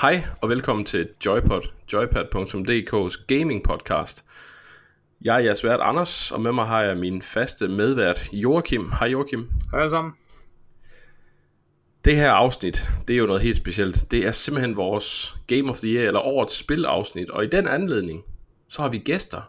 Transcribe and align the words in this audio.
Hej 0.00 0.24
og 0.40 0.48
velkommen 0.48 0.84
til 0.84 1.08
Joypod, 1.26 1.62
joypad.dk's 1.92 3.24
gaming 3.26 3.62
podcast. 3.62 4.24
Jeg 5.24 5.34
er 5.34 5.38
jeres 5.38 5.64
vært 5.64 5.80
Anders, 5.80 6.32
og 6.32 6.40
med 6.40 6.52
mig 6.52 6.66
har 6.66 6.82
jeg 6.82 6.96
min 6.96 7.22
faste 7.22 7.68
medvært 7.68 8.32
Joachim. 8.32 8.90
Hej 8.92 9.08
Joachim. 9.08 9.50
Hej 9.70 9.80
alle 9.80 9.90
sammen. 9.90 10.12
Det 12.04 12.16
her 12.16 12.32
afsnit, 12.32 12.90
det 13.08 13.14
er 13.14 13.18
jo 13.18 13.26
noget 13.26 13.42
helt 13.42 13.56
specielt. 13.56 14.10
Det 14.10 14.26
er 14.26 14.30
simpelthen 14.30 14.76
vores 14.76 15.36
Game 15.46 15.70
of 15.70 15.76
the 15.76 15.88
Year, 15.88 16.06
eller 16.06 16.20
årets 16.20 16.54
spilafsnit. 16.58 17.30
Og 17.30 17.44
i 17.44 17.48
den 17.48 17.68
anledning, 17.68 18.24
så 18.68 18.82
har 18.82 18.88
vi 18.88 18.98
gæster. 18.98 19.42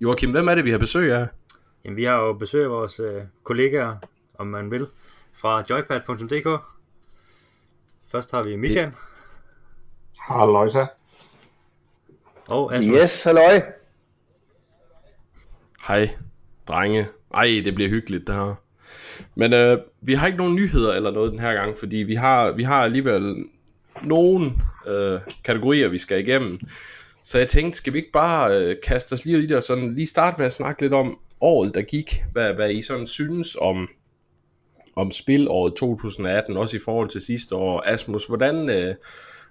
Joachim, 0.00 0.30
hvem 0.30 0.48
er 0.48 0.54
det, 0.54 0.64
vi 0.64 0.70
har 0.70 0.78
besøg 0.78 1.12
af? 1.12 1.28
Jamen, 1.84 1.96
vi 1.96 2.04
har 2.04 2.16
jo 2.16 2.32
besøg 2.32 2.64
af 2.64 2.70
vores 2.70 3.00
øh, 3.00 3.22
kollegaer, 3.42 3.96
om 4.38 4.46
man 4.46 4.70
vil, 4.70 4.86
fra 5.32 5.64
joypad.dk. 5.70 6.62
Først 8.06 8.30
har 8.30 8.42
vi 8.42 8.56
Michael. 8.56 8.86
Det... 8.86 9.09
Halløjsa. 10.28 10.86
Og 12.48 12.74
Asmus. 12.74 12.98
Yes, 12.98 13.24
halløj. 13.24 13.62
Hej, 15.88 16.08
drenge. 16.68 17.08
Ej, 17.34 17.60
det 17.64 17.74
bliver 17.74 17.90
hyggeligt 17.90 18.26
det 18.26 18.34
her. 18.34 18.54
Men 19.34 19.52
øh, 19.52 19.78
vi 20.00 20.14
har 20.14 20.26
ikke 20.26 20.38
nogen 20.38 20.54
nyheder 20.54 20.92
eller 20.92 21.10
noget 21.10 21.32
den 21.32 21.40
her 21.40 21.52
gang, 21.52 21.76
fordi 21.76 21.96
vi 21.96 22.14
har, 22.14 22.52
vi 22.52 22.62
har 22.62 22.82
alligevel 22.82 23.44
nogle 24.04 24.52
øh, 24.86 25.20
kategorier, 25.44 25.88
vi 25.88 25.98
skal 25.98 26.20
igennem. 26.20 26.60
Så 27.22 27.38
jeg 27.38 27.48
tænkte, 27.48 27.76
skal 27.76 27.92
vi 27.92 27.98
ikke 27.98 28.12
bare 28.12 28.56
øh, 28.56 28.76
kaste 28.86 29.12
os 29.12 29.24
lige 29.24 29.42
i 29.42 29.46
det 29.46 29.56
og 29.56 29.62
sådan 29.62 29.94
lige 29.94 30.06
starte 30.06 30.38
med 30.38 30.46
at 30.46 30.52
snakke 30.52 30.82
lidt 30.82 30.92
om 30.92 31.18
året, 31.40 31.74
der 31.74 31.82
gik. 31.82 32.24
Hvad, 32.32 32.54
hvad 32.54 32.70
I 32.70 32.82
sådan 32.82 33.06
synes 33.06 33.56
om, 33.60 33.88
om 34.96 35.10
spilåret 35.10 35.74
2018, 35.74 36.56
også 36.56 36.76
i 36.76 36.80
forhold 36.84 37.08
til 37.08 37.20
sidste 37.20 37.54
år. 37.54 37.82
Asmus, 37.86 38.26
hvordan, 38.26 38.70
øh, 38.70 38.94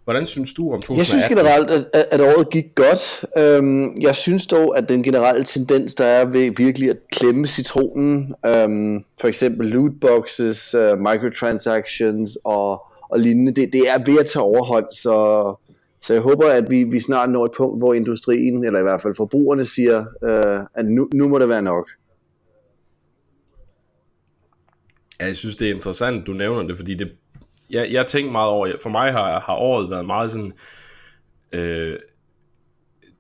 hvordan 0.10 0.26
synes 0.26 0.54
du 0.54 0.74
om 0.74 0.82
2018? 0.82 0.98
Jeg 0.98 1.06
synes 1.06 1.26
generelt, 1.26 1.88
at, 1.94 2.06
at 2.12 2.22
året 2.22 2.50
gik 2.50 2.66
godt. 2.76 3.26
Øhm, 3.38 4.02
jeg 4.02 4.16
synes 4.16 4.48
dog, 4.48 4.78
at 4.78 4.90
den 4.90 5.04
generelle 5.04 5.44
tendens, 5.44 5.96
der 5.96 6.06
er 6.06 6.26
ved 6.26 6.52
virkelig 6.58 6.90
at 6.90 6.98
klemme 7.12 7.48
citronen, 7.48 8.34
øhm, 8.46 9.04
for 9.22 9.28
eksempel 9.28 9.68
lootboxes, 9.68 10.76
uh, 10.76 11.00
microtransactions 11.00 12.38
og, 12.46 12.86
og 13.10 13.20
lignende, 13.20 13.52
det, 13.52 13.74
det 13.74 13.90
er 13.90 13.98
ved 14.06 14.20
at 14.20 14.26
tage 14.26 14.44
overhånd, 14.44 14.86
så, 14.92 15.16
så 16.02 16.14
jeg 16.14 16.22
håber, 16.22 16.50
at 16.50 16.70
vi, 16.70 16.84
vi 16.84 17.00
snart 17.00 17.30
når 17.30 17.46
et 17.46 17.52
punkt, 17.58 17.80
hvor 17.80 17.94
industrien, 17.94 18.64
eller 18.64 18.80
i 18.80 18.84
hvert 18.84 19.02
fald 19.02 19.16
forbrugerne, 19.16 19.66
siger, 19.66 20.06
øh, 20.24 20.60
at 20.76 20.86
nu, 20.86 21.10
nu 21.14 21.28
må 21.28 21.40
det 21.40 21.50
være 21.50 21.62
nok. 21.62 21.90
Ja, 25.20 25.26
jeg 25.26 25.36
synes, 25.36 25.56
det 25.56 25.70
er 25.70 25.74
interessant, 25.74 26.28
du 26.28 26.34
nævner 26.34 26.64
det, 26.64 26.78
fordi 26.78 26.96
det, 26.96 27.12
jeg, 27.70 27.92
jeg 27.92 28.08
tænker 28.08 28.32
meget 28.32 28.50
over, 28.50 28.72
for 28.84 28.90
mig 28.90 29.12
har, 29.12 29.40
har 29.40 29.56
året 29.56 29.90
været 29.90 30.06
meget 30.06 30.32
sådan, 30.32 30.54
øh, 31.52 31.98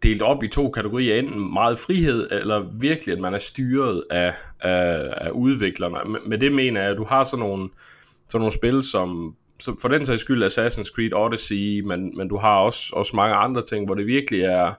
delt 0.03 0.21
op 0.21 0.43
i 0.43 0.47
to 0.47 0.69
kategorier, 0.69 1.15
enten 1.15 1.53
meget 1.53 1.79
frihed, 1.79 2.27
eller 2.31 2.65
virkelig, 2.79 3.13
at 3.13 3.19
man 3.19 3.33
er 3.33 3.37
styret 3.37 4.03
af, 4.09 4.33
af, 4.59 5.13
af 5.17 5.29
udviklerne. 5.29 6.11
Med, 6.11 6.19
med 6.25 6.37
det 6.37 6.51
mener 6.51 6.81
jeg, 6.81 6.91
at 6.91 6.97
du 6.97 7.03
har 7.03 7.23
sådan 7.23 7.45
nogle, 7.45 7.69
sådan 8.27 8.39
nogle 8.39 8.53
spil, 8.53 8.83
som 8.83 9.35
så 9.59 9.75
for 9.81 9.87
den 9.87 10.05
sags 10.05 10.21
skyld 10.21 10.43
Assassin's 10.43 10.93
Creed 10.95 11.13
Odyssey, 11.13 11.81
men, 11.81 12.17
men 12.17 12.27
du 12.27 12.37
har 12.37 12.57
også, 12.59 12.93
også 12.93 13.15
mange 13.15 13.35
andre 13.35 13.61
ting, 13.61 13.85
hvor 13.85 13.95
det 13.95 14.07
virkelig 14.07 14.41
er, 14.41 14.73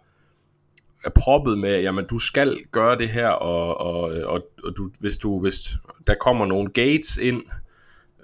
er 1.04 1.10
proppet 1.14 1.58
med, 1.58 1.80
jamen 1.80 2.04
du 2.04 2.18
skal 2.18 2.58
gøre 2.72 2.98
det 2.98 3.08
her, 3.08 3.28
og, 3.28 3.80
og, 3.80 4.00
og, 4.24 4.46
og 4.64 4.76
du, 4.76 4.90
hvis, 5.00 5.18
du, 5.18 5.40
hvis 5.40 5.68
der 6.06 6.14
kommer 6.14 6.46
nogle 6.46 6.70
gates 6.70 7.16
ind 7.16 7.42
øh, 7.42 7.52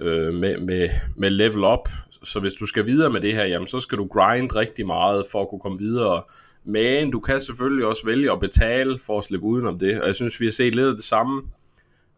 øh, 0.00 0.34
med, 0.34 0.58
med, 0.58 0.88
med 1.16 1.30
level 1.30 1.64
up, 1.64 1.88
så 2.24 2.40
hvis 2.40 2.54
du 2.54 2.66
skal 2.66 2.86
videre 2.86 3.10
med 3.10 3.20
det 3.20 3.32
her, 3.34 3.44
jamen 3.44 3.66
så 3.66 3.80
skal 3.80 3.98
du 3.98 4.06
grind 4.06 4.56
rigtig 4.56 4.86
meget 4.86 5.26
for 5.32 5.42
at 5.42 5.48
kunne 5.48 5.60
komme 5.60 5.78
videre. 5.78 6.22
Men 6.64 7.10
du 7.10 7.20
kan 7.20 7.40
selvfølgelig 7.40 7.86
også 7.86 8.06
vælge 8.06 8.32
at 8.32 8.40
betale 8.40 8.98
for 8.98 9.18
at 9.18 9.24
slippe 9.24 9.46
udenom 9.46 9.78
det, 9.78 10.00
og 10.00 10.06
jeg 10.06 10.14
synes, 10.14 10.40
vi 10.40 10.46
har 10.46 10.52
set 10.52 10.74
lidt 10.74 10.86
af 10.86 10.94
det 10.94 11.04
samme 11.04 11.42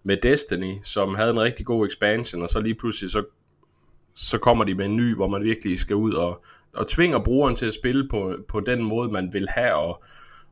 med 0.03 0.17
Destiny, 0.23 0.75
som 0.83 1.15
havde 1.15 1.31
en 1.31 1.41
rigtig 1.41 1.67
god 1.67 1.87
expansion, 1.87 2.43
og 2.43 2.49
så 2.49 2.61
lige 2.61 2.75
pludselig 2.75 3.11
så, 3.11 3.25
så 4.15 4.39
kommer 4.39 4.65
de 4.65 4.75
med 4.75 4.85
en 4.85 4.97
ny, 4.97 5.15
hvor 5.15 5.29
man 5.29 5.43
virkelig 5.43 5.79
skal 5.79 5.97
ud 5.97 6.13
og, 6.13 6.45
og 6.75 6.87
tvinger 6.87 7.25
brugeren 7.25 7.57
til 7.57 7.67
at 7.67 7.75
spille 7.75 8.09
på, 8.09 8.35
på 8.49 8.61
den 8.61 8.83
måde, 8.83 9.13
man 9.13 9.33
vil 9.33 9.49
have, 9.49 9.75
og, 9.75 10.03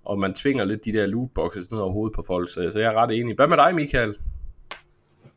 og 0.04 0.19
man 0.19 0.34
tvinger 0.34 0.64
lidt 0.64 0.84
de 0.84 0.93
der 0.93 1.06
lootboxes 1.06 1.70
ned 1.70 1.81
over 1.81 1.93
hovedet 1.93 2.14
på 2.14 2.25
folk, 2.26 2.50
så, 2.50 2.70
så 2.72 2.81
jeg 2.81 2.93
er 2.93 3.03
ret 3.03 3.20
enig. 3.20 3.34
Hvad 3.34 3.48
med 3.48 3.56
dig, 3.56 3.75
Michael? 3.75 4.16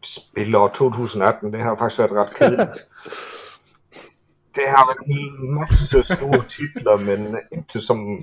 Spilår 0.03 0.67
2018, 0.67 1.53
det 1.53 1.59
har 1.59 1.75
faktisk 1.75 1.99
været 1.99 2.11
ret 2.11 2.35
kedeligt. 2.35 2.79
det 4.55 4.63
har 4.67 4.85
været 4.89 5.19
en 5.19 5.53
masse 5.55 6.03
store 6.03 6.43
titler, 6.49 6.97
men 6.97 7.37
ikke 7.51 7.79
som 7.79 8.19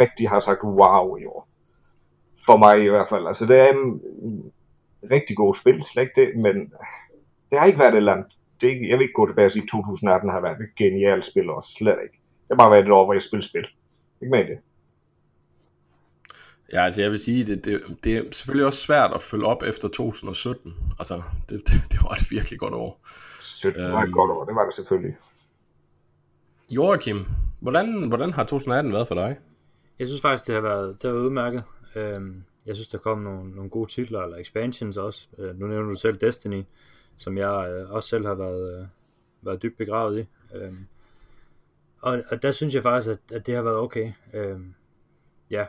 rigtig 0.00 0.28
har 0.28 0.40
sagt 0.40 0.62
wow 0.64 1.16
i 1.16 1.24
år. 1.24 1.48
For 2.46 2.56
mig 2.56 2.84
i 2.84 2.88
hvert 2.88 3.08
fald. 3.08 3.26
Altså 3.26 3.46
det 3.46 3.60
er 3.60 3.72
en 3.72 4.02
rigtig 5.10 5.36
god 5.36 5.54
spil, 5.54 5.82
slet 5.82 6.02
ikke 6.02 6.20
det, 6.20 6.36
men 6.36 6.54
det 7.50 7.58
har 7.58 7.66
ikke 7.66 7.78
været 7.78 7.94
et 7.94 8.08
andet. 8.08 8.26
Det 8.60 8.88
jeg 8.88 8.98
vil 8.98 9.02
ikke 9.02 9.14
gå 9.14 9.26
tilbage 9.26 9.46
og 9.46 9.52
sige, 9.52 9.62
at 9.62 9.68
2018 9.68 10.30
har 10.30 10.40
været 10.40 10.60
et 10.60 10.74
genialt 10.76 11.24
spil 11.24 11.50
også, 11.50 11.68
slet 11.78 11.98
ikke. 12.02 12.18
Det 12.42 12.50
har 12.50 12.56
bare 12.56 12.70
været 12.70 12.84
et 12.84 12.92
år, 12.92 13.04
hvor 13.04 13.12
jeg 13.12 13.22
spiller 13.22 13.42
spil. 13.42 13.66
Ikke 14.22 14.30
med 14.30 14.44
det. 14.44 14.58
Ja, 16.72 16.84
altså 16.84 17.02
jeg 17.02 17.10
vil 17.10 17.18
sige, 17.18 17.44
det, 17.44 17.64
det, 17.64 17.82
det 18.04 18.16
er 18.16 18.22
selvfølgelig 18.32 18.66
også 18.66 18.78
svært 18.78 19.12
at 19.14 19.22
følge 19.22 19.46
op 19.46 19.62
efter 19.62 19.88
2017. 19.88 20.74
Altså, 20.98 21.22
det, 21.48 21.60
det, 21.66 21.82
det 21.92 22.02
var 22.02 22.10
et 22.10 22.30
virkelig 22.30 22.58
godt 22.58 22.74
år. 22.74 23.00
17 23.40 23.82
var 23.82 23.98
et 23.98 24.02
øhm, 24.02 24.12
godt 24.12 24.30
år, 24.30 24.44
det 24.44 24.54
var 24.54 24.64
det 24.64 24.74
selvfølgelig. 24.74 25.16
Joachim, 26.70 27.26
hvordan, 27.60 28.08
hvordan 28.08 28.32
har 28.32 28.44
2018 28.44 28.92
været 28.92 29.08
for 29.08 29.14
dig? 29.14 29.38
Jeg 29.98 30.06
synes 30.08 30.22
faktisk, 30.22 30.46
det 30.46 30.54
har 30.54 30.62
været, 30.62 31.02
det 31.02 31.10
har 31.10 31.14
været 31.14 31.26
udmærket. 31.28 31.62
Øhm, 31.94 32.44
jeg 32.66 32.74
synes, 32.74 32.88
der 32.88 32.98
kom 32.98 33.18
nogle, 33.18 33.50
nogle 33.50 33.70
gode 33.70 33.90
titler, 33.90 34.20
eller 34.20 34.36
expansions 34.36 34.96
også. 34.96 35.28
Øh, 35.38 35.60
nu 35.60 35.66
nævner 35.66 35.88
du 35.88 35.94
selv 35.94 36.16
Destiny, 36.16 36.62
som 37.16 37.38
jeg 37.38 37.70
øh, 37.70 37.90
også 37.90 38.08
selv 38.08 38.26
har 38.26 38.34
været, 38.34 38.80
øh, 38.80 38.86
været 39.42 39.62
dybt 39.62 39.78
begravet 39.78 40.20
i. 40.20 40.26
Øhm, 40.56 40.86
og, 42.00 42.22
og 42.30 42.42
der 42.42 42.50
synes 42.50 42.74
jeg 42.74 42.82
faktisk, 42.82 43.10
at, 43.10 43.36
at 43.36 43.46
det 43.46 43.54
har 43.54 43.62
været 43.62 43.76
okay. 43.76 44.12
Øhm, 44.34 44.74
ja, 45.50 45.66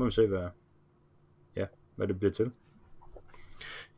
må 0.00 0.04
vi 0.06 0.10
se, 0.10 0.26
hvad, 0.26 0.48
ja, 1.56 1.64
hvad 1.96 2.08
det 2.08 2.18
bliver 2.18 2.32
til. 2.32 2.50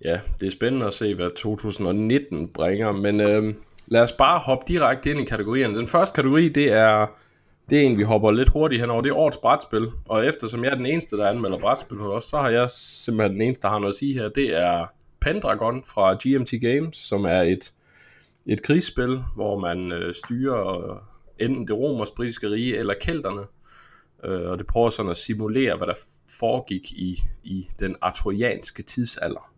Ja, 0.05 0.21
det 0.41 0.47
er 0.47 0.51
spændende 0.51 0.87
at 0.87 0.93
se, 0.93 1.15
hvad 1.15 1.31
2019 1.37 2.53
bringer, 2.53 2.93
men 2.93 3.21
øh, 3.21 3.55
lad 3.87 4.03
os 4.03 4.13
bare 4.13 4.39
hoppe 4.39 4.65
direkte 4.69 5.11
ind 5.11 5.21
i 5.21 5.25
kategorierne. 5.25 5.79
Den 5.79 5.89
første 5.89 6.15
kategori, 6.15 6.49
det 6.49 6.73
er, 6.73 7.07
det 7.71 7.79
er 7.79 7.83
en, 7.83 7.99
vi 7.99 8.03
hopper 8.03 8.31
lidt 8.31 8.49
hurtigt 8.49 8.81
henover, 8.81 9.03
det 9.03 9.11
er 9.11 9.17
årets 9.17 9.37
brætspil, 9.37 9.89
og 10.09 10.27
eftersom 10.27 10.65
jeg 10.65 10.71
er 10.71 10.75
den 10.75 10.87
eneste, 10.87 11.17
der 11.17 11.27
anmelder 11.27 11.59
brætspil 11.59 11.99
hos 11.99 12.13
os, 12.13 12.25
så 12.25 12.37
har 12.37 12.49
jeg 12.49 12.71
simpelthen 12.71 13.33
den 13.33 13.43
eneste, 13.43 13.63
der 13.63 13.69
har 13.69 13.79
noget 13.79 13.93
at 13.93 13.99
sige 13.99 14.15
her, 14.15 14.29
det 14.29 14.57
er 14.57 14.87
Pendragon 15.21 15.85
fra 15.85 16.15
GMT 16.15 16.61
Games, 16.61 16.97
som 16.97 17.25
er 17.25 17.43
et, 17.43 17.73
et 18.47 18.63
krigsspil, 18.63 19.21
hvor 19.35 19.59
man 19.59 19.93
øh, 19.93 20.15
styrer 20.15 20.91
øh, 20.91 20.97
enten 21.39 21.69
det 21.69 21.79
romersk-britiske 21.79 22.51
rige 22.51 22.77
eller 22.77 22.95
kelterne, 23.01 23.43
øh, 24.25 24.51
og 24.51 24.59
det 24.59 24.67
prøver 24.67 24.91
sådan 24.91 25.11
at 25.11 25.17
simulere, 25.17 25.77
hvad 25.77 25.87
der 25.87 25.95
foregik 26.29 26.93
i, 26.93 27.23
i 27.43 27.69
den 27.81 27.97
arturianske 28.01 28.83
tidsalder. 28.83 29.53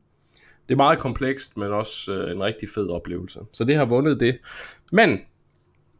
Det 0.68 0.74
er 0.74 0.76
meget 0.76 0.98
komplekst, 0.98 1.56
men 1.56 1.72
også 1.72 2.12
øh, 2.12 2.32
en 2.32 2.42
rigtig 2.42 2.68
fed 2.70 2.88
oplevelse. 2.88 3.40
Så 3.52 3.64
det 3.64 3.76
har 3.76 3.84
vundet 3.84 4.20
det. 4.20 4.38
Men, 4.92 5.18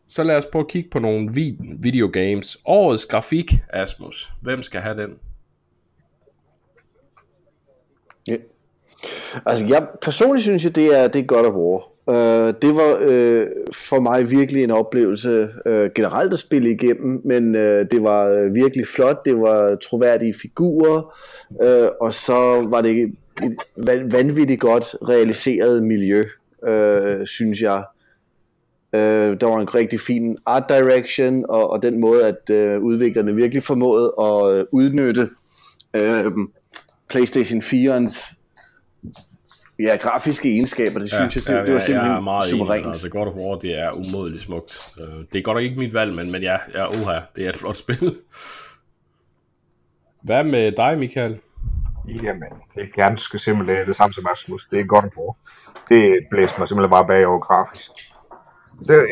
så 0.08 0.22
lad 0.22 0.36
os 0.36 0.46
prøve 0.52 0.64
at 0.64 0.68
kigge 0.70 0.90
på 0.90 0.98
nogle 0.98 1.32
vid- 1.32 1.82
videogames. 1.82 2.58
Årets 2.64 3.06
grafik, 3.06 3.52
Asmus. 3.68 4.32
Hvem 4.42 4.62
skal 4.62 4.80
have 4.80 5.02
den? 5.02 5.18
Ja. 8.28 8.36
Altså, 9.46 9.66
jeg 9.66 9.88
personligt 10.02 10.44
synes 10.44 10.64
jeg, 10.64 10.74
det 10.74 10.98
er, 10.98 11.08
det 11.08 11.22
er 11.22 11.26
God 11.26 11.46
of 11.46 11.54
War. 11.54 11.93
Uh, 12.06 12.14
det 12.62 12.74
var 12.74 12.98
øh, 13.00 13.46
for 13.72 14.00
mig 14.00 14.30
virkelig 14.30 14.64
en 14.64 14.70
oplevelse 14.70 15.48
øh, 15.66 15.90
generelt 15.94 16.32
at 16.32 16.38
spille 16.38 16.70
igennem, 16.70 17.20
men 17.24 17.54
øh, 17.54 17.86
det 17.90 18.02
var 18.02 18.28
øh, 18.28 18.54
virkelig 18.54 18.86
flot, 18.86 19.24
det 19.24 19.40
var 19.40 19.76
troværdige 19.76 20.34
figurer, 20.42 21.16
øh, 21.62 21.88
og 22.00 22.14
så 22.14 22.66
var 22.68 22.80
det 22.80 23.12
et 23.42 24.12
vanvittigt 24.12 24.60
godt 24.60 24.96
realiseret 25.08 25.82
miljø, 25.82 26.24
øh, 26.66 27.26
synes 27.26 27.60
jeg. 27.60 27.84
Øh, 28.94 29.40
der 29.40 29.46
var 29.46 29.60
en 29.60 29.74
rigtig 29.74 30.00
fin 30.00 30.38
art 30.46 30.64
direction, 30.68 31.44
og, 31.48 31.70
og 31.70 31.82
den 31.82 32.00
måde, 32.00 32.26
at 32.26 32.50
øh, 32.50 32.80
udviklerne 32.80 33.34
virkelig 33.34 33.62
formåede 33.62 34.14
at 34.20 34.58
øh, 34.58 34.64
udnytte 34.72 35.28
øh, 35.94 36.32
PlayStation 37.08 37.60
4'ens 37.60 38.43
ja, 39.78 39.96
grafiske 39.96 40.48
egenskaber, 40.48 40.98
det 40.98 41.12
synes 41.12 41.48
ja, 41.48 41.52
jeg, 41.52 41.58
det, 41.58 41.66
det 41.66 41.74
var 41.74 41.80
simpelthen 41.80 42.10
jeg 42.10 42.16
er 42.16 42.20
meget 42.20 42.44
suverænt. 42.44 42.80
Enig, 42.80 42.86
altså 42.86 43.10
God 43.10 43.26
of 43.26 43.34
War, 43.34 43.58
det 43.58 43.78
er 43.78 43.90
umådeligt 43.90 44.42
smukt. 44.42 44.88
Det 45.32 45.38
er 45.38 45.42
godt 45.42 45.56
nok 45.56 45.64
ikke 45.64 45.78
mit 45.78 45.94
valg, 45.94 46.14
men, 46.14 46.32
men 46.32 46.42
ja, 46.42 46.56
ja 46.74 46.88
oha, 46.88 47.20
det 47.36 47.44
er 47.44 47.48
et 47.48 47.56
flot 47.56 47.76
spil. 47.76 48.16
Hvad 50.22 50.44
med 50.44 50.72
dig, 50.72 50.98
Michael? 50.98 51.38
Jamen, 52.08 52.52
det 52.74 52.82
er 52.82 52.86
ganske 52.96 53.38
simpelthen 53.38 53.86
det 53.86 53.96
samme 53.96 54.12
som 54.12 54.26
Asmus. 54.32 54.66
Det 54.66 54.80
er 54.80 54.84
godt 54.84 55.14
på. 55.14 55.36
Det 55.88 56.26
blæser 56.30 56.58
mig 56.58 56.68
simpelthen 56.68 56.90
bare 56.90 57.06
bagover 57.06 57.40
grafisk. 57.40 57.90
Det, 58.88 58.96
er, 58.96 59.06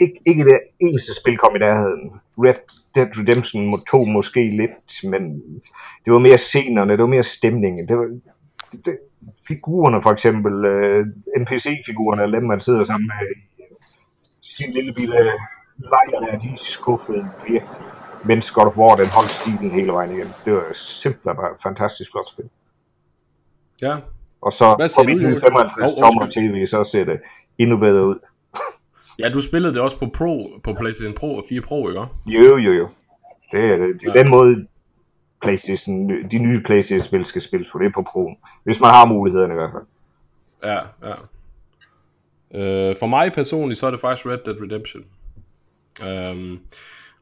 ikke, 0.00 0.20
ikke 0.26 0.44
det 0.44 0.58
eneste 0.80 1.14
spil 1.20 1.36
kom 1.36 1.56
i 1.56 1.58
nærheden. 1.58 2.10
Red 2.38 2.54
Dead 2.94 3.08
Redemption 3.18 3.80
2 3.90 4.04
måske 4.04 4.50
lidt, 4.50 5.10
men 5.10 5.22
det 6.04 6.12
var 6.12 6.18
mere 6.18 6.38
scenerne, 6.38 6.92
det 6.92 7.00
var 7.00 7.06
mere 7.06 7.22
stemningen. 7.22 7.88
Det 7.88 7.98
var, 7.98 8.04
det, 8.72 8.86
det, 8.86 8.98
figurerne 9.48 10.02
for 10.02 10.10
eksempel, 10.10 10.52
uh, 10.54 11.06
NPC-figurerne, 11.40 12.32
dem 12.32 12.42
man 12.42 12.60
sidder 12.60 12.84
sammen 12.84 13.10
med 13.20 13.28
i 13.28 13.40
sin 14.42 14.72
lille 14.72 14.92
bitte 14.92 15.12
lejr 15.78 16.20
der, 16.30 16.38
de 16.38 16.52
skuffede 16.56 17.28
virkelig. 17.48 17.86
Mens 18.24 18.50
God 18.50 18.66
of 18.66 18.76
War, 18.76 18.96
den 18.96 19.06
holdt 19.06 19.30
stilen 19.30 19.70
hele 19.70 19.92
vejen 19.92 20.10
igen. 20.10 20.28
Det 20.44 20.52
var 20.52 20.64
simpelthen 20.72 21.36
bare 21.36 21.50
et 21.50 21.60
fantastisk 21.62 22.10
flot 22.10 22.28
spil. 22.32 22.44
Ja. 23.82 23.96
Og 24.42 24.52
så 24.52 24.74
på 24.96 25.02
Joachim? 25.10 25.40
55 25.40 25.82
Hov, 25.82 25.90
tommer 25.98 26.26
tv, 26.30 26.66
så 26.66 26.84
ser 26.84 27.04
det 27.04 27.20
endnu 27.58 27.76
bedre 27.76 28.06
ud. 28.06 28.18
Ja, 29.18 29.28
du 29.28 29.40
spillede 29.40 29.74
det 29.74 29.82
også 29.82 29.98
på 29.98 30.06
Pro, 30.14 30.60
på 30.64 30.72
PlayStation 30.72 31.14
Pro 31.14 31.36
og 31.36 31.44
4 31.48 31.60
Pro, 31.60 31.88
ikke? 31.88 32.00
Jo, 32.26 32.56
jo, 32.56 32.72
jo. 32.72 32.88
Det 33.52 33.64
er, 33.64 33.76
det 33.76 34.02
er 34.02 34.12
Ja. 34.14 34.22
den 34.22 34.30
måde, 34.30 34.66
PlayStation, 35.46 36.08
de 36.30 36.38
nye 36.38 36.62
PlayStation-spil 36.62 37.24
skal 37.24 37.42
spilles 37.42 37.68
på. 37.72 37.78
Det 37.78 37.86
er 37.86 37.90
på 37.94 38.04
Pro. 38.12 38.30
Hvis 38.64 38.80
man 38.80 38.90
har 38.90 39.06
mulighederne 39.06 39.54
i 39.54 39.56
hvert 39.56 39.70
fald. 39.72 39.84
Ja, 40.72 40.80
ja. 41.08 41.14
Øh, 42.54 42.96
for 42.96 43.06
mig 43.06 43.32
personligt, 43.32 43.80
så 43.80 43.86
er 43.86 43.90
det 43.90 44.00
faktisk 44.00 44.26
Red 44.26 44.38
Dead 44.44 44.56
Redemption. 44.62 45.04
Øhm, 46.02 46.58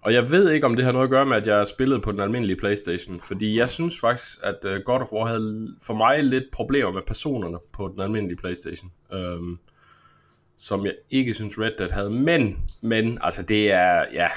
og 0.02 0.12
jeg 0.12 0.30
ved 0.30 0.50
ikke, 0.50 0.66
om 0.66 0.76
det 0.76 0.84
har 0.84 0.92
noget 0.92 1.04
at 1.04 1.10
gøre 1.10 1.26
med, 1.26 1.36
at 1.36 1.46
jeg 1.46 1.66
spillede 1.66 2.00
på 2.00 2.12
den 2.12 2.20
almindelige 2.20 2.56
Playstation. 2.56 3.20
Fordi 3.20 3.58
jeg 3.58 3.68
synes 3.70 4.00
faktisk, 4.00 4.38
at 4.42 4.64
øh, 4.64 4.80
God 4.80 5.00
of 5.00 5.12
War 5.12 5.26
havde 5.26 5.68
for 5.82 5.94
mig 5.94 6.24
lidt 6.24 6.44
problemer 6.52 6.92
med 6.92 7.02
personerne 7.06 7.58
på 7.72 7.88
den 7.88 8.00
almindelige 8.00 8.36
Playstation. 8.36 8.90
Øhm, 9.12 9.58
som 10.58 10.86
jeg 10.86 10.94
ikke 11.10 11.34
synes 11.34 11.58
Red 11.58 11.72
Dead 11.78 11.90
havde. 11.90 12.10
Men, 12.10 12.58
men, 12.82 13.18
altså 13.22 13.42
det 13.42 13.72
er, 13.72 14.04
ja, 14.12 14.28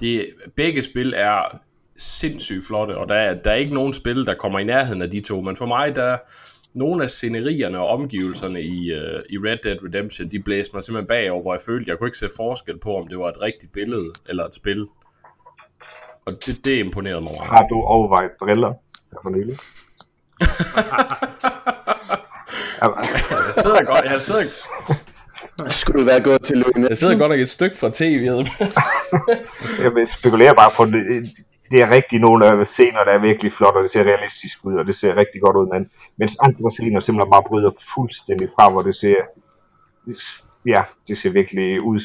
det, 0.00 0.34
begge 0.56 0.82
spil 0.82 1.14
er 1.16 1.60
sindssygt 1.98 2.66
flotte, 2.66 2.96
og 2.98 3.08
der 3.08 3.14
er, 3.14 3.34
der 3.34 3.50
er 3.50 3.54
ikke 3.54 3.74
nogen 3.74 3.92
spil, 3.92 4.26
der 4.26 4.34
kommer 4.34 4.58
i 4.58 4.64
nærheden 4.64 5.02
af 5.02 5.10
de 5.10 5.20
to, 5.20 5.40
men 5.40 5.56
for 5.56 5.66
mig, 5.66 5.96
der 5.96 6.16
nogle 6.74 7.02
af 7.02 7.10
scenerierne 7.10 7.78
og 7.78 7.88
omgivelserne 7.88 8.62
i, 8.62 8.92
uh, 8.92 9.20
i 9.30 9.38
Red 9.38 9.58
Dead 9.64 9.76
Redemption, 9.84 10.30
de 10.30 10.42
blæste 10.42 10.70
mig 10.74 10.82
simpelthen 10.82 11.06
bagover, 11.08 11.42
hvor 11.42 11.54
jeg 11.54 11.60
følte, 11.60 11.90
jeg 11.90 11.98
kunne 11.98 12.08
ikke 12.08 12.18
se 12.18 12.28
forskel 12.36 12.78
på, 12.78 12.96
om 12.96 13.08
det 13.08 13.18
var 13.18 13.28
et 13.28 13.42
rigtigt 13.42 13.72
billede 13.72 14.12
eller 14.28 14.44
et 14.44 14.54
spil. 14.54 14.86
Og 16.26 16.32
det, 16.46 16.64
det 16.64 16.78
imponerede 16.78 17.20
mig. 17.20 17.30
Har 17.42 17.66
du 17.70 17.74
overvejet 17.74 18.30
briller 18.38 18.74
for 19.22 19.30
nylig? 19.30 19.56
Jeg 22.80 22.92
sidder 23.62 23.84
godt, 23.84 24.04
jeg 24.04 24.20
sidder, 24.20 24.44
Skulle 25.70 26.06
være 26.06 26.20
gået 26.20 26.42
til 26.42 26.56
Lønne. 26.56 26.88
jeg 26.88 26.96
sidder 26.96 27.18
godt 27.18 27.30
nok 27.30 27.40
et 27.40 27.48
stykke 27.48 27.76
fra 27.76 27.88
tv'et. 27.88 28.64
Jeg 29.82 29.94
vil 29.94 30.08
spekulere 30.08 30.54
bare 30.54 30.70
på, 30.76 30.84
det, 31.70 31.82
er 31.82 31.90
rigtig 31.90 32.20
nogle 32.20 32.46
af 32.46 32.66
scener, 32.66 33.04
der 33.04 33.12
er 33.12 33.18
virkelig 33.18 33.52
flot, 33.52 33.74
og 33.74 33.82
det 33.82 33.90
ser 33.90 34.04
realistisk 34.04 34.64
ud, 34.64 34.74
og 34.74 34.86
det 34.86 34.94
ser 34.94 35.16
rigtig 35.16 35.40
godt 35.40 35.56
ud, 35.56 35.66
men 35.72 35.90
mens 36.18 36.36
andre 36.40 36.70
scener 36.70 37.00
simpelthen 37.00 37.30
bare 37.30 37.48
bryder 37.48 37.70
fuldstændig 37.94 38.48
fra, 38.56 38.70
hvor 38.70 38.80
det 38.80 38.94
ser, 38.94 39.16
ja, 40.66 40.82
det 41.08 41.18
ser 41.18 41.30
virkelig 41.30 41.80
ud 41.80 42.00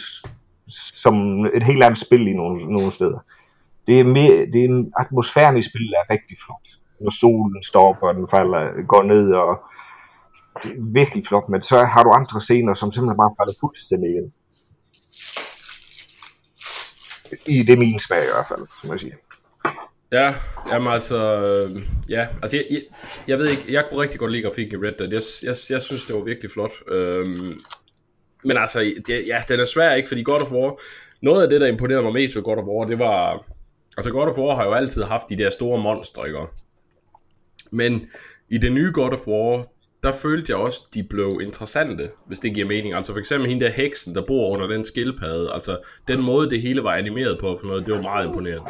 som 1.04 1.46
et 1.46 1.64
helt 1.64 1.84
andet 1.84 2.00
spil 2.00 2.28
i 2.28 2.34
nogle, 2.34 2.74
nogle 2.74 2.92
steder. 2.92 3.20
Det 3.88 4.00
er 4.00 4.04
mere, 4.04 4.46
det 4.54 4.64
er, 4.66 4.84
atmosfæren 5.00 5.58
i 5.58 5.64
spillet 5.64 5.94
er 6.02 6.14
rigtig 6.14 6.38
flot. 6.46 6.68
Når 7.02 7.12
solen 7.12 7.64
står 7.64 7.90
op, 7.90 8.04
og 8.04 8.16
den 8.16 8.28
falder, 8.28 8.84
går 8.84 9.04
ned, 9.04 9.34
og 9.34 9.60
det 10.64 10.72
er 10.72 10.94
virkelig 10.94 11.26
flot, 11.28 11.50
men 11.50 11.64
så 11.64 11.84
har 11.84 12.04
du 12.04 12.10
andre 12.10 12.42
scener, 12.42 12.74
som 12.74 12.92
simpelthen 12.92 13.18
bare 13.18 13.36
falder 13.40 13.54
fuldstændig 13.62 14.10
igen. 14.10 14.34
I 17.48 17.64
det 17.64 17.74
er 17.74 17.78
min 17.78 18.00
smag 18.00 18.24
i 18.24 18.32
hvert 18.34 18.48
fald, 18.48 18.68
som 18.82 18.92
jeg 18.92 19.00
siger. 19.00 19.16
Ja, 20.12 20.36
jamen 20.72 20.94
altså, 20.94 21.18
øh, 21.18 21.82
ja, 22.10 22.28
altså 22.42 22.58
jeg, 22.58 22.66
jeg, 22.72 22.82
jeg 23.28 23.38
ved 23.38 23.50
ikke, 23.50 23.64
jeg 23.70 23.86
kunne 23.90 24.02
rigtig 24.02 24.20
godt 24.20 24.32
lide 24.32 24.44
grafikken 24.44 24.80
i 24.80 24.88
Red 24.88 24.94
Dead, 25.00 25.14
jeg, 25.14 25.22
jeg, 25.44 25.56
jeg 25.70 25.82
synes 25.82 26.06
det 26.06 26.16
var 26.16 26.22
virkelig 26.22 26.52
flot, 26.52 26.72
øhm, 26.88 27.60
men 28.44 28.58
altså, 28.58 28.80
det, 28.80 29.28
ja, 29.28 29.38
den 29.48 29.60
er 29.60 29.66
svær 29.66 29.92
ikke, 29.92 30.08
fordi 30.08 30.24
God 30.24 30.42
of 30.42 30.52
War, 30.52 30.80
noget 31.22 31.44
af 31.44 31.50
det, 31.50 31.62
der 31.62 31.68
imponerede 31.68 32.04
mig 32.04 32.14
mest 32.14 32.36
ved 32.36 32.44
God 32.44 32.58
of 32.58 32.64
War, 32.64 32.88
det 32.88 33.00
var, 33.00 33.46
altså 33.98 34.12
God 34.12 34.28
of 34.28 34.38
War 34.38 34.56
har 34.56 34.66
jo 34.66 34.74
altid 34.74 35.04
haft 35.04 35.30
de 35.30 35.38
der 35.38 35.50
store 35.50 35.82
monstre, 35.82 36.28
ikke? 36.28 36.40
Men 37.72 38.10
i 38.50 38.58
det 38.58 38.72
nye 38.72 38.92
God 38.94 39.14
of 39.14 39.28
War, 39.28 39.68
der 40.04 40.12
følte 40.12 40.52
jeg 40.52 40.60
også, 40.60 40.88
de 40.94 41.04
blev 41.04 41.40
interessante, 41.42 42.10
hvis 42.28 42.40
det 42.40 42.54
giver 42.54 42.68
mening. 42.68 42.94
Altså 42.94 43.12
for 43.14 43.20
eksempel 43.20 43.50
hende 43.50 43.66
der 43.66 43.72
heksen, 43.72 44.16
der 44.16 44.26
bor 44.28 44.50
under 44.50 44.68
den 44.68 44.86
skildpadde. 44.86 45.54
Altså 45.54 45.78
den 46.08 46.22
måde, 46.22 46.50
det 46.50 46.62
hele 46.62 46.84
var 46.84 46.94
animeret 46.96 47.40
på 47.40 47.58
for 47.58 47.68
noget, 47.68 47.86
det 47.86 47.94
var 47.94 48.02
meget 48.02 48.28
imponerende. 48.28 48.70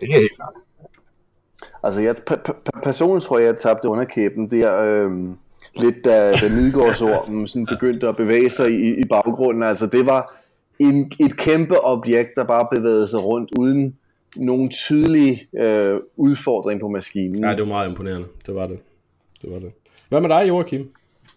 Det 0.00 0.10
er 0.10 0.18
helt 0.18 0.36
klart. 0.36 0.52
Altså, 1.82 2.00
jeg, 2.00 2.14
p- 2.30 2.48
p- 2.48 2.80
personligt 2.82 3.24
tror 3.24 3.38
jeg, 3.38 3.46
jeg 3.46 3.56
tabte 3.56 3.88
underkæben 3.88 4.50
der, 4.50 5.04
øhm, 5.04 5.36
lidt 5.80 6.04
da, 6.04 6.32
da 6.32 6.48
Midgårdsormen 6.48 7.48
sådan 7.48 7.66
begyndte 7.66 8.08
at 8.08 8.16
bevæge 8.16 8.50
sig 8.50 8.70
i, 8.70 9.00
i 9.00 9.04
baggrunden. 9.10 9.62
Altså, 9.62 9.86
det 9.86 10.06
var 10.06 10.36
en, 10.78 11.12
et 11.20 11.36
kæmpe 11.36 11.84
objekt, 11.84 12.28
der 12.36 12.44
bare 12.44 12.66
bevægede 12.76 13.08
sig 13.08 13.24
rundt 13.24 13.50
uden 13.58 13.96
nogen 14.36 14.70
tydelig 14.70 15.48
øh, 15.58 16.00
udfordring 16.16 16.80
på 16.80 16.88
maskinen. 16.88 17.44
Ja, 17.44 17.50
det 17.50 17.58
var 17.58 17.64
meget 17.64 17.88
imponerende. 17.88 18.26
Det 18.46 18.54
var 18.54 18.66
det. 18.66 18.78
Det 19.42 19.50
var 19.50 19.58
det. 19.58 19.72
Hvad 20.08 20.20
med 20.20 20.28
dig, 20.28 20.48
Joachim? 20.48 20.90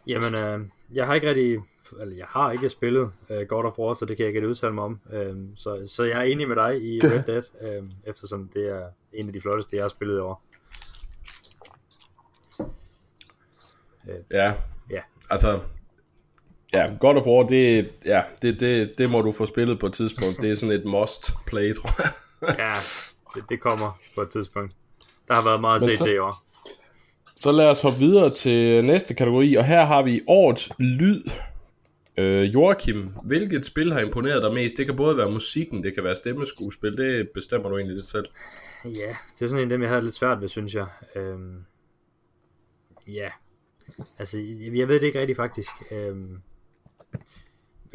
Jamen, 0.07 0.35
øh, 0.35 0.59
jeg 0.93 1.05
har 1.05 1.13
ikke 1.15 1.29
rigtig, 1.29 1.57
eller 2.01 2.15
jeg 2.15 2.25
har 2.29 2.51
ikke 2.51 2.69
spillet 2.69 3.11
øh, 3.29 3.47
God 3.47 3.65
of 3.65 3.77
War, 3.79 3.93
så 3.93 4.05
det 4.05 4.17
kan 4.17 4.25
jeg 4.25 4.35
ikke 4.35 4.49
udtale 4.49 4.73
mig 4.73 4.83
om. 4.83 4.99
Øh, 5.13 5.35
så, 5.57 5.83
så 5.87 6.03
jeg 6.03 6.17
er 6.17 6.21
enig 6.23 6.47
med 6.47 6.55
dig 6.55 6.81
i 6.83 6.99
Red 7.03 7.23
Dead, 7.23 7.43
øh, 7.61 7.83
eftersom 8.05 8.49
det 8.53 8.69
er 8.69 8.83
en 9.13 9.27
af 9.27 9.33
de 9.33 9.41
flotteste, 9.41 9.75
jeg 9.75 9.83
har 9.83 9.89
spillet 9.89 10.15
i 10.17 10.19
år. 10.19 10.43
Ja. 14.31 14.53
Ja. 14.89 15.01
Altså, 15.29 15.59
ja, 16.73 16.91
God 16.99 17.15
of 17.15 17.25
War, 17.27 17.43
det, 17.47 17.89
ja, 18.05 18.21
det, 18.41 18.59
det, 18.59 18.93
det 18.97 19.09
må 19.09 19.21
du 19.21 19.31
få 19.31 19.45
spillet 19.45 19.79
på 19.79 19.85
et 19.85 19.93
tidspunkt. 19.93 20.41
Det 20.41 20.51
er 20.51 20.55
sådan 20.55 20.75
et 20.75 20.85
must 20.85 21.31
play, 21.47 21.75
tror 21.75 22.01
jeg. 22.03 22.11
Ja, 22.59 22.73
det, 23.35 23.49
det 23.49 23.59
kommer 23.61 23.99
på 24.15 24.21
et 24.21 24.29
tidspunkt. 24.29 24.73
Der 25.27 25.33
har 25.33 25.43
været 25.43 25.61
meget 25.61 25.81
Men 25.85 25.93
CT 25.95 25.97
så- 25.99 26.05
i 26.09 26.17
år. 26.17 26.33
Så 27.35 27.51
lad 27.51 27.65
os 27.65 27.81
hoppe 27.81 27.99
videre 27.99 28.29
til 28.29 28.85
næste 28.85 29.13
kategori, 29.13 29.55
og 29.55 29.65
her 29.65 29.85
har 29.85 30.01
vi 30.01 30.21
årets 30.27 30.69
lyd. 30.79 31.23
Øh, 32.17 32.53
Joachim, 32.53 33.09
hvilket 33.23 33.65
spil 33.65 33.93
har 33.93 33.99
imponeret 33.99 34.43
dig 34.43 34.53
mest? 34.53 34.77
Det 34.77 34.85
kan 34.85 34.95
både 34.95 35.17
være 35.17 35.31
musikken, 35.31 35.83
det 35.83 35.93
kan 35.93 36.03
være 36.03 36.15
stemmeskuespil, 36.15 36.97
det 36.97 37.29
bestemmer 37.33 37.69
du 37.69 37.77
egentlig 37.77 37.95
lidt 37.95 38.05
selv. 38.05 38.25
Ja, 38.85 39.15
det 39.39 39.45
er 39.45 39.49
sådan 39.49 39.57
en 39.57 39.63
af 39.63 39.69
dem, 39.69 39.81
jeg 39.81 39.89
havde 39.89 40.01
lidt 40.01 40.15
svært 40.15 40.41
ved, 40.41 40.47
synes 40.47 40.75
jeg. 40.75 40.85
Øhm, 41.15 41.65
ja, 43.07 43.29
altså, 44.19 44.39
jeg 44.39 44.77
jeg 44.77 44.87
ved 44.87 44.99
det 44.99 45.05
ikke 45.05 45.19
rigtigt 45.19 45.37
faktisk. 45.37 45.71
Øhm, 45.91 46.41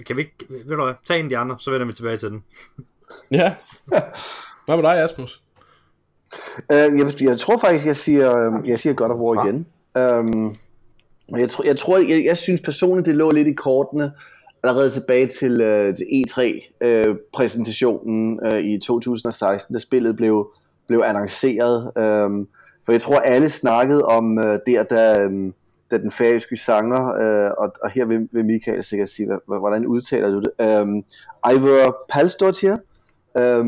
kan 0.07 0.17
vi 0.17 0.23
ikke, 0.23 0.35
ved 0.49 0.77
du 0.77 0.85
hvad, 0.85 0.95
tag 1.05 1.19
en 1.19 1.27
af 1.27 1.31
de 1.31 1.39
andre, 1.39 1.57
så 1.59 1.71
vender 1.71 1.87
vi 1.87 1.93
tilbage 1.93 2.17
til 2.17 2.31
den. 2.31 2.45
Ja. 3.31 3.55
Hvad 4.67 4.77
med 4.77 4.83
dig, 4.83 5.03
Asmus? 5.03 5.43
Øh, 6.73 6.79
jeg, 6.79 7.23
jeg 7.23 7.39
tror 7.39 7.59
faktisk, 7.59 7.87
jeg 7.87 7.97
siger, 7.97 8.37
øh, 8.37 8.69
jeg 8.69 8.81
siger 8.81 8.95
God 8.95 9.11
of 9.11 9.17
War 9.17 9.45
igen. 9.45 9.67
Um, 9.97 10.57
jeg, 11.31 11.51
tror, 11.51 11.65
jeg, 11.65 11.77
tror, 11.77 11.99
jeg, 11.99 12.25
jeg 12.25 12.39
synes 12.39 12.61
personligt, 12.61 13.07
det 13.07 13.15
lå 13.15 13.31
lidt 13.31 13.49
i 13.49 13.53
kortene 13.53 14.13
allerede 14.63 14.91
tilbage 14.91 15.27
til, 15.27 15.61
øh, 15.61 15.95
til 15.95 16.05
E3-præsentationen 16.05 18.41
øh, 18.47 18.55
øh, 18.55 18.61
i 18.65 18.79
2016, 18.79 19.73
da 19.75 19.79
spillet 19.79 20.17
blev, 20.17 20.51
blev 20.89 21.03
annonceret. 21.05 21.93
Øh, 21.99 22.31
for 22.85 22.93
jeg 22.93 23.01
tror, 23.01 23.19
alle 23.19 23.49
snakkede 23.49 24.05
om 24.05 24.39
øh, 24.39 24.59
der, 24.67 24.83
da, 24.83 25.23
øh, 25.23 25.53
da 25.91 25.99
den 25.99 26.11
færøske 26.11 26.57
sanger, 26.57 27.09
øh, 27.09 27.51
og, 27.59 27.73
og 27.83 27.91
her 27.91 28.05
vil, 28.05 28.29
vil 28.33 28.45
Michael 28.45 28.83
sikkert 28.83 29.09
sige, 29.09 29.29
hva- 29.33 29.59
hvordan 29.59 29.87
udtaler 29.87 30.31
du 30.31 30.41
det? 30.41 30.51
Øh, 30.61 30.87
Ivor 31.55 31.97
Palstortier, 32.09 32.77
øh, 33.37 33.65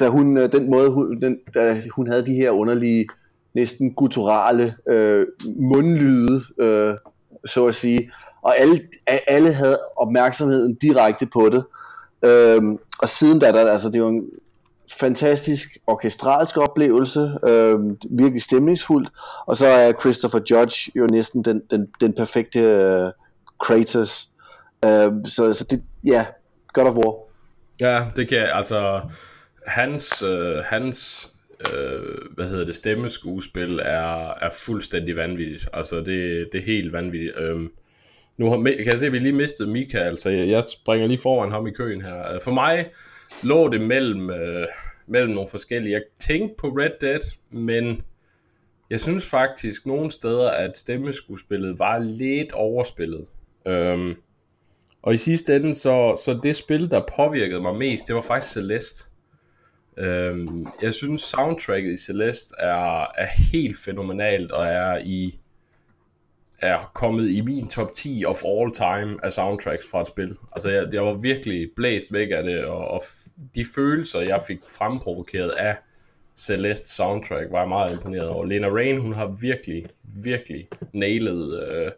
da 0.00 0.08
hun, 0.08 0.38
øh, 0.38 0.52
den 0.52 0.70
måde, 0.70 0.90
hun, 0.90 1.20
den, 1.20 1.38
da 1.54 1.80
hun 1.96 2.06
havde 2.06 2.26
de 2.26 2.34
her 2.34 2.50
underlige, 2.50 3.06
næsten 3.54 3.94
gutturale 3.94 4.74
øh, 4.88 5.26
mundlyde, 5.56 6.42
øh, 6.58 6.94
så 7.44 7.66
at 7.66 7.74
sige, 7.74 8.12
og 8.42 8.58
alle, 8.58 8.80
alle 9.06 9.52
havde 9.52 9.78
opmærksomheden 9.96 10.74
direkte 10.74 11.26
på 11.26 11.48
det. 11.48 11.64
Øh, 12.24 12.62
og 12.98 13.08
siden 13.08 13.38
da, 13.38 13.52
der, 13.52 13.72
altså 13.72 13.90
det 13.90 14.02
var 14.02 14.08
en 14.08 14.24
fantastisk 15.00 15.68
orkestralsk 15.86 16.56
oplevelse, 16.56 17.38
øh, 17.46 17.78
virkelig 18.10 18.42
stemningsfuldt, 18.42 19.10
og 19.46 19.56
så 19.56 19.66
er 19.66 19.92
Christopher 20.00 20.40
Judge 20.50 20.92
jo 20.94 21.06
næsten 21.06 21.44
den, 21.44 21.62
den, 21.70 21.88
den 22.00 22.12
perfekte 22.12 22.60
øh, 22.60 23.10
Kratos. 23.60 24.28
Øh, 24.84 25.12
så, 25.24 25.52
så 25.52 25.66
det, 25.70 25.82
ja, 26.04 26.26
God 26.72 26.84
of 26.84 26.94
War. 26.94 27.14
Ja, 27.80 28.04
det 28.16 28.28
kan 28.28 28.38
altså 28.52 29.00
hans 29.66 30.22
øh, 30.22 30.56
hans 30.64 31.28
øh, 31.76 32.34
hvad 32.34 32.48
hedder 32.48 32.64
det 32.64 32.74
stemmeskuespil 32.74 33.78
er 33.78 34.34
er 34.34 34.50
fuldstændig 34.58 35.16
vanvittigt. 35.16 35.68
Altså 35.72 35.96
det 35.96 36.48
det 36.52 36.58
er 36.58 36.64
helt 36.64 36.92
vanvittigt. 36.92 37.38
Øhm, 37.38 37.72
nu 38.36 38.50
har, 38.50 38.56
kan 38.56 38.86
jeg 38.86 38.98
se, 38.98 39.06
at 39.06 39.12
vi 39.12 39.18
lige 39.18 39.32
mistede 39.32 39.70
Mika, 39.70 39.98
altså 39.98 40.30
jeg, 40.30 40.48
jeg 40.48 40.64
springer 40.64 41.06
lige 41.06 41.18
foran 41.18 41.50
ham 41.50 41.66
i 41.66 41.70
køen 41.70 42.02
her. 42.02 42.34
Øh, 42.34 42.40
for 42.40 42.50
mig 42.50 42.90
lå 43.44 43.68
det 43.68 43.80
mellem, 43.80 44.30
øh, 44.30 44.66
mellem 45.06 45.34
nogle 45.34 45.48
forskellige. 45.50 45.92
Jeg 45.92 46.02
tænkte 46.18 46.54
på 46.58 46.68
Red 46.68 46.90
Dead, 47.00 47.20
men 47.50 48.02
jeg 48.90 49.00
synes 49.00 49.26
faktisk 49.30 49.86
nogle 49.86 50.10
steder, 50.10 50.50
at 50.50 50.78
stemmeskuespillet 50.78 51.78
var 51.78 51.98
lidt 51.98 52.52
overspillet. 52.52 53.26
Øhm, 53.66 54.14
og 55.02 55.14
i 55.14 55.16
sidste 55.16 55.56
ende, 55.56 55.74
så, 55.74 56.20
så 56.24 56.40
det 56.42 56.56
spil, 56.56 56.90
der 56.90 57.02
påvirkede 57.16 57.60
mig 57.60 57.76
mest, 57.76 58.08
det 58.08 58.14
var 58.14 58.22
faktisk 58.22 58.52
Celeste. 58.52 59.04
Øhm, 59.96 60.66
jeg 60.82 60.94
synes, 60.94 61.20
soundtracket 61.20 61.92
i 61.92 61.96
Celeste 61.96 62.54
er, 62.58 63.12
er 63.18 63.26
helt 63.52 63.78
fænomenalt, 63.78 64.52
og 64.52 64.64
er 64.64 64.98
i 65.04 65.38
er 66.62 66.90
kommet 66.94 67.30
i 67.30 67.40
min 67.40 67.68
top 67.68 67.94
10 67.94 68.24
of 68.26 68.42
all 68.44 68.72
time 68.72 69.24
af 69.24 69.32
soundtracks 69.32 69.90
fra 69.90 70.00
et 70.00 70.06
spil. 70.06 70.36
Altså, 70.52 70.70
jeg, 70.70 70.88
jeg 70.92 71.02
var 71.02 71.14
virkelig 71.14 71.70
blæst 71.76 72.12
væk 72.12 72.28
af 72.30 72.42
det, 72.42 72.64
og, 72.64 72.88
og 72.88 73.02
de 73.54 73.64
følelser, 73.74 74.20
jeg 74.20 74.42
fik 74.46 74.58
fremprovokeret 74.68 75.48
af 75.48 75.76
Celeste 76.36 76.88
soundtrack, 76.88 77.50
var 77.50 77.58
jeg 77.58 77.68
meget 77.68 77.92
imponeret 77.92 78.28
over. 78.28 78.44
Lena 78.44 78.68
Rain, 78.68 79.00
hun 79.00 79.12
har 79.12 79.36
virkelig, 79.40 79.86
virkelig 80.24 80.68
nailet 80.92 81.70
øh, 81.70 81.86
øh 81.86 81.92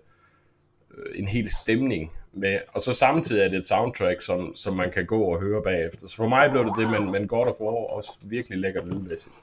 en 1.15 1.29
hel 1.29 1.51
stemning 1.51 2.13
med, 2.37 2.59
og 2.69 2.81
så 2.81 2.93
samtidig 2.93 3.43
er 3.43 3.49
det 3.49 3.59
et 3.59 3.67
soundtrack, 3.67 4.21
som, 4.21 4.55
som 4.55 4.77
man 4.77 4.91
kan 4.91 5.07
gå 5.07 5.23
og 5.23 5.41
høre 5.41 5.63
bagefter. 5.63 6.09
Så 6.09 6.17
for 6.17 6.29
mig 6.29 6.51
blev 6.51 6.65
det 6.65 6.73
det, 6.79 6.91
men, 6.91 7.13
men 7.13 7.29
God 7.29 7.47
of 7.47 7.61
War 7.61 7.97
også 7.97 8.11
virkelig 8.23 8.59
lækkert 8.59 8.89
lydmæssigt. 8.89 9.35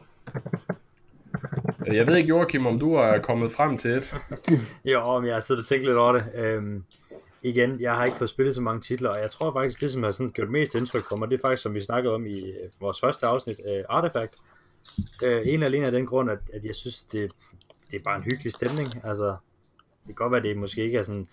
Jeg 1.85 2.07
ved 2.07 2.15
ikke, 2.15 2.29
Joachim, 2.29 2.65
om 2.65 2.79
du 2.79 2.93
er 2.93 3.19
kommet 3.19 3.51
frem 3.51 3.77
til 3.77 3.91
et? 3.91 4.15
jo, 4.85 5.19
men 5.19 5.27
jeg 5.27 5.35
har 5.35 5.41
siddet 5.41 5.61
og 5.61 5.67
tænkt 5.67 5.85
lidt 5.85 5.97
over 5.97 6.13
det. 6.13 6.25
Øhm, 6.35 6.83
igen, 7.41 7.81
jeg 7.81 7.95
har 7.95 8.05
ikke 8.05 8.17
fået 8.17 8.29
spillet 8.29 8.55
så 8.55 8.61
mange 8.61 8.81
titler, 8.81 9.09
og 9.09 9.21
jeg 9.21 9.31
tror 9.31 9.53
faktisk, 9.53 9.81
det 9.81 9.89
som 9.89 10.03
har 10.03 10.11
sådan 10.11 10.31
gjort 10.31 10.49
mest 10.49 10.75
indtryk 10.75 11.01
på 11.09 11.15
mig, 11.15 11.29
det 11.29 11.37
er 11.37 11.41
faktisk, 11.41 11.63
som 11.63 11.75
vi 11.75 11.81
snakkede 11.81 12.13
om 12.13 12.25
i 12.25 12.49
øh, 12.49 12.69
vores 12.79 12.99
første 12.99 13.25
afsnit, 13.25 13.59
øh, 13.65 13.83
Artifact. 13.89 14.35
Øh, 15.25 15.41
en 15.45 15.63
alene 15.63 15.85
af 15.85 15.91
den 15.91 16.05
grund, 16.05 16.31
at, 16.31 16.39
at 16.53 16.65
jeg 16.65 16.75
synes, 16.75 17.03
det, 17.03 17.31
det 17.91 17.99
er 17.99 18.03
bare 18.03 18.17
en 18.17 18.23
hyggelig 18.23 18.53
stemning. 18.53 18.87
Altså, 19.03 19.25
det 19.27 20.07
kan 20.07 20.15
godt 20.15 20.31
være, 20.31 20.39
at 20.39 20.43
det 20.43 20.57
måske 20.57 20.83
ikke 20.83 20.97
er 20.97 21.03
sådan, 21.03 21.27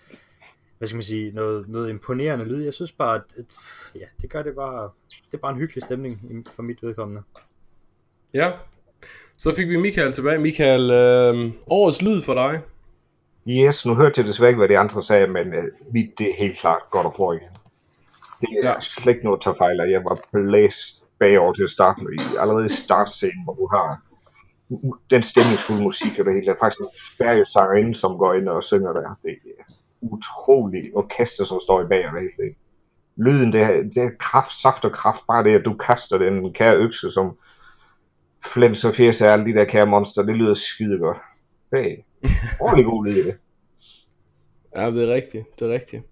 hvad 0.79 0.87
skal 0.87 0.95
man 0.95 1.03
sige, 1.03 1.31
noget, 1.31 1.69
noget 1.69 1.89
imponerende 1.89 2.45
lyd. 2.45 2.63
Jeg 2.63 2.73
synes 2.73 2.91
bare, 2.91 3.15
at, 3.15 3.21
at 3.37 3.55
ja, 3.95 4.05
det 4.21 4.29
gør 4.29 4.43
det 4.43 4.55
bare, 4.55 4.89
det 5.09 5.33
er 5.33 5.37
bare 5.37 5.51
en 5.51 5.57
hyggelig 5.57 5.83
stemning 5.83 6.45
for 6.51 6.63
mit 6.63 6.83
vedkommende. 6.83 7.21
Ja, 8.33 8.51
så 9.37 9.55
fik 9.55 9.69
vi 9.69 9.77
Michael 9.77 10.13
tilbage. 10.13 10.37
Michael, 10.37 10.91
øh, 10.91 11.51
årets 11.67 12.01
lyd 12.01 12.21
for 12.21 12.33
dig? 12.33 12.61
Yes, 13.47 13.85
nu 13.85 13.95
hørte 13.95 14.13
jeg 14.17 14.27
desværre 14.27 14.49
ikke, 14.49 14.57
hvad 14.57 14.67
de 14.67 14.77
andre 14.77 15.03
sagde, 15.03 15.27
men 15.27 15.47
uh, 15.47 15.93
mit, 15.93 16.19
det 16.19 16.29
er 16.29 16.35
helt 16.37 16.57
klart 16.57 16.81
godt 16.91 17.07
at 17.07 17.13
få 17.15 17.31
igen. 17.31 17.49
Det 18.41 18.49
er 18.63 18.69
ja. 18.69 18.79
slet 18.79 19.13
ikke 19.13 19.25
noget 19.25 19.37
at 19.37 19.43
tage 19.43 19.55
fejl 19.57 19.79
af. 19.79 19.89
Jeg 19.89 20.03
var 20.03 20.19
blæst 20.31 21.03
bagover 21.19 21.53
til 21.53 21.63
at 21.63 21.69
starte 21.69 22.03
med. 22.03 22.39
Allerede 22.39 22.65
i 22.65 22.69
startscenen, 22.69 23.43
hvor 23.43 23.53
du 23.53 23.67
har 23.67 24.01
den 25.09 25.23
stemningsfulde 25.23 25.81
musik 25.81 26.19
og 26.19 26.25
det 26.25 26.33
hele. 26.33 26.45
Der 26.45 26.53
er 26.53 26.57
faktisk 26.59 26.81
en 26.81 26.87
færdig 27.17 27.47
sangerinde, 27.47 27.95
som 27.95 28.17
går 28.17 28.33
ind 28.33 28.49
og 28.49 28.63
synger 28.63 28.93
der. 28.93 29.19
Det 29.23 29.31
er 29.31 29.63
utroligt 30.01 30.85
orkester, 30.93 31.45
som 31.45 31.59
står 31.59 31.81
i 31.81 31.87
bag 31.87 32.07
og 32.07 32.13
det. 32.13 32.55
Lyden, 33.17 33.53
det 33.53 33.61
er, 33.61 33.83
det 33.83 33.97
er 33.97 34.09
kraft, 34.19 34.51
saft 34.51 34.85
og 34.85 34.91
kraft. 34.91 35.21
Bare 35.27 35.43
det, 35.43 35.51
at 35.51 35.65
du 35.65 35.73
kaster 35.73 36.17
den 36.17 36.53
kære 36.53 36.77
økse, 36.77 37.11
som 37.11 37.37
Flems 38.53 38.85
og 38.85 38.93
Fjers 38.93 39.21
er 39.21 39.31
alle 39.31 39.45
de 39.45 39.53
der 39.53 39.65
kære 39.65 39.85
monster, 39.85 40.23
det 40.23 40.35
lyder 40.35 40.53
skide 40.53 40.97
godt. 40.99 41.17
Det 41.71 41.79
er 41.79 41.95
ordentlig 42.61 42.85
god 42.85 43.05
lyd 43.05 43.13
i 43.13 43.23
det. 43.23 43.35
Ja, 44.75 44.91
det 44.91 45.09
er 45.09 45.13
rigtigt, 45.13 45.59
det 45.59 45.69
er 45.69 45.73
rigtigt. 45.73 46.03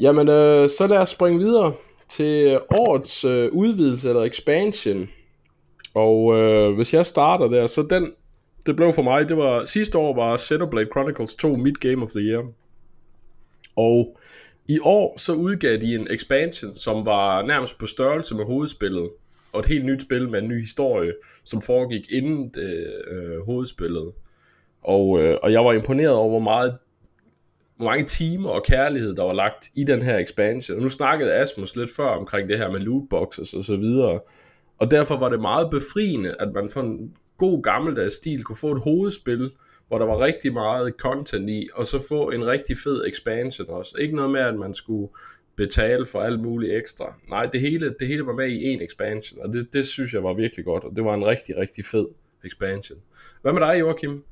Jamen, 0.00 0.28
øh, 0.28 0.68
så 0.68 0.86
lad 0.86 0.98
os 0.98 1.08
springe 1.08 1.38
videre 1.38 1.74
til 2.08 2.60
årets 2.70 3.24
øh, 3.24 3.52
udvidelse 3.52 4.08
eller 4.08 4.22
expansion. 4.22 5.08
Og 5.94 6.38
øh, 6.38 6.74
hvis 6.74 6.94
jeg 6.94 7.06
starter 7.06 7.48
der, 7.48 7.66
så 7.66 7.82
den, 7.82 8.12
det 8.66 8.76
blev 8.76 8.92
for 8.92 9.02
mig, 9.02 9.28
det 9.28 9.36
var, 9.36 9.64
sidste 9.64 9.98
år 9.98 10.14
var 10.14 10.36
Xenoblade 10.36 10.88
Chronicles 10.92 11.36
2 11.36 11.52
mit 11.52 11.80
Game 11.80 12.02
of 12.02 12.10
the 12.10 12.20
Year. 12.20 12.44
Og 13.76 14.18
i 14.68 14.78
år 14.82 15.18
så 15.18 15.32
udgav 15.32 15.76
de 15.76 15.94
en 15.94 16.06
expansion, 16.10 16.74
som 16.74 17.06
var 17.06 17.42
nærmest 17.42 17.78
på 17.78 17.86
størrelse 17.86 18.34
med 18.34 18.44
hovedspillet 18.44 19.10
og 19.52 19.60
et 19.60 19.66
helt 19.66 19.84
nyt 19.84 20.02
spil 20.02 20.28
med 20.28 20.42
en 20.42 20.48
ny 20.48 20.60
historie, 20.60 21.12
som 21.44 21.62
foregik 21.62 22.12
inden 22.12 22.48
det, 22.48 22.94
øh, 23.10 23.40
hovedspillet. 23.44 24.12
Og, 24.82 25.22
øh, 25.22 25.38
og 25.42 25.52
jeg 25.52 25.64
var 25.64 25.72
imponeret 25.72 26.14
over, 26.14 26.28
hvor 26.28 26.38
meget 26.38 26.78
hvor 27.76 27.86
mange 27.86 28.04
timer 28.04 28.50
og 28.50 28.64
kærlighed, 28.64 29.14
der 29.14 29.22
var 29.22 29.32
lagt 29.32 29.68
i 29.74 29.84
den 29.84 30.02
her 30.02 30.18
expansion. 30.18 30.76
Og 30.76 30.82
nu 30.82 30.88
snakkede 30.88 31.34
Asmus 31.34 31.76
lidt 31.76 31.90
før 31.96 32.08
omkring 32.08 32.48
det 32.48 32.58
her 32.58 32.70
med 32.70 32.80
lootboxes 32.80 33.54
og 33.54 33.64
så 33.64 33.76
videre. 33.76 34.20
Og 34.78 34.90
derfor 34.90 35.16
var 35.16 35.28
det 35.28 35.40
meget 35.40 35.70
befriende, 35.70 36.34
at 36.38 36.52
man 36.52 36.68
sådan 36.68 37.12
god 37.38 37.62
gammeldags 37.62 38.14
stil 38.14 38.44
kunne 38.44 38.56
få 38.56 38.72
et 38.72 38.82
hovedspil, 38.82 39.50
hvor 39.88 39.98
der 39.98 40.06
var 40.06 40.18
rigtig 40.18 40.52
meget 40.52 40.94
content 40.98 41.50
i, 41.50 41.68
og 41.74 41.86
så 41.86 42.06
få 42.08 42.30
en 42.30 42.46
rigtig 42.46 42.76
fed 42.84 43.06
expansion 43.06 43.70
også. 43.70 43.96
Ikke 43.98 44.16
noget 44.16 44.30
med, 44.30 44.40
at 44.40 44.54
man 44.54 44.74
skulle 44.74 45.08
betale 45.56 46.06
for 46.06 46.20
alt 46.20 46.40
muligt 46.40 46.72
ekstra. 46.72 47.14
Nej, 47.28 47.46
det 47.46 47.60
hele, 47.60 47.94
det 48.00 48.08
hele 48.08 48.26
var 48.26 48.32
med 48.32 48.48
i 48.48 48.64
en 48.64 48.82
expansion, 48.82 49.40
og 49.42 49.52
det, 49.52 49.72
det 49.72 49.86
synes 49.86 50.14
jeg 50.14 50.24
var 50.24 50.34
virkelig 50.34 50.64
godt, 50.64 50.84
og 50.84 50.96
det 50.96 51.04
var 51.04 51.14
en 51.14 51.26
rigtig, 51.26 51.56
rigtig 51.56 51.84
fed 51.84 52.06
expansion. 52.44 52.98
Hvad 53.42 53.52
med 53.52 53.60
dig, 53.60 53.80
Joachim? 53.80 54.24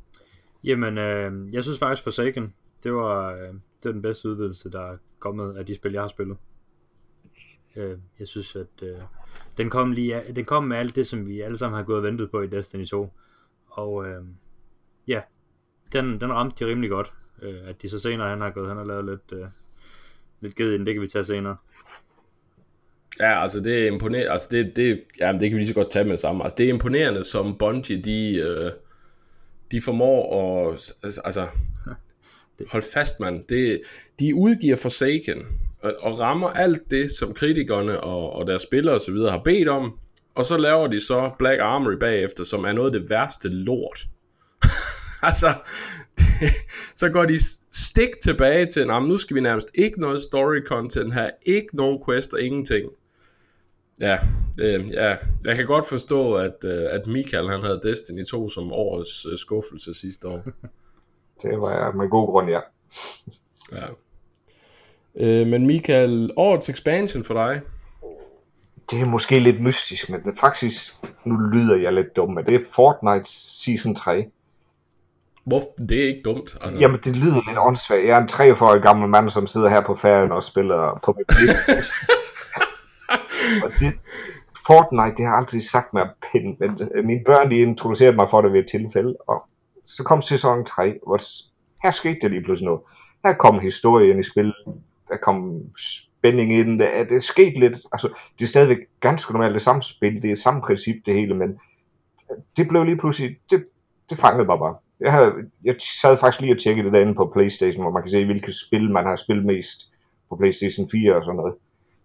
Jamen, 0.64 0.98
øh, 0.98 1.54
jeg 1.54 1.62
synes 1.62 1.78
faktisk 1.78 2.02
Forsaken, 2.02 2.54
det 2.82 2.92
var, 2.92 3.32
øh, 3.34 3.48
det 3.48 3.84
var 3.84 3.92
den 3.92 4.02
bedste 4.02 4.28
udvidelse, 4.28 4.70
der 4.70 4.92
er 4.92 4.96
kommet 5.18 5.56
af 5.56 5.66
de 5.66 5.75
spil, 5.75 5.92
jeg 5.92 6.02
har 6.02 6.08
spillet. 6.08 6.36
Øh, 7.76 7.98
jeg 8.18 8.28
synes, 8.28 8.56
at 8.56 8.82
øh, 8.82 8.98
den, 9.59 9.71
kom 9.71 9.93
lige, 9.93 10.23
den 10.37 10.45
kom 10.45 10.64
med 10.64 10.76
alt 10.76 10.97
det, 10.97 11.07
som 11.07 11.26
vi 11.26 11.40
alle 11.40 11.59
sammen 11.59 11.76
har 11.76 11.85
gået 11.85 11.97
og 11.97 12.02
ventet 12.05 12.31
på 12.31 12.43
i 12.43 12.47
Destiny 12.47 12.87
2. 12.87 13.12
Og 13.66 14.07
øh, 14.07 14.23
ja, 15.09 15.21
den, 15.93 16.21
den 16.21 16.33
ramte 16.33 16.64
de 16.64 16.71
rimelig 16.71 16.90
godt. 16.90 17.12
Øh, 17.43 17.69
at 17.69 17.83
de 17.83 17.88
så 17.88 17.99
senere 17.99 18.28
han 18.28 18.40
har 18.40 18.50
gået 18.50 18.69
hen 18.69 18.78
og 18.78 18.87
lavet 18.87 19.05
lidt, 19.05 19.40
øh, 19.40 19.49
lidt 20.40 20.57
givet 20.57 20.75
ind, 20.75 20.87
det 20.87 20.95
kan 20.95 21.02
vi 21.02 21.07
tage 21.07 21.25
senere. 21.25 21.57
Ja, 23.21 23.43
altså 23.43 23.61
det 23.61 23.83
er 23.83 23.87
imponerende, 23.87 24.31
altså 24.31 24.49
det, 24.50 24.76
det, 24.76 25.05
ja, 25.21 25.33
det 25.33 25.40
kan 25.40 25.50
vi 25.50 25.59
lige 25.59 25.69
så 25.69 25.75
godt 25.75 25.90
tage 25.90 26.05
med 26.05 26.12
det 26.12 26.21
samme. 26.21 26.45
Altså 26.45 26.57
det 26.59 26.66
er 26.66 26.71
imponerende, 26.71 27.25
som 27.25 27.59
Bungie, 27.59 28.02
de, 28.02 28.35
øh, 28.35 28.71
de 29.71 29.81
formår 29.81 30.73
at, 30.73 30.93
altså, 31.02 31.49
hold 32.73 32.83
fast 32.95 33.21
mand, 33.21 33.45
det, 33.45 33.81
de 34.21 34.35
udgiver 34.35 34.76
Forsaken, 34.76 35.47
og, 35.83 35.95
og 36.00 36.21
rammer 36.21 36.49
alt 36.49 36.90
det, 36.90 37.11
som 37.11 37.35
kritikerne 37.35 38.00
og, 38.00 38.33
og 38.33 38.47
deres 38.47 38.62
spillere 38.62 38.95
osv. 38.95 39.14
har 39.14 39.40
bedt 39.45 39.68
om, 39.68 39.99
og 40.35 40.45
så 40.45 40.56
laver 40.56 40.87
de 40.87 41.00
så 41.00 41.30
Black 41.38 41.61
Armory 41.61 41.97
bagefter, 42.00 42.45
som 42.45 42.64
er 42.64 42.73
noget 42.73 42.95
af 42.95 43.00
det 43.00 43.11
værste 43.11 43.49
lort. 43.49 44.06
altså, 45.23 45.54
så 46.97 47.09
går 47.09 47.25
de 47.25 47.38
stik 47.73 48.09
tilbage 48.23 48.66
til, 48.66 48.80
at 48.80 49.02
nu 49.02 49.16
skal 49.16 49.37
vi 49.37 49.40
nærmest 49.40 49.71
ikke 49.75 50.00
noget 50.00 50.23
story 50.23 50.61
content 50.66 51.14
her, 51.14 51.30
ikke 51.47 51.76
nogen 51.76 52.02
quest 52.06 52.35
og 52.35 52.40
ingenting. 52.40 52.90
Ja, 54.00 54.18
øh, 54.61 54.90
ja, 54.90 55.16
jeg 55.45 55.56
kan 55.56 55.66
godt 55.66 55.88
forstå, 55.88 56.35
at, 56.35 56.64
øh, 56.64 56.87
at 56.90 57.06
Michael 57.06 57.49
han 57.49 57.62
havde 57.62 57.80
Destiny 57.83 58.25
2 58.25 58.49
som 58.49 58.73
årets 58.73 59.26
øh, 59.26 59.38
skuffelse 59.38 59.95
sidste 59.95 60.28
år. 60.28 60.42
det 61.42 61.61
var 61.61 61.85
jeg 61.85 61.97
med 61.97 62.09
god 62.11 62.26
grund, 62.26 62.50
ja. 62.50 62.61
ja. 63.73 63.87
Øh, 65.16 65.46
men 65.46 65.66
Michael, 65.66 66.30
årets 66.37 66.68
expansion 66.68 67.25
for 67.25 67.35
dig? 67.35 67.61
Det 68.90 69.00
er 69.00 69.06
måske 69.06 69.38
lidt 69.38 69.61
mystisk, 69.61 70.11
men 70.11 70.23
det 70.23 70.38
faktisk, 70.40 70.94
nu 71.25 71.37
lyder 71.37 71.76
jeg 71.76 71.92
lidt 71.92 72.16
dum, 72.16 72.30
men 72.30 72.46
det 72.46 72.54
er 72.54 72.61
Fortnite 72.75 73.30
Season 73.30 73.94
3. 73.94 74.26
Hvor, 75.44 75.62
det 75.88 76.02
er 76.02 76.08
ikke 76.08 76.23
dumt. 76.25 76.56
Altså. 76.61 76.80
Jamen, 76.80 77.00
det 77.04 77.16
lyder 77.16 77.49
lidt 77.49 77.58
åndssvagt. 77.58 78.04
Jeg 78.06 78.18
er 78.18 78.23
en 78.23 78.52
43-årig 78.52 78.82
gammel 78.82 79.08
mand, 79.08 79.30
som 79.30 79.46
sidder 79.46 79.68
her 79.68 79.80
på 79.87 79.96
færgen 79.96 80.32
og 80.32 80.44
spiller 80.44 81.00
på 81.04 81.16
mit 81.18 81.26
og 83.64 83.70
det, 83.80 83.92
Fortnite, 84.66 85.16
det 85.16 85.25
har 85.25 85.32
jeg 85.32 85.38
altid 85.38 85.61
sagt 85.61 85.94
mig 85.94 86.08
pind, 86.32 86.56
men 86.61 86.88
øh, 86.94 87.04
mine 87.04 87.20
børn, 87.26 87.50
de 87.50 87.56
introducerede 87.56 88.16
mig 88.16 88.30
for 88.30 88.42
det 88.42 88.52
ved 88.52 88.61
et 88.61 88.70
tilfælde, 88.70 89.16
og 89.28 89.42
så 89.85 90.02
kom 90.04 90.23
sæson 90.23 90.64
3, 90.64 90.99
hvor 91.06 91.18
her 91.82 91.90
skete 91.90 92.18
det 92.23 92.30
lige 92.30 92.42
pludselig 92.42 92.66
noget. 92.66 92.80
Her 93.25 93.32
kom 93.32 93.61
historien 93.61 94.18
i 94.18 94.23
spil, 94.23 94.52
der 95.08 95.16
kom 95.16 95.60
spænding 95.78 96.52
i 96.52 96.62
den, 96.62 96.80
det, 96.80 96.88
det 97.08 97.22
skete 97.22 97.60
lidt, 97.60 97.78
altså 97.92 98.08
det 98.38 98.44
er 98.44 98.48
stadigvæk 98.48 98.78
ganske 99.00 99.32
normalt 99.32 99.54
det 99.54 99.62
samme 99.62 99.82
spil, 99.82 100.22
det 100.22 100.32
er 100.32 100.36
samme 100.36 100.60
princip 100.62 100.96
det 101.06 101.14
hele, 101.14 101.34
men 101.34 101.48
det 102.56 102.68
blev 102.68 102.84
lige 102.84 102.98
pludselig, 102.98 103.36
det, 103.50 103.64
det 104.10 104.18
fangede 104.18 104.46
mig 104.46 104.58
bare. 104.58 104.75
Jeg, 105.00 105.12
havde, 105.12 105.32
jeg 105.64 105.75
sad 106.00 106.16
faktisk 106.16 106.40
lige 106.40 106.54
og 106.54 106.58
tjekkede 106.58 106.86
det 106.86 106.94
derinde 106.94 107.14
på 107.14 107.30
Playstation, 107.34 107.82
hvor 107.82 107.92
man 107.92 108.02
kan 108.02 108.10
se, 108.10 108.25
hvilke 108.25 108.52
spil 108.52 108.90
man 108.90 109.06
har 109.06 109.16
spillet 109.16 109.44
mest 109.44 109.78
på 110.28 110.36
Playstation 110.36 110.88
4 110.92 111.16
og 111.16 111.25
sådan 111.25 111.36
noget. 111.36 111.54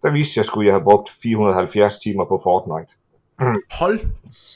Der 0.01 0.11
viste 0.11 0.37
jeg, 0.37 0.45
skulle 0.45 0.67
jeg 0.67 0.73
have 0.73 0.83
brugt 0.83 1.09
470 1.23 1.97
timer 1.97 2.25
på 2.25 2.39
Fortnite. 2.43 2.95
Hold 3.79 3.99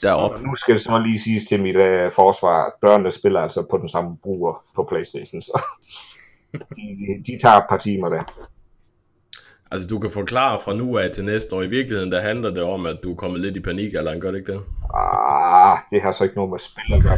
da 0.02 0.12
op. 0.14 0.42
Nu 0.42 0.54
skal 0.54 0.74
det 0.74 0.82
så 0.82 0.98
lige 0.98 1.18
siges 1.18 1.44
til 1.44 1.62
mit 1.62 1.76
uh, 1.76 2.12
forsvar, 2.12 2.66
at 2.66 2.72
børnene 2.80 3.12
spiller 3.12 3.40
altså 3.40 3.66
på 3.70 3.78
den 3.78 3.88
samme 3.88 4.16
bruger 4.16 4.64
på 4.74 4.86
Playstation. 4.88 5.42
Så. 5.42 5.62
De, 6.52 7.22
de, 7.26 7.38
tager 7.42 7.56
et 7.56 7.64
par 7.68 7.76
timer 7.76 8.08
der. 8.08 8.46
Altså, 9.70 9.88
du 9.88 9.98
kan 9.98 10.10
forklare 10.10 10.60
fra 10.64 10.74
nu 10.74 10.98
af 10.98 11.10
til 11.10 11.24
næste 11.24 11.56
år. 11.56 11.62
I 11.62 11.66
virkeligheden, 11.66 12.12
der 12.12 12.20
handler 12.20 12.50
det 12.50 12.62
om, 12.62 12.86
at 12.86 12.96
du 13.02 13.12
er 13.12 13.16
kommet 13.16 13.40
lidt 13.40 13.56
i 13.56 13.60
panik, 13.60 13.94
eller 13.94 14.20
gør 14.20 14.30
det 14.30 14.38
ikke 14.38 14.52
det? 14.52 14.60
Ah, 14.94 15.78
det 15.90 16.02
har 16.02 16.12
så 16.12 16.24
ikke 16.24 16.36
noget 16.36 16.50
med 16.50 16.58
spil 16.58 16.94
at 16.94 17.02
gøre. 17.02 17.16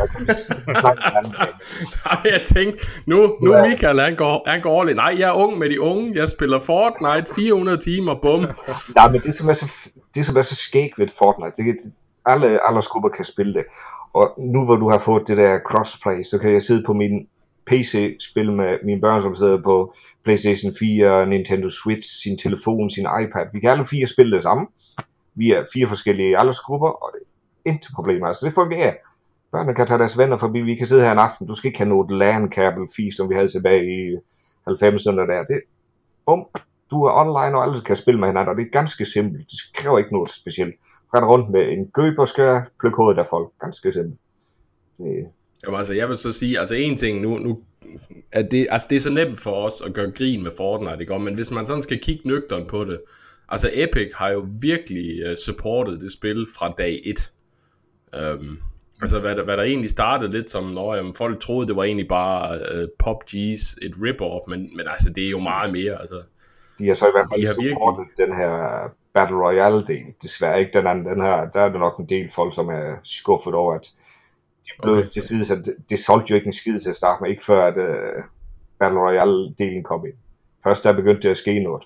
Nej, 2.04 2.32
jeg 2.32 2.42
tænkte, 2.46 2.86
nu, 3.06 3.36
nu 3.42 3.54
Ja. 3.54 3.68
Michael, 3.68 4.00
han 4.00 4.16
går, 4.16 4.50
han 4.50 4.62
går 4.62 4.82
all. 4.82 4.96
Nej, 4.96 5.16
jeg 5.18 5.28
er 5.28 5.32
ung 5.32 5.58
med 5.58 5.70
de 5.70 5.80
unge. 5.80 6.12
Jeg 6.14 6.28
spiller 6.28 6.58
Fortnite 6.58 7.34
400 7.34 7.78
timer, 7.78 8.14
bum. 8.22 8.40
Nej, 8.94 9.10
men 9.12 9.20
det 9.20 9.34
som 9.34 9.48
er 9.48 9.52
så, 9.52 9.72
det 10.14 10.26
som 10.26 10.36
er 10.36 10.42
så 10.42 10.54
skæg 10.54 10.90
ved 10.98 11.08
Fortnite, 11.18 11.52
det, 11.56 11.76
det, 11.84 11.92
alle 12.26 12.68
aldersgrupper 12.68 13.08
kan 13.08 13.24
spille 13.24 13.54
det. 13.54 13.64
Og 14.12 14.34
nu 14.38 14.64
hvor 14.64 14.76
du 14.76 14.88
har 14.90 14.98
fået 14.98 15.28
det 15.28 15.36
der 15.36 15.58
crossplay, 15.58 16.22
så 16.22 16.38
kan 16.38 16.52
jeg 16.52 16.62
sidde 16.62 16.82
på 16.86 16.92
min 16.92 17.28
PC-spil 17.68 18.52
med 18.52 18.78
mine 18.84 19.00
børn, 19.00 19.22
som 19.22 19.34
sidder 19.34 19.62
på 19.62 19.94
PlayStation 20.24 20.72
4, 20.78 21.26
Nintendo 21.26 21.68
Switch, 21.68 22.22
sin 22.22 22.38
telefon, 22.38 22.90
sin 22.90 23.06
iPad. 23.22 23.46
Vi 23.52 23.60
kan 23.60 23.70
alle 23.70 23.86
fire 23.86 24.06
spille 24.06 24.36
det 24.36 24.42
samme. 24.42 24.66
Vi 25.34 25.52
er 25.52 25.64
fire 25.74 25.86
forskellige 25.86 26.38
aldersgrupper, 26.38 26.88
og 26.88 27.10
det 27.14 27.20
er 27.20 27.72
intet 27.72 27.90
problem. 27.94 28.24
Altså, 28.24 28.46
det 28.46 28.54
fungerer. 28.54 28.94
Børnene 29.52 29.74
kan 29.74 29.86
tage 29.86 29.98
deres 29.98 30.18
venner 30.18 30.38
forbi. 30.38 30.60
Vi 30.60 30.74
kan 30.74 30.86
sidde 30.86 31.04
her 31.04 31.12
en 31.12 31.18
aften. 31.18 31.46
Du 31.46 31.54
skal 31.54 31.68
ikke 31.68 31.78
have 31.78 31.88
noget 31.88 32.10
lan 32.10 32.52
cable 32.52 32.88
fis, 32.96 33.14
som 33.16 33.28
vi 33.30 33.34
havde 33.34 33.48
tilbage 33.48 33.82
i 33.84 34.16
90'erne 34.68 35.24
der. 35.32 35.44
Det, 35.48 35.60
bum, 36.26 36.46
du 36.90 37.02
er 37.02 37.12
online, 37.12 37.58
og 37.58 37.64
alle 37.64 37.80
kan 37.80 37.96
spille 37.96 38.20
med 38.20 38.28
hinanden, 38.28 38.48
og 38.50 38.56
det 38.56 38.66
er 38.66 38.70
ganske 38.70 39.04
simpelt. 39.04 39.50
Det 39.50 39.58
kræver 39.74 39.98
ikke 39.98 40.12
noget 40.12 40.30
specielt. 40.30 40.74
Rende 41.14 41.28
rundt 41.28 41.50
med 41.50 41.68
en 41.68 41.86
gøb 41.86 42.18
og 42.18 42.28
pluk 42.80 42.96
hovedet 42.96 43.18
af 43.20 43.26
folk. 43.26 43.48
Ganske 43.60 43.92
simpelt. 43.92 44.20
Det, 44.98 45.26
Jamen, 45.64 45.78
altså, 45.78 45.94
jeg 45.94 46.08
vil 46.08 46.16
så 46.16 46.32
sige, 46.32 46.58
altså 46.58 46.74
en 46.74 46.96
ting 46.96 47.20
nu, 47.20 47.38
nu 47.38 47.58
at 48.32 48.50
det, 48.50 48.66
altså, 48.70 48.86
det 48.90 48.96
er 48.96 49.00
så 49.00 49.10
nemt 49.10 49.40
for 49.40 49.52
os 49.52 49.82
at 49.86 49.94
gøre 49.94 50.10
grin 50.10 50.42
med 50.42 50.50
Fortnite, 50.56 51.00
ikke? 51.00 51.18
Men 51.18 51.34
hvis 51.34 51.50
man 51.50 51.66
sådan 51.66 51.82
skal 51.82 51.98
kigge 51.98 52.28
nøgteren 52.28 52.66
på 52.66 52.84
det, 52.84 53.00
altså 53.48 53.70
Epic 53.72 54.10
har 54.14 54.28
jo 54.28 54.46
virkelig 54.60 55.30
uh, 55.30 55.36
supportet 55.44 56.00
det 56.00 56.12
spil 56.12 56.46
fra 56.58 56.74
dag 56.78 57.00
1. 57.04 57.32
Um, 58.40 58.58
altså 59.02 59.18
hvad 59.20 59.36
der, 59.36 59.44
hvad 59.44 59.56
der 59.56 59.62
egentlig 59.62 59.90
startede 59.90 60.32
lidt 60.32 60.50
som, 60.50 60.64
når 60.64 60.94
jamen, 60.94 61.14
folk 61.14 61.40
troede, 61.40 61.68
det 61.68 61.76
var 61.76 61.84
egentlig 61.84 62.08
bare 62.08 62.60
uh, 62.60 62.88
PUBG's 63.04 63.76
et 63.82 63.94
rip-off, 64.02 64.50
men, 64.50 64.76
men 64.76 64.86
altså 64.88 65.10
det 65.10 65.26
er 65.26 65.30
jo 65.30 65.40
meget 65.40 65.72
mere, 65.72 66.00
altså. 66.00 66.22
de 66.78 66.86
har 66.86 66.94
så 66.94 67.06
i 67.06 67.10
hvert 67.14 67.26
fald 67.32 67.46
har 67.46 67.62
virkelig- 67.62 67.76
supportet 67.76 68.06
den 68.16 68.36
her 68.36 68.88
Battle 69.14 69.36
Royale 69.36 69.86
del. 69.86 70.04
Desværre 70.22 70.60
ikke 70.60 70.78
den 70.78 70.86
anden. 70.86 71.04
Den 71.04 71.22
her, 71.22 71.50
der 71.50 71.60
er 71.60 71.68
det 71.68 71.80
nok 71.80 71.98
en 71.98 72.08
del 72.08 72.30
folk, 72.30 72.54
som 72.54 72.68
er 72.68 72.96
skuffet 73.04 73.54
over, 73.54 73.74
at 73.74 73.90
de 74.68 74.82
blev 74.82 74.94
Okay. 74.96 75.08
til 75.08 75.22
side, 75.22 75.44
så 75.44 75.56
det, 75.56 75.74
det, 75.90 75.98
solgte 75.98 76.30
jo 76.30 76.34
ikke 76.34 76.46
en 76.46 76.52
skid 76.52 76.80
til 76.80 76.90
at 76.90 76.96
starte 76.96 77.22
med, 77.22 77.30
ikke 77.30 77.44
før 77.44 77.66
at 77.66 77.76
uh, 77.76 78.24
Battle 78.78 79.00
Royale-delen 79.00 79.82
kom 79.82 80.06
ind. 80.06 80.14
Først 80.64 80.84
der 80.84 80.92
begyndte 80.92 81.22
det 81.22 81.28
at 81.28 81.36
ske 81.36 81.58
noget. 81.60 81.84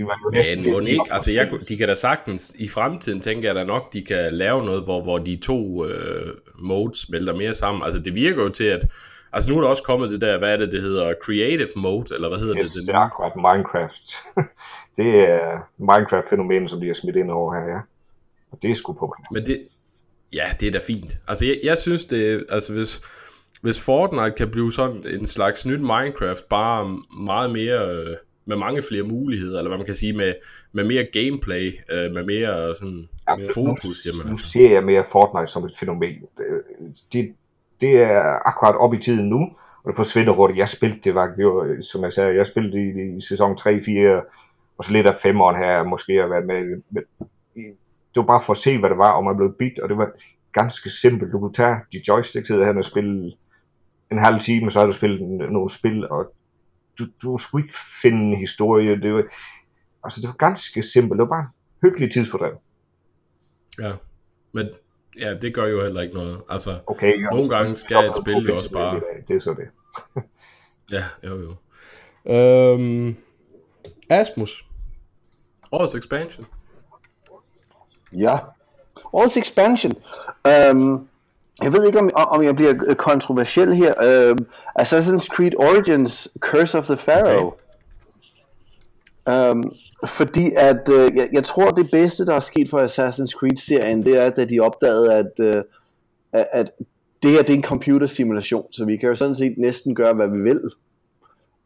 De 0.00 0.04
var 0.04 0.20
jo 0.24 0.30
næsten 0.30 0.62
Men 0.62 0.86
ikke, 0.86 1.04
altså 1.10 1.32
jeg, 1.32 1.50
de 1.68 1.76
kan 1.76 1.88
da 1.88 1.94
sagtens, 1.94 2.54
i 2.58 2.68
fremtiden 2.68 3.20
tænker 3.20 3.48
jeg 3.48 3.54
da 3.54 3.64
nok, 3.64 3.92
de 3.92 4.02
kan 4.02 4.32
lave 4.32 4.64
noget, 4.64 4.84
hvor, 4.84 5.02
hvor 5.02 5.18
de 5.18 5.36
to 5.36 5.86
øh, 5.86 6.34
modes 6.58 6.98
smelter 6.98 7.36
mere 7.36 7.54
sammen. 7.54 7.82
Altså 7.82 8.00
det 8.00 8.14
virker 8.14 8.42
jo 8.42 8.48
til, 8.48 8.64
at, 8.64 8.86
altså 9.32 9.50
nu 9.50 9.56
er 9.56 9.60
der 9.60 9.68
også 9.68 9.82
kommet 9.82 10.10
det 10.10 10.20
der, 10.20 10.38
hvad 10.38 10.52
er 10.52 10.56
det, 10.56 10.72
det 10.72 10.82
hedder, 10.82 11.14
creative 11.24 11.68
mode, 11.76 12.14
eller 12.14 12.28
hvad 12.28 12.38
hedder 12.38 12.56
Yes, 12.60 12.72
det? 12.72 12.86
det 12.86 12.94
er 12.94 12.98
akkurat 12.98 13.36
Minecraft. 13.36 14.04
det 14.96 15.30
er 15.30 15.60
Minecraft-fænomenet, 15.78 16.70
som 16.70 16.80
de 16.80 16.86
har 16.86 16.94
smidt 16.94 17.16
ind 17.16 17.30
over 17.30 17.54
her, 17.54 17.68
ja. 17.68 17.80
Og 18.52 18.58
det 18.62 18.70
er 18.70 18.74
sgu 18.74 18.92
på. 18.92 19.14
Men 19.32 19.46
det, 19.46 19.68
ja, 20.32 20.44
det 20.60 20.66
er 20.66 20.72
da 20.72 20.78
fint. 20.86 21.18
Altså 21.28 21.46
jeg, 21.46 21.56
jeg 21.62 21.78
synes 21.78 22.04
det, 22.04 22.46
altså 22.48 22.72
hvis, 22.72 23.00
hvis 23.62 23.80
Fortnite 23.80 24.34
kan 24.36 24.50
blive 24.50 24.72
sådan 24.72 25.04
en 25.06 25.26
slags 25.26 25.66
nyt 25.66 25.80
Minecraft, 25.80 26.48
bare 26.48 26.98
meget 27.24 27.50
mere, 27.50 27.90
øh, 27.90 28.16
med 28.44 28.56
mange 28.56 28.82
flere 28.82 29.02
muligheder, 29.02 29.58
eller 29.58 29.68
hvad 29.68 29.78
man 29.78 29.86
kan 29.86 29.94
sige, 29.94 30.12
med, 30.12 30.34
med 30.72 30.84
mere 30.84 31.06
gameplay, 31.12 31.72
øh, 31.90 32.12
med 32.12 32.24
mere 32.24 32.74
sådan, 32.74 33.08
Ja, 33.28 33.36
mere 33.36 33.46
nu, 33.46 33.52
fokus, 33.54 34.06
jamen 34.06 34.26
nu 34.26 34.30
altså. 34.30 34.50
ser 34.50 34.72
jeg 34.72 34.84
mere 34.84 35.04
Fortnite 35.12 35.52
som 35.52 35.64
et 35.64 35.76
fænomen. 35.80 36.14
Det, 36.38 36.62
det, 37.12 37.34
det 37.80 38.02
er 38.02 38.48
akkurat 38.48 38.76
op 38.76 38.94
i 38.94 38.98
tiden 38.98 39.28
nu, 39.28 39.40
og 39.84 39.88
det 39.88 39.96
forsvinder 39.96 40.32
hurtigt. 40.32 40.58
Jeg 40.58 40.68
spillede 40.68 41.00
det, 41.04 41.14
var, 41.14 41.26
det 41.36 41.46
var, 41.46 41.82
som 41.82 42.02
jeg 42.04 42.12
sagde, 42.12 42.34
jeg 42.34 42.46
spillede 42.46 42.78
det 42.78 42.84
i, 42.96 43.16
i 43.16 43.20
sæson 43.20 43.56
3, 43.56 43.80
4, 43.80 44.22
og 44.78 44.84
så 44.84 44.92
lidt 44.92 45.06
af 45.06 45.14
femmeren 45.22 45.56
her, 45.56 45.84
måske 45.84 46.16
har 46.18 46.26
været 46.28 46.46
med. 46.46 46.82
Men 46.90 47.02
det 48.14 48.20
var 48.20 48.26
bare 48.26 48.42
for 48.46 48.52
at 48.52 48.56
se, 48.56 48.78
hvad 48.78 48.90
det 48.90 48.98
var, 48.98 49.12
og 49.12 49.24
man 49.24 49.36
blev 49.36 49.54
bit, 49.58 49.78
og 49.78 49.88
det 49.88 49.96
var 49.96 50.10
ganske 50.52 50.90
simpelt. 50.90 51.32
Du 51.32 51.38
kunne 51.38 51.52
tage 51.52 51.76
de 51.92 52.02
joysticks 52.08 52.48
her 52.48 52.74
og 52.74 52.84
spille 52.84 53.32
en 54.10 54.18
halv 54.18 54.40
time, 54.40 54.70
så 54.70 54.78
har 54.78 54.86
du 54.86 54.92
spillet 54.92 55.20
nogle 55.52 55.70
spil, 55.70 56.08
og 56.10 56.34
du, 56.98 57.04
du 57.22 57.38
skulle 57.38 57.64
ikke 57.64 57.74
finde 58.02 58.18
en 58.18 58.36
historie. 58.36 59.02
Det 59.02 59.14
var, 59.14 59.24
altså, 60.04 60.20
det 60.20 60.28
var 60.28 60.36
ganske 60.36 60.82
simpelt. 60.82 61.18
Det 61.18 61.28
var 61.28 61.36
bare 61.36 61.48
hyggelig 61.82 62.12
tidsfordrev. 62.12 62.52
Ja, 63.80 63.92
men 64.52 64.66
ja, 65.18 65.34
det 65.34 65.54
gør 65.54 65.66
jo 65.66 65.82
heller 65.82 66.00
ikke 66.00 66.14
noget. 66.14 66.42
Altså, 66.48 66.80
Okay, 66.86 67.26
og 67.26 67.32
Nogle 67.32 67.48
gange 67.48 67.76
skal 67.76 67.96
et 67.96 68.16
spil 68.16 68.46
jo 68.48 68.54
også 68.54 68.72
bare-. 68.72 69.00
Det 69.28 69.36
er 69.36 69.40
så 69.40 69.54
det. 69.54 69.68
ja, 70.96 71.04
jo 71.24 71.40
jo. 71.40 71.54
Øhm, 72.32 73.16
Asmus. 74.10 74.66
Årets 75.72 75.94
expansion. 75.94 76.46
Ja. 78.12 78.38
Årets 79.12 79.36
expansion. 79.36 79.92
Um, 80.70 81.08
jeg 81.62 81.72
ved 81.72 81.86
ikke, 81.86 81.98
om, 81.98 82.10
om 82.14 82.42
jeg 82.42 82.54
bliver 82.54 82.74
øh, 82.86 82.96
kontroversiel 82.96 83.74
her. 83.74 83.94
Um, 84.30 84.46
Assassin's 84.80 85.26
Creed 85.26 85.54
Origins 85.58 86.28
Curse 86.40 86.78
of 86.78 86.84
the 86.86 86.96
Pharaoh. 86.96 87.52
Um, 89.26 89.72
fordi 90.06 90.50
at 90.56 90.88
uh, 90.88 91.16
jeg, 91.16 91.28
jeg 91.32 91.44
tror, 91.44 91.70
det 91.70 91.90
bedste, 91.92 92.26
der 92.26 92.34
er 92.34 92.40
sket 92.40 92.70
for 92.70 92.84
Assassin's 92.84 93.32
Creed-serien, 93.38 94.02
det 94.02 94.16
er, 94.16 94.30
da 94.30 94.44
de 94.44 94.60
opdagede, 94.60 95.14
at, 95.14 95.30
uh, 95.38 95.62
at, 96.32 96.46
at 96.52 96.70
det 97.22 97.30
her 97.30 97.42
det 97.42 97.50
er 97.50 97.56
en 97.56 97.62
computersimulation, 97.62 98.72
så 98.72 98.84
vi 98.84 98.96
kan 98.96 99.08
jo 99.08 99.14
sådan 99.14 99.34
set 99.34 99.54
næsten 99.58 99.94
gøre, 99.94 100.14
hvad 100.14 100.28
vi 100.28 100.40
vil. 100.40 100.60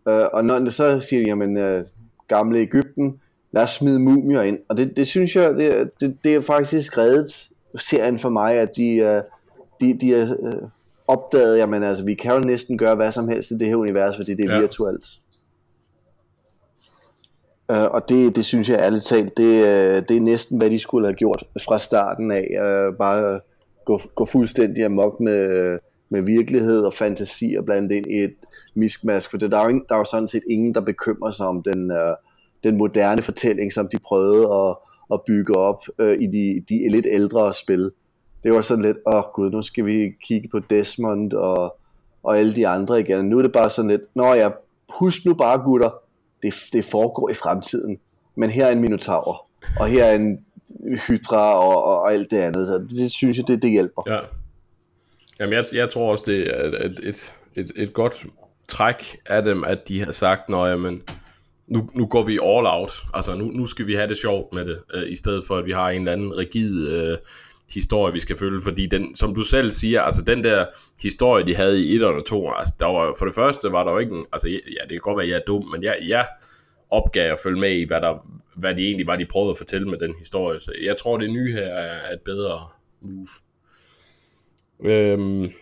Uh, 0.07 0.26
og 0.33 0.44
når 0.44 0.70
så 0.70 1.00
siger 1.00 1.22
jamen, 1.26 1.57
uh, 1.57 1.85
gamle 2.28 2.59
Ægypten, 2.59 3.20
lad 3.55 3.62
os 3.62 3.71
smide 3.71 3.99
mumier 3.99 4.43
ind. 4.43 4.59
Og 4.69 4.77
det, 4.77 4.97
det 4.97 5.07
synes 5.07 5.37
jeg, 5.37 5.51
det, 5.55 5.81
er- 5.81 5.85
det, 6.01 6.17
det 6.25 6.35
er 6.35 6.40
faktisk 6.40 6.99
reddet 6.99 7.51
serien 7.75 8.19
for 8.19 8.29
mig, 8.29 8.55
at 8.55 8.77
de, 8.77 9.01
uh, 9.03 9.23
de, 9.88 9.99
de 10.01 10.11
har 10.11 10.37
uh, 10.38 10.69
opdaget, 11.09 11.59
jamen 11.59 11.83
altså, 11.83 12.05
vi 12.05 12.14
kan 12.14 12.33
jo 12.35 12.38
næsten 12.40 12.79
gøre 12.79 12.95
hvad 12.95 13.12
som 13.12 13.29
helst 13.29 13.51
i 13.51 13.55
det 13.55 13.67
her 13.69 13.77
univers, 13.77 14.17
fordi 14.17 14.35
det 14.35 14.45
er 14.45 14.55
Ja. 14.55 14.61
virtuelt. 14.61 15.07
Uh, 17.73 17.77
og 17.83 18.09
det, 18.09 18.37
det 18.37 18.45
synes 18.45 18.71
jeg 18.71 18.79
ærligt 18.79 19.05
talt, 19.05 19.37
det, 19.37 20.09
det 20.09 20.17
er 20.17 20.21
næsten 20.21 20.59
hvad 20.59 20.71
de 20.71 20.79
skulle 20.79 21.07
have 21.07 21.14
gjort 21.14 21.45
fra 21.64 21.79
starten 21.79 22.31
af. 22.31 22.49
Uh, 22.62 22.97
bare 22.97 23.40
gå, 23.85 24.01
gå 24.14 24.25
fuldstændig 24.25 24.85
amok 24.85 25.21
med, 25.21 25.79
med 26.09 26.23
virkelighed 26.23 26.83
og 26.85 26.95
fantasi 26.95 27.55
og 27.59 27.64
blande 27.64 27.97
ind 27.97 28.07
i 28.07 28.25
et 28.25 28.35
miskmask. 28.75 29.31
For 29.31 29.38
det, 29.38 29.51
der, 29.53 29.59
er 29.59 29.62
jo 29.62 29.69
ingen, 29.69 29.85
der 29.88 29.95
er 29.95 29.99
jo 29.99 30.05
sådan 30.05 30.29
set 30.29 30.43
ingen, 30.51 30.75
der 30.75 30.81
bekymrer 30.81 31.31
sig 31.31 31.47
om 31.47 31.62
den, 31.62 31.90
uh, 31.90 31.97
den 32.64 32.77
moderne 32.77 33.22
fortælling, 33.22 33.72
som 33.72 33.88
de 33.88 33.98
prøvede 33.98 34.55
at, 34.55 34.77
at 35.12 35.20
bygge 35.27 35.57
op 35.57 35.85
øh, 35.98 36.18
i 36.20 36.27
de, 36.27 36.64
de 36.68 36.88
lidt 36.90 37.07
ældre 37.11 37.55
spil. 37.55 37.90
Det 38.44 38.53
var 38.53 38.61
sådan 38.61 38.85
lidt, 38.85 38.96
åh 39.07 39.14
oh, 39.14 39.22
gud, 39.35 39.50
nu 39.50 39.62
skal 39.62 39.87
vi 39.87 40.11
kigge 40.24 40.48
på 40.48 40.59
Desmond 40.59 41.33
og, 41.33 41.77
og 42.22 42.38
alle 42.38 42.57
de 42.57 42.68
andre 42.68 43.00
igen. 43.00 43.24
Nu 43.24 43.38
er 43.38 43.42
det 43.42 43.53
bare 43.53 43.70
sådan 43.70 43.90
lidt, 43.90 44.03
nå 44.14 44.35
ja, 44.35 44.50
husk 44.88 45.24
nu 45.24 45.35
bare 45.35 45.59
gutter, 45.59 45.90
det, 46.42 46.55
det 46.72 46.85
foregår 46.85 47.31
i 47.31 47.35
fremtiden. 47.35 47.98
Men 48.37 48.50
her 48.50 48.66
er 48.66 48.72
en 48.72 48.81
minotaur, 48.81 49.46
og 49.81 49.87
her 49.87 50.05
er 50.05 50.14
en 50.14 50.44
hydra 51.09 51.59
og, 51.59 51.85
og, 51.85 52.00
og 52.00 52.12
alt 52.12 52.31
det 52.31 52.37
andet. 52.37 52.66
Så 52.66 52.79
det, 52.79 52.90
det 52.90 53.12
synes 53.12 53.37
jeg, 53.37 53.48
det, 53.48 53.62
det 53.62 53.70
hjælper. 53.70 54.03
Ja. 54.07 54.18
Jamen, 55.40 55.53
jeg, 55.53 55.64
jeg 55.72 55.88
tror 55.88 56.11
også, 56.11 56.24
det 56.27 56.55
er 56.55 56.61
et, 56.61 57.00
et, 57.09 57.33
et, 57.55 57.72
et, 57.77 57.92
godt 57.92 58.27
træk 58.68 59.16
af 59.27 59.42
dem, 59.42 59.64
at 59.64 59.88
de 59.88 60.05
har 60.05 60.12
sagt, 60.12 60.48
nå 60.48 60.66
jamen, 60.66 61.03
nu, 61.66 61.90
nu 61.94 62.07
går 62.07 62.22
vi 62.24 62.33
all 62.33 62.66
out. 62.66 62.92
Altså, 63.14 63.35
nu, 63.35 63.44
nu 63.44 63.66
skal 63.66 63.87
vi 63.87 63.94
have 63.94 64.09
det 64.09 64.16
sjovt 64.16 64.53
med 64.53 64.64
det, 64.64 64.79
øh, 64.94 65.12
i 65.12 65.14
stedet 65.14 65.44
for, 65.44 65.57
at 65.57 65.66
vi 65.66 65.72
har 65.72 65.90
en 65.90 66.00
eller 66.00 66.12
anden 66.12 66.37
rigid 66.37 66.88
øh, 66.88 67.18
historie, 67.74 68.12
vi 68.12 68.20
skal 68.20 68.37
følge. 68.37 68.61
Fordi 68.62 68.87
den, 68.87 69.16
som 69.16 69.35
du 69.35 69.42
selv 69.42 69.70
siger, 69.70 70.03
altså 70.03 70.22
den 70.22 70.44
der 70.44 70.66
historie, 71.03 71.46
de 71.46 71.55
havde 71.55 71.85
i 71.85 71.96
1 71.96 72.03
og 72.03 72.27
2, 72.27 72.50
altså, 72.53 72.74
der 72.81 72.87
var, 72.87 73.14
for 73.18 73.24
det 73.24 73.35
første 73.35 73.72
var 73.72 73.85
der 73.85 73.92
jo 73.92 73.98
ikke 73.98 74.14
en, 74.14 74.27
altså, 74.33 74.48
ja, 74.48 74.83
det 74.83 74.90
kan 74.90 75.00
godt 75.00 75.16
være, 75.16 75.27
at 75.27 75.31
jeg 75.31 75.37
er 75.37 75.44
dum, 75.46 75.66
men 75.72 75.83
jeg, 75.83 75.98
jeg 76.09 76.27
opgav 76.90 77.33
at 77.33 77.38
følge 77.42 77.61
med 77.61 77.70
i, 77.70 77.85
hvad, 77.85 78.00
der, 78.00 78.27
hvad 78.57 78.74
de 78.74 78.85
egentlig 78.85 79.07
var, 79.07 79.16
de 79.16 79.27
prøvede 79.27 79.50
at 79.50 79.59
fortælle 79.59 79.88
med 79.88 79.98
den 79.98 80.14
historie. 80.18 80.61
Så 80.61 80.72
jeg 80.83 80.96
tror, 80.96 81.18
det 81.18 81.31
nye 81.31 81.53
her 81.53 81.62
er 81.62 82.12
et 82.12 82.20
bedre 82.20 82.66
move. 83.00 83.27
Øhm, 84.85 85.53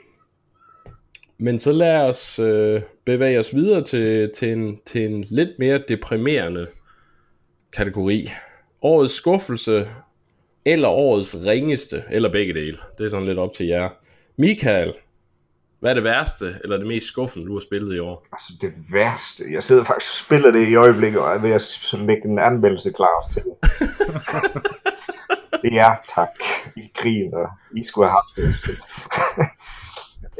men 1.43 1.59
så 1.59 1.73
lad 1.73 1.97
os 1.97 2.39
øh, 2.39 2.83
bevæge 3.07 3.39
os 3.39 3.55
videre 3.55 3.85
til, 3.85 4.31
til, 4.35 4.53
en, 4.53 4.79
til 4.87 5.05
en 5.05 5.25
lidt 5.29 5.51
mere 5.59 5.83
deprimerende 5.89 6.67
kategori. 7.73 8.33
Årets 8.83 9.15
skuffelse, 9.15 9.89
eller 10.65 10.89
årets 10.89 11.37
ringeste, 11.37 12.05
eller 12.11 12.33
begge 12.33 12.55
dele. 12.55 12.79
Det 12.99 13.07
er 13.07 13.11
sådan 13.11 13.27
lidt 13.27 13.39
op 13.39 13.53
til 13.53 13.67
jer. 13.67 13.89
Michael, 14.37 14.95
Hvad 15.81 15.91
er 15.91 15.95
det 15.95 16.05
værste, 16.05 16.57
eller 16.65 16.77
det 16.77 16.87
mest 16.87 17.07
skuffende, 17.07 17.47
du 17.47 17.53
har 17.53 17.61
spillet 17.61 17.97
i 17.97 17.99
år? 17.99 18.27
Altså 18.33 18.53
det 18.61 18.73
værste, 18.93 19.45
jeg 19.53 19.63
sidder 19.63 19.85
faktisk 19.85 20.13
og 20.13 20.27
spiller 20.27 20.53
det 20.53 20.69
i 20.69 20.75
øjeblikket, 20.75 21.21
og 21.21 21.35
er 21.35 21.39
ved 21.39 21.53
at 21.53 21.93
lægge 22.07 22.29
en 22.29 22.39
anmeldelse 22.39 22.93
klar 22.93 23.29
til. 23.31 23.43
ja, 25.73 25.91
tak. 26.15 26.29
I 26.77 26.91
griner. 26.95 27.59
I 27.77 27.85
skulle 27.85 28.09
have 28.09 28.19
haft 28.21 28.37
det 28.37 28.55
spil. 28.55 28.77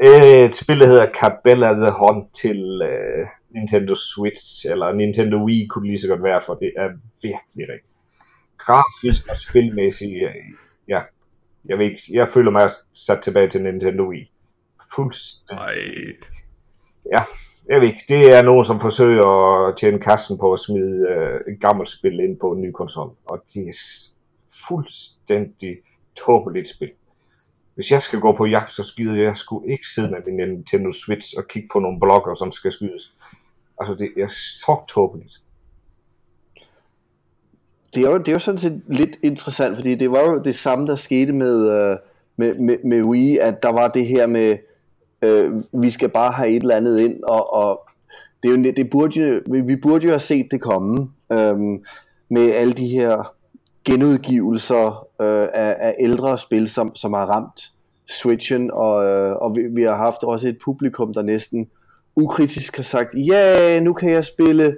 Et 0.01 0.55
spil, 0.55 0.79
der 0.79 0.87
hedder 0.87 1.11
Cabela 1.11 1.73
the 1.73 1.91
Hunt 1.91 2.33
til 2.33 2.81
uh, 2.81 3.27
Nintendo 3.49 3.95
Switch, 3.95 4.65
eller 4.71 4.93
Nintendo 4.93 5.37
Wii 5.45 5.67
kunne 5.69 5.83
det 5.83 5.89
lige 5.89 6.01
så 6.01 6.07
godt 6.07 6.23
være, 6.23 6.41
for 6.45 6.53
det 6.53 6.71
er 6.77 6.89
virkelig 7.21 7.67
rigtigt. 7.73 7.93
Grafisk 8.57 9.27
og 9.29 9.37
spilmæssigt, 9.37 10.11
ja, 10.87 11.01
jeg, 11.65 11.77
ved 11.77 11.85
ikke, 11.85 12.01
jeg 12.11 12.29
føler 12.29 12.51
mig 12.51 12.69
sat 12.93 13.21
tilbage 13.21 13.49
til 13.49 13.63
Nintendo 13.63 14.03
Wii. 14.09 14.31
Fuldstændig. 14.95 16.15
Ja, 17.11 17.23
jeg 17.69 17.81
ved 17.81 17.87
ikke. 17.87 18.03
Det 18.07 18.33
er 18.37 18.41
nogen, 18.41 18.65
som 18.65 18.79
forsøger 18.79 19.27
at 19.67 19.77
tjene 19.77 19.99
kassen 19.99 20.37
på 20.37 20.53
at 20.53 20.59
smide 20.59 21.07
uh, 21.09 21.53
et 21.53 21.61
gammelt 21.61 21.89
spil 21.89 22.19
ind 22.19 22.39
på 22.39 22.51
en 22.51 22.61
ny 22.61 22.71
konsol. 22.71 23.11
Og 23.25 23.43
det 23.53 23.67
er 23.67 23.77
fuldstændig 24.67 25.77
tåbeligt 26.15 26.69
spil. 26.69 26.91
Hvis 27.75 27.91
jeg 27.91 28.01
skal 28.01 28.19
gå 28.19 28.35
på 28.35 28.45
jagt, 28.45 28.71
så 28.71 28.83
skider 28.83 29.23
jeg 29.23 29.37
skulle 29.37 29.71
ikke 29.71 29.87
sidde 29.87 30.09
med 30.09 30.19
min 30.25 30.49
Nintendo 30.49 30.91
Switch 30.91 31.33
og 31.37 31.47
kigge 31.47 31.69
på 31.73 31.79
nogle 31.79 31.99
blokker, 31.99 32.33
som 32.33 32.51
skal 32.51 32.71
skydes. 32.71 33.13
Altså, 33.79 33.95
det 33.95 34.11
er 34.17 34.27
så 34.27 34.83
tåbeligt. 34.87 35.33
Det 37.95 38.03
er, 38.03 38.09
jo, 38.09 38.17
det 38.17 38.27
er 38.27 38.33
jo 38.33 38.39
sådan 38.39 38.57
set 38.57 38.81
lidt 38.87 39.17
interessant, 39.23 39.75
fordi 39.75 39.95
det 39.95 40.11
var 40.11 40.21
jo 40.21 40.41
det 40.41 40.55
samme, 40.55 40.87
der 40.87 40.95
skete 40.95 41.33
med, 41.33 41.71
øh, 41.71 41.97
med, 42.37 42.55
med, 42.59 42.77
med 42.85 43.03
Wii, 43.03 43.37
at 43.37 43.63
der 43.63 43.69
var 43.69 43.87
det 43.87 44.07
her 44.07 44.27
med, 44.27 44.57
øh, 45.21 45.63
vi 45.83 45.89
skal 45.89 46.09
bare 46.09 46.31
have 46.31 46.49
et 46.49 46.61
eller 46.61 46.75
andet 46.75 46.99
ind, 46.99 47.23
og, 47.23 47.53
og 47.53 47.89
det 48.43 48.51
er 48.51 48.57
jo, 48.57 48.63
det 48.63 48.89
burde 48.89 49.19
jo, 49.19 49.41
vi 49.65 49.75
burde 49.75 50.05
jo 50.05 50.09
have 50.09 50.19
set 50.19 50.47
det 50.51 50.61
komme, 50.61 51.11
øh, 51.31 51.59
med 52.29 52.51
alle 52.51 52.73
de 52.73 52.87
her 52.87 53.35
genudgivelser 53.85 55.07
øh, 55.21 55.47
af, 55.53 55.75
af 55.79 55.95
ældre 55.99 56.37
spil, 56.37 56.69
som, 56.69 56.95
som 56.95 57.13
har 57.13 57.25
ramt 57.25 57.71
Switchen, 58.09 58.71
og, 58.71 59.05
øh, 59.05 59.35
og 59.35 59.55
vi, 59.55 59.61
vi 59.75 59.83
har 59.83 59.95
haft 59.95 60.23
også 60.23 60.47
et 60.47 60.57
publikum, 60.65 61.13
der 61.13 61.21
næsten 61.21 61.67
ukritisk 62.15 62.75
har 62.75 62.83
sagt, 62.83 63.13
ja, 63.13 63.55
yeah, 63.59 63.83
nu 63.83 63.93
kan 63.93 64.09
jeg 64.09 64.25
spille 64.25 64.77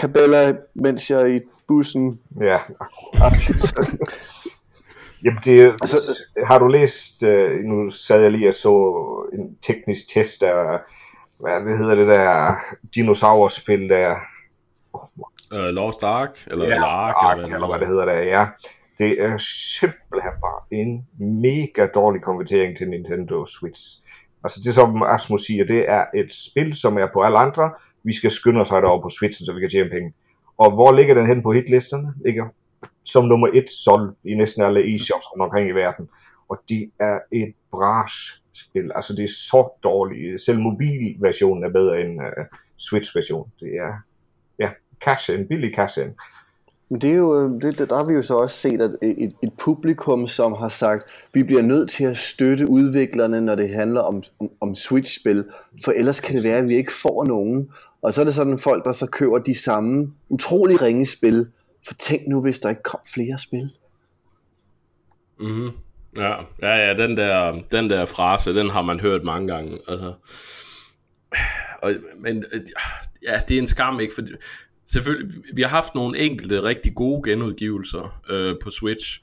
Cabela, 0.00 0.54
mens 0.74 1.10
jeg 1.10 1.22
er 1.22 1.26
i 1.26 1.40
bussen. 1.68 2.20
Ja. 2.40 2.58
Jamen 5.24 5.40
det, 5.44 5.76
altså, 5.80 6.18
har 6.46 6.58
du 6.58 6.66
læst, 6.66 7.22
uh, 7.22 7.64
nu 7.64 7.90
sad 7.90 8.22
jeg 8.22 8.32
lige 8.32 8.48
og 8.48 8.54
så 8.54 8.72
en 9.32 9.56
teknisk 9.62 10.00
test 10.14 10.42
af, 10.42 10.78
hvad 11.40 11.60
det 11.60 11.78
hedder 11.78 11.94
det 11.94 12.08
der 12.08 12.54
dinosaurspil 12.94 13.88
der, 13.88 14.16
Uh, 15.54 15.58
Lost 15.58 16.02
Ark, 16.04 16.46
eller, 16.46 16.64
ja, 16.64 16.74
eller 16.74 16.86
Ark, 16.86 17.14
Ark, 17.18 17.38
eller, 17.38 17.54
eller 17.54 17.68
hvad 17.68 17.78
det 17.78 17.88
hedder 17.88 18.04
der, 18.04 18.20
ja. 18.22 18.46
Det 18.98 19.22
er 19.22 19.38
simpelthen 19.78 20.32
bare 20.40 20.60
en 20.70 21.06
mega 21.42 21.86
dårlig 21.94 22.22
konvertering 22.22 22.76
til 22.76 22.88
Nintendo 22.88 23.46
Switch. 23.46 23.82
Altså 24.44 24.60
det 24.64 24.74
som 24.74 25.02
Asmus 25.02 25.42
siger, 25.42 25.64
det 25.64 25.90
er 25.90 26.04
et 26.14 26.34
spil, 26.34 26.76
som 26.76 26.98
er 26.98 27.08
på 27.12 27.20
alle 27.20 27.38
andre. 27.38 27.70
Vi 28.02 28.12
skal 28.12 28.30
skynde 28.30 28.60
os 28.60 28.70
over 28.70 29.02
på 29.02 29.08
Switchen, 29.08 29.46
så 29.46 29.52
vi 29.52 29.60
kan 29.60 29.70
tjene 29.70 29.90
penge. 29.90 30.12
Og 30.58 30.70
hvor 30.74 30.92
ligger 30.92 31.14
den 31.14 31.26
hen 31.26 31.42
på 31.42 31.52
hitlisterne? 31.52 32.14
Ligger 32.26 32.46
som 33.04 33.24
nummer 33.24 33.48
et 33.54 33.70
solgt 33.70 34.18
i 34.24 34.34
næsten 34.34 34.62
alle 34.62 34.94
e-shops 34.94 35.32
rundt 35.32 35.42
omkring 35.42 35.68
i 35.68 35.72
verden. 35.72 36.08
Og 36.48 36.58
det 36.68 36.90
er 37.00 37.18
et 37.32 37.54
brash 37.70 38.16
spil. 38.54 38.90
Altså 38.94 39.12
det 39.16 39.24
er 39.24 39.34
så 39.50 39.80
dårligt. 39.82 40.40
Selv 40.40 40.58
mobilversionen 40.58 41.64
er 41.64 41.70
bedre 41.70 42.00
end 42.00 42.20
uh, 42.20 42.44
Switch-versionen. 42.78 43.52
Det 43.60 43.68
er 43.68 43.92
ja, 45.06 45.12
cash 45.12 45.30
in, 45.30 45.46
billig 45.46 45.74
cash 45.74 45.98
in. 45.98 46.14
Men 46.90 47.00
det 47.00 47.10
er 47.10 47.16
jo, 47.16 47.58
det, 47.58 47.78
der 47.78 47.96
har 47.96 48.04
vi 48.04 48.14
jo 48.14 48.22
så 48.22 48.34
også 48.34 48.56
set, 48.56 48.80
at 48.80 48.90
et, 49.02 49.32
et 49.42 49.52
publikum, 49.58 50.26
som 50.26 50.52
har 50.52 50.68
sagt, 50.68 51.26
vi 51.34 51.42
bliver 51.42 51.62
nødt 51.62 51.90
til 51.90 52.04
at 52.04 52.18
støtte 52.18 52.68
udviklerne, 52.68 53.40
når 53.40 53.54
det 53.54 53.68
handler 53.68 54.00
om, 54.00 54.22
om, 54.40 54.50
om 54.60 54.74
Switch-spil, 54.74 55.44
for 55.84 55.92
ellers 55.92 56.20
kan 56.20 56.36
det 56.36 56.44
være, 56.44 56.58
at 56.58 56.68
vi 56.68 56.74
ikke 56.74 56.92
får 56.92 57.24
nogen. 57.24 57.70
Og 58.02 58.12
så 58.12 58.20
er 58.20 58.24
det 58.24 58.34
sådan 58.34 58.58
folk, 58.58 58.84
der 58.84 58.92
så 58.92 59.06
køber 59.06 59.38
de 59.38 59.54
samme 59.58 60.12
utrolig 60.28 60.82
ringe 60.82 61.06
spil, 61.06 61.46
for 61.86 61.94
tænk 61.94 62.28
nu, 62.28 62.42
hvis 62.42 62.60
der 62.60 62.68
ikke 62.68 62.82
kom 62.82 63.00
flere 63.14 63.38
spil. 63.38 63.70
Mm-hmm. 65.40 65.70
Ja, 66.16 66.34
ja, 66.62 66.88
ja, 66.88 66.94
den 66.94 67.16
der, 67.16 67.62
den 67.72 67.90
der 67.90 68.06
frase, 68.06 68.54
den 68.54 68.70
har 68.70 68.82
man 68.82 69.00
hørt 69.00 69.24
mange 69.24 69.48
gange. 69.48 69.78
Altså, 69.88 70.12
og, 71.82 71.92
men 72.16 72.44
ja, 73.22 73.40
det 73.48 73.54
er 73.54 73.58
en 73.58 73.66
skam, 73.66 74.00
ikke? 74.00 74.14
For 74.14 74.22
selvfølgelig, 74.84 75.42
vi 75.54 75.62
har 75.62 75.68
haft 75.68 75.94
nogle 75.94 76.18
enkelte 76.18 76.62
rigtig 76.62 76.94
gode 76.94 77.30
genudgivelser 77.30 78.20
øh, 78.30 78.54
på 78.62 78.70
Switch, 78.70 79.20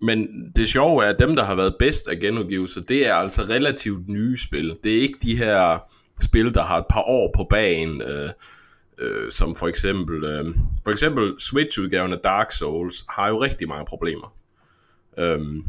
men 0.00 0.28
det 0.56 0.68
sjove 0.68 1.04
er, 1.04 1.08
at 1.08 1.18
dem, 1.18 1.36
der 1.36 1.44
har 1.44 1.54
været 1.54 1.76
bedst 1.78 2.08
af 2.08 2.20
genudgivelser, 2.20 2.80
det 2.80 3.06
er 3.06 3.14
altså 3.14 3.42
relativt 3.42 4.08
nye 4.08 4.36
spil. 4.36 4.76
Det 4.84 4.96
er 4.96 5.00
ikke 5.00 5.18
de 5.22 5.36
her 5.36 5.78
spil, 6.20 6.54
der 6.54 6.62
har 6.62 6.78
et 6.78 6.86
par 6.90 7.02
år 7.02 7.32
på 7.36 7.46
bagen, 7.50 8.02
øh, 8.02 8.30
øh, 8.98 9.30
som 9.30 9.54
for 9.54 9.68
eksempel, 9.68 10.24
øh, 10.24 10.54
for 10.84 10.90
eksempel 10.90 11.40
Switch-udgaven 11.40 12.12
af 12.12 12.18
Dark 12.18 12.52
Souls 12.52 13.04
har 13.08 13.28
jo 13.28 13.42
rigtig 13.42 13.68
mange 13.68 13.86
problemer. 13.86 14.36
Øhm, 15.18 15.64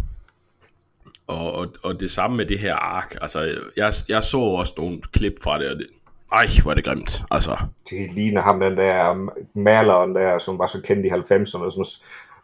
og, 1.28 1.54
og, 1.54 1.74
og 1.84 2.00
det 2.00 2.12
samme 2.12 2.38
med 2.38 2.46
det 2.46 2.60
her 2.60 2.76
ark. 2.76 3.16
Altså, 3.22 3.60
jeg, 3.78 3.94
jeg 4.08 4.24
så 4.24 4.38
også 4.38 4.74
nogle 4.78 5.02
klip 5.02 5.34
fra 5.44 5.60
det, 5.60 5.70
og 5.70 5.80
det, 5.80 5.88
ej, 6.32 6.48
hvor 6.62 6.72
er 6.72 6.76
det 6.76 6.84
grimt, 6.84 7.24
altså. 7.32 7.58
Det 7.90 8.12
ligner 8.12 8.42
ham, 8.42 8.60
den 8.60 8.78
der 8.78 9.30
maleren 9.54 10.16
der, 10.16 10.40
som 10.40 10.60
var 10.60 10.68
så 10.68 10.82
kendt 10.82 11.06
i 11.06 11.10
90'erne, 11.10 11.72
som 11.72 11.86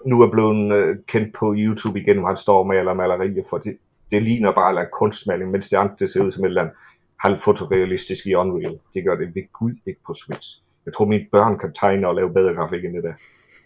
nu 0.05 0.21
er 0.21 0.31
blevet 0.31 0.89
uh, 0.89 0.95
kendt 1.07 1.35
på 1.35 1.53
YouTube 1.57 1.99
igen, 1.99 2.17
hvor 2.17 2.27
han 2.27 2.37
står 2.37 2.59
og 2.59 2.67
maler 2.67 2.93
malerier, 2.93 3.43
for 3.49 3.57
det, 3.57 3.77
det 4.11 4.23
ligner 4.23 4.51
bare 4.51 4.81
en 4.81 4.87
kunstmaling, 4.93 5.51
mens 5.51 5.69
det 5.69 5.77
andet 5.77 5.99
det 5.99 6.09
ser 6.09 6.23
ud 6.23 6.31
som 6.31 6.43
et 6.43 6.47
eller 6.47 6.61
andet 6.61 6.75
halvfotorealistisk 7.19 8.25
i 8.25 8.33
Unreal. 8.33 8.79
Det 8.93 9.03
gør 9.03 9.15
det 9.15 9.35
ved 9.35 9.43
Gud 9.53 9.73
ikke 9.85 9.99
på 10.07 10.13
Switch. 10.13 10.61
Jeg 10.85 10.93
tror, 10.93 11.05
mine 11.05 11.25
børn 11.31 11.59
kan 11.59 11.73
tegne 11.73 12.07
og 12.07 12.15
lave 12.15 12.33
bedre 12.33 12.53
grafik 12.53 12.85
end 12.85 12.93
det 12.93 13.03
der. 13.03 13.13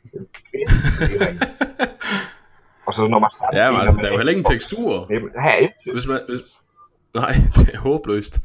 Det 0.03 0.61
er 0.61 0.71
fedt, 1.09 1.43
og 2.85 2.93
så 2.93 3.07
når 3.07 3.19
man 3.19 3.29
starter... 3.29 3.63
Ja, 3.63 3.71
men 3.71 3.81
altså, 3.81 3.97
der 4.01 4.07
er 4.07 4.11
jo 4.11 4.17
heller 4.17 4.31
ingen 4.31 4.43
tekstur. 4.43 5.05
Her 5.09 5.91
hvis 5.93 6.07
man, 6.07 6.19
hvis, 6.29 6.39
Nej, 7.13 7.33
det 7.55 7.69
er 7.73 7.77
håbløst. 7.77 8.39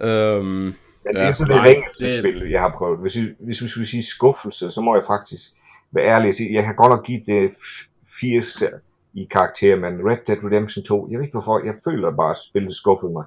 Øhm, 0.00 0.44
Men 0.44 0.74
det 1.14 1.22
er 1.22 1.32
sådan 1.32 1.56
det 1.56 1.64
ringeste 1.64 2.04
det... 2.04 2.18
spil, 2.18 2.50
jeg 2.50 2.60
har 2.60 2.74
prøvet. 2.78 2.98
Hvis, 2.98 3.14
hvis 3.38 3.62
vi 3.62 3.68
skulle 3.68 3.86
sige 3.86 4.02
skuffelse, 4.02 4.70
så 4.70 4.80
må 4.80 4.94
jeg 4.94 5.04
faktisk 5.04 5.42
være 5.92 6.04
ærlig 6.06 6.28
og 6.28 6.34
sige, 6.34 6.54
jeg 6.54 6.64
kan 6.64 6.76
godt 6.76 6.90
nok 6.90 7.04
give 7.06 7.20
det 7.26 7.50
80 8.20 8.62
i 9.14 9.28
karakter, 9.30 9.76
men 9.76 10.10
Red 10.10 10.18
Dead 10.26 10.44
Redemption 10.44 10.84
2, 10.84 11.08
jeg 11.10 11.18
ved 11.18 11.24
ikke 11.24 11.34
hvorfor, 11.34 11.64
jeg 11.64 11.74
føler 11.84 12.16
bare, 12.16 12.30
at 12.30 12.36
spillet 12.36 12.74
skuffede 12.74 13.12
mig. 13.12 13.24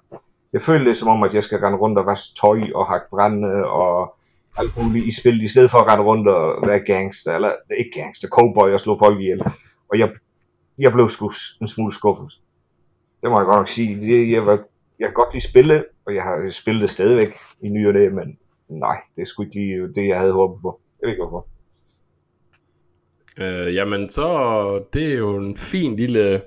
Jeg 0.53 0.61
føler 0.61 0.83
det 0.83 0.97
som 0.97 1.07
om, 1.07 1.23
at 1.23 1.33
jeg 1.33 1.43
skal 1.43 1.59
rende 1.59 1.77
rundt 1.77 1.97
og 1.97 2.05
vaske 2.05 2.35
tøj 2.41 2.61
og 2.75 2.87
hakke 2.87 3.07
brænde 3.09 3.65
og 3.65 4.15
alt 4.57 4.77
muligt 4.77 5.05
i 5.05 5.19
spillet, 5.19 5.43
i 5.43 5.47
stedet 5.47 5.71
for 5.71 5.77
at 5.77 5.87
rende 5.87 6.03
rundt 6.03 6.27
og 6.27 6.67
være 6.67 6.79
gangster, 6.79 7.35
eller 7.35 7.49
ikke 7.77 8.01
gangster, 8.01 8.27
cowboy 8.27 8.69
og 8.69 8.79
slå 8.79 8.99
folk 8.99 9.19
ihjel. 9.19 9.43
Og 9.91 9.99
jeg, 9.99 10.09
jeg 10.77 10.91
blev 10.91 11.09
sgu 11.09 11.31
en 11.61 11.67
smule 11.67 11.93
skuffet. 11.93 12.39
Det 13.21 13.29
må 13.29 13.39
jeg 13.39 13.45
godt 13.45 13.57
nok 13.57 13.67
sige. 13.67 14.01
Det, 14.01 14.31
jeg, 14.31 14.45
var, 14.45 14.59
jeg 14.99 15.07
kan 15.07 15.13
godt 15.13 15.33
lide 15.33 15.49
spille, 15.49 15.85
og 16.05 16.15
jeg 16.15 16.23
har 16.23 16.49
spillet 16.49 16.81
det 16.81 16.89
stadigvæk 16.89 17.33
i 17.61 17.69
ny 17.69 17.87
og 17.87 17.93
det, 17.93 18.13
men 18.13 18.37
nej, 18.67 18.97
det 19.15 19.21
er 19.21 19.25
sgu 19.25 19.43
ikke 19.43 19.55
lige 19.55 19.93
det, 19.95 20.07
jeg 20.07 20.19
havde 20.19 20.33
håbet 20.33 20.61
på. 20.61 20.81
Jeg 21.01 21.07
ved 21.07 21.13
ikke 21.13 21.23
hvorfor. 21.23 21.47
Øh, 23.37 23.75
jamen, 23.75 24.09
så 24.09 24.27
det 24.93 25.03
er 25.03 25.17
jo 25.17 25.37
en 25.37 25.57
fin 25.57 25.95
lille 25.95 26.41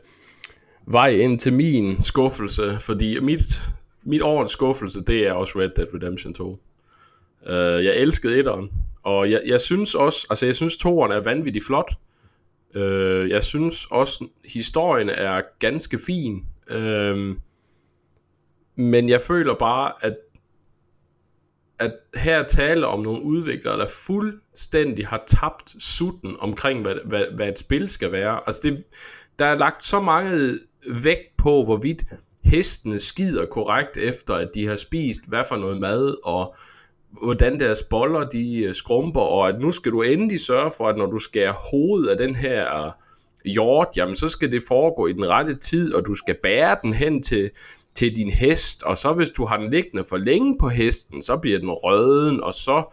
vej 0.86 1.08
ind 1.08 1.38
til 1.38 1.52
min 1.52 2.02
skuffelse, 2.02 2.78
fordi 2.80 3.20
mit, 3.20 3.42
mit 4.02 4.22
årets 4.22 4.52
skuffelse, 4.52 5.04
det 5.04 5.26
er 5.26 5.32
også 5.32 5.58
Red 5.58 5.70
Dead 5.76 5.94
Redemption 5.94 6.34
2. 6.34 6.58
Øh, 7.46 7.84
jeg 7.84 7.96
elskede 7.96 8.38
etteren, 8.38 8.70
og 9.02 9.30
jeg, 9.30 9.42
jeg 9.46 9.60
synes 9.60 9.94
også, 9.94 10.26
altså 10.30 10.46
jeg 10.46 10.54
synes 10.54 10.76
toeren 10.76 11.12
er 11.12 11.20
vanvittigt 11.20 11.66
flot. 11.66 11.92
Øh, 12.74 13.30
jeg 13.30 13.42
synes 13.42 13.86
også, 13.90 14.28
historien 14.44 15.08
er 15.08 15.42
ganske 15.58 15.98
fin. 16.06 16.46
Øh, 16.68 17.36
men 18.76 19.08
jeg 19.08 19.20
føler 19.20 19.54
bare, 19.54 19.92
at 20.00 20.16
at 21.78 21.92
her 22.14 22.42
tale 22.42 22.86
om 22.86 23.00
nogle 23.00 23.22
udviklere, 23.22 23.78
der 23.78 23.88
fuldstændig 23.88 25.06
har 25.06 25.24
tabt 25.26 25.82
sutten 25.82 26.36
omkring, 26.38 26.82
hvad, 26.82 26.94
hvad, 27.04 27.24
hvad 27.34 27.48
et 27.48 27.58
spil 27.58 27.88
skal 27.88 28.12
være. 28.12 28.40
Altså 28.46 28.60
det, 28.64 28.84
der 29.38 29.44
er 29.44 29.58
lagt 29.58 29.82
så 29.82 30.00
mange 30.00 30.58
vægt 31.02 31.36
på, 31.36 31.64
hvorvidt 31.64 32.04
hestene 32.44 32.98
skider 32.98 33.46
korrekt 33.46 33.96
efter, 33.96 34.34
at 34.34 34.50
de 34.54 34.66
har 34.66 34.76
spist 34.76 35.28
hvad 35.28 35.44
for 35.48 35.56
noget 35.56 35.80
mad, 35.80 36.16
og 36.24 36.54
hvordan 37.22 37.60
deres 37.60 37.82
boller 37.82 38.28
de 38.28 38.62
øh, 38.62 38.74
skrumper, 38.74 39.20
og 39.20 39.48
at 39.48 39.60
nu 39.60 39.72
skal 39.72 39.92
du 39.92 40.02
endelig 40.02 40.40
sørge 40.40 40.72
for, 40.76 40.88
at 40.88 40.96
når 40.96 41.06
du 41.06 41.18
skærer 41.18 41.52
hovedet 41.52 42.08
af 42.08 42.18
den 42.18 42.34
her 42.34 42.86
øh, 42.86 42.92
hjort, 43.44 43.88
jamen 43.96 44.16
så 44.16 44.28
skal 44.28 44.52
det 44.52 44.62
foregå 44.68 45.06
i 45.06 45.12
den 45.12 45.28
rette 45.28 45.54
tid, 45.54 45.94
og 45.94 46.06
du 46.06 46.14
skal 46.14 46.36
bære 46.42 46.76
den 46.82 46.92
hen 46.92 47.22
til 47.22 47.50
til 47.94 48.16
din 48.16 48.30
hest, 48.30 48.82
og 48.82 48.98
så 48.98 49.12
hvis 49.12 49.30
du 49.30 49.44
har 49.44 49.56
den 49.56 49.70
liggende 49.70 50.04
for 50.08 50.16
længe 50.16 50.58
på 50.58 50.68
hesten, 50.68 51.22
så 51.22 51.36
bliver 51.36 51.58
den 51.58 51.70
røden, 51.70 52.42
og 52.42 52.54
så 52.54 52.84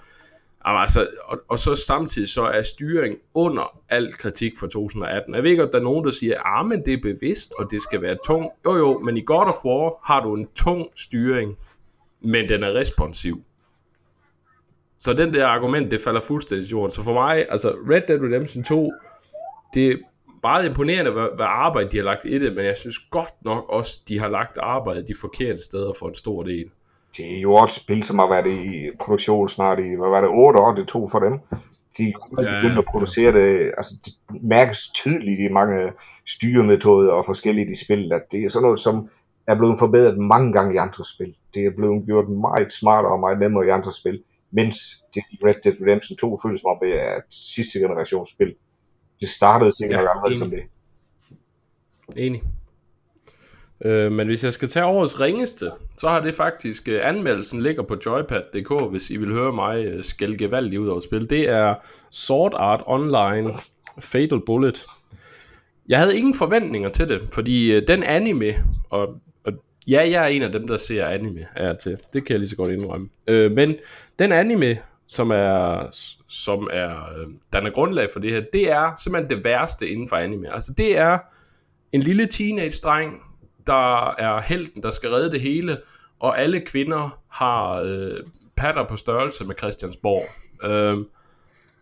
Altså, 0.66 1.08
og, 1.26 1.40
og 1.48 1.60
så 1.60 1.76
samtidig 1.76 2.30
så 2.30 2.44
er 2.44 2.62
styring 2.62 3.18
under 3.34 3.80
al 3.90 4.14
kritik 4.14 4.52
for 4.60 4.68
2018. 4.68 5.36
Jeg 5.36 5.44
ved 5.44 5.50
ikke, 5.50 5.64
at 5.64 5.70
der 5.72 5.80
er 5.80 5.84
nogen, 5.84 6.06
der 6.06 6.12
siger, 6.12 6.36
at 6.36 6.42
ah, 6.46 6.66
men 6.66 6.86
det 6.86 6.94
er 6.94 7.02
bevidst, 7.02 7.54
og 7.60 7.72
det 7.72 7.82
skal 7.82 8.02
være 8.02 8.18
tung. 8.26 8.52
Jo 8.66 8.76
jo, 8.76 9.00
men 9.00 9.18
i 9.18 9.22
God 9.22 9.46
of 9.46 9.66
War 9.66 10.14
har 10.14 10.24
du 10.24 10.36
en 10.36 10.48
tung 10.56 10.88
styring, 10.96 11.58
men 12.22 12.50
den 12.50 12.64
er 12.64 12.74
responsiv. 12.74 13.44
Så 14.98 15.14
den 15.14 15.34
der 15.34 15.48
argument, 15.48 15.92
det 15.92 16.02
falder 16.02 16.20
fuldstændig 16.20 16.68
i 16.68 16.72
jorden. 16.72 16.92
Så 16.92 17.04
for 17.04 17.14
mig, 17.14 17.46
altså 17.50 17.70
Red 17.70 18.02
Dead 18.08 18.22
Redemption 18.22 18.64
2, 18.64 18.94
det 19.74 20.00
meget 20.44 20.66
imponerende, 20.66 21.12
hvad, 21.12 21.28
hvad 21.36 21.46
arbejde 21.46 21.90
de 21.90 21.98
har 21.98 22.04
lagt 22.04 22.26
i 22.26 22.40
det, 22.40 22.56
men 22.56 22.66
jeg 22.66 22.78
synes 22.78 23.00
godt 23.00 23.34
nok 23.46 23.66
også, 23.70 24.02
de 24.08 24.20
har 24.20 24.28
lagt 24.28 24.58
arbejde 24.58 25.08
de 25.08 25.14
forkerte 25.22 25.66
steder 25.66 25.94
for 26.00 26.08
en 26.08 26.16
stor 26.16 26.44
del. 26.44 26.66
Det 27.18 27.38
er 27.38 27.42
jo 27.42 27.54
også 27.54 27.80
et 27.80 27.84
spil, 27.84 28.04
som 28.04 28.20
har 28.20 28.30
været 28.30 28.48
i 28.48 28.90
produktion 29.00 29.50
snart 29.50 29.80
i, 29.80 29.96
hvad 29.96 30.10
var 30.10 30.22
det, 30.22 30.30
8 30.30 30.60
år, 30.60 30.76
det 30.76 30.88
tog 30.88 31.10
for 31.12 31.20
dem. 31.20 31.34
De 31.98 32.14
er 32.38 32.44
ja, 32.44 32.62
begyndt 32.62 32.78
at 32.78 32.86
producere 32.86 33.32
det, 33.32 33.72
altså 33.78 33.94
det 34.06 34.42
mærkes 34.42 34.88
tydeligt 34.88 35.40
i 35.40 35.54
mange 35.54 35.92
styremetoder 36.28 37.12
og 37.12 37.26
forskellige 37.26 37.72
i 37.72 37.76
spil, 37.76 38.14
at 38.14 38.22
det 38.32 38.44
er 38.44 38.50
sådan 38.50 38.64
noget, 38.64 38.80
som 38.80 39.10
er 39.48 39.56
blevet 39.56 39.80
forbedret 39.80 40.18
mange 40.18 40.54
gange 40.54 40.74
i 40.74 40.78
andre 40.78 41.06
spil. 41.06 41.36
Det 41.54 41.66
er 41.66 41.72
blevet 41.78 42.06
gjort 42.06 42.30
meget 42.30 42.74
smartere 42.74 43.12
og 43.12 43.20
meget 43.20 43.40
nemmere 43.40 43.66
i 43.68 43.70
andre 43.70 43.94
spil, 43.94 44.24
mens 44.52 44.76
det 45.14 45.24
Red 45.46 45.56
Dead 45.64 45.76
Redemption 45.82 46.18
2 46.18 46.40
føles 46.44 46.62
som 46.62 46.72
om 46.72 46.78
det 46.82 47.02
er 47.04 47.16
et 47.16 47.24
sidste 47.30 47.80
generations 47.80 48.30
spil. 48.30 48.56
Det 49.22 49.30
startede 49.30 49.72
sikkert 49.78 50.04
ja, 50.04 50.10
allerede 50.10 50.38
som 50.38 50.50
det. 50.50 50.60
Enig. 52.18 52.44
Øh, 53.86 54.12
men 54.12 54.28
hvis 54.28 54.44
jeg 54.44 54.54
skal 54.54 54.70
tage 54.70 54.86
årets 54.86 55.20
ringeste, 55.20 55.72
så 55.98 56.10
har 56.10 56.20
det 56.20 56.36
faktisk, 56.36 56.88
øh, 56.88 57.00
anmeldelsen 57.04 57.62
ligger 57.62 57.84
på 57.84 57.98
joypad.dk, 58.06 58.92
hvis 58.92 59.10
I 59.10 59.18
vil 59.18 59.32
høre 59.32 59.54
mig 59.54 59.86
øh, 59.86 60.04
skælde 60.04 60.38
gevaldigt 60.38 60.80
ud 60.80 60.88
over 60.88 61.00
spil. 61.00 61.30
Det 61.30 61.50
er 61.50 61.76
Sword 62.12 62.54
Art 62.56 62.84
Online 62.86 63.50
Fatal 64.02 64.40
Bullet. 64.46 64.86
Jeg 65.90 66.00
havde 66.00 66.18
ingen 66.18 66.36
forventninger 66.36 66.90
til 66.90 67.08
det, 67.08 67.22
fordi 67.34 67.72
øh, 67.72 67.88
den 67.88 68.04
anime, 68.04 68.54
og, 68.90 69.22
og 69.44 69.54
ja, 69.88 70.10
jeg 70.10 70.24
er 70.24 70.28
en 70.28 70.42
af 70.42 70.52
dem, 70.52 70.68
der 70.68 70.78
ser 70.78 71.06
anime 71.06 71.46
er 71.56 71.74
til. 71.74 71.98
Det 72.14 72.26
kan 72.26 72.34
jeg 72.34 72.40
lige 72.40 72.50
så 72.50 72.56
godt 72.56 72.72
indrømme. 72.72 73.10
Øh, 73.28 73.52
men 73.52 73.76
den 74.20 74.32
anime, 74.32 74.78
som 75.10 75.32
er, 75.32 75.88
som 76.28 76.68
er, 76.72 76.90
øh, 76.90 77.28
der 77.54 77.62
er 77.62 77.70
grundlag 77.70 78.10
for 78.14 78.20
det 78.20 78.32
her, 78.32 78.42
det 78.54 78.72
er 78.72 78.92
simpelthen 79.04 79.38
det 79.38 79.46
værste 79.46 79.90
inden 79.90 80.08
for 80.08 80.16
anime. 80.16 80.54
Altså 80.54 80.74
det 80.78 80.98
er 80.98 81.18
en 81.92 82.02
lille 82.02 82.26
teenage-dreng, 82.26 83.24
der 83.68 84.16
er 84.16 84.42
helten, 84.42 84.84
der 84.84 84.90
skal 84.90 85.10
redde 85.10 85.32
det 85.32 85.42
hele, 85.42 85.78
og 86.20 86.40
alle 86.40 86.60
kvinder 86.60 87.20
har 87.30 87.82
øh, 87.86 88.20
patter 88.56 88.88
på 88.88 88.96
størrelse 88.96 89.46
med 89.46 89.56
Christiansborg. 89.56 90.24
Øh, 90.64 91.06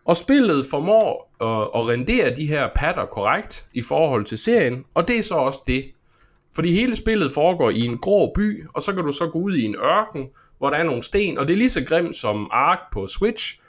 og 0.04 0.16
spillet 0.16 0.66
formår 0.70 1.34
at, 1.40 1.80
at 1.80 1.88
rendere 1.88 2.36
de 2.36 2.46
her 2.46 2.68
patter 2.74 3.06
korrekt 3.06 3.66
i 3.72 3.82
forhold 3.82 4.24
til 4.24 4.38
serien, 4.38 4.84
og 4.94 5.08
det 5.08 5.18
er 5.18 5.22
så 5.22 5.34
også 5.34 5.60
det. 5.66 5.84
Fordi 6.54 6.72
hele 6.72 6.96
spillet 6.96 7.32
foregår 7.32 7.70
i 7.70 7.80
en 7.80 7.98
grå 7.98 8.32
by, 8.34 8.66
og 8.74 8.82
så 8.82 8.92
kan 8.92 9.04
du 9.04 9.12
så 9.12 9.26
gå 9.26 9.38
ud 9.38 9.56
i 9.56 9.64
en 9.64 9.76
ørken, 9.76 10.28
hvor 10.58 10.70
der 10.70 10.76
er 10.76 10.82
nogle 10.82 11.02
sten, 11.02 11.38
og 11.38 11.46
det 11.46 11.52
er 11.52 11.58
lige 11.58 11.70
så 11.70 11.84
grimt 11.84 12.16
som 12.16 12.48
Ark 12.52 12.78
på 12.92 13.06
Switch. 13.06 13.60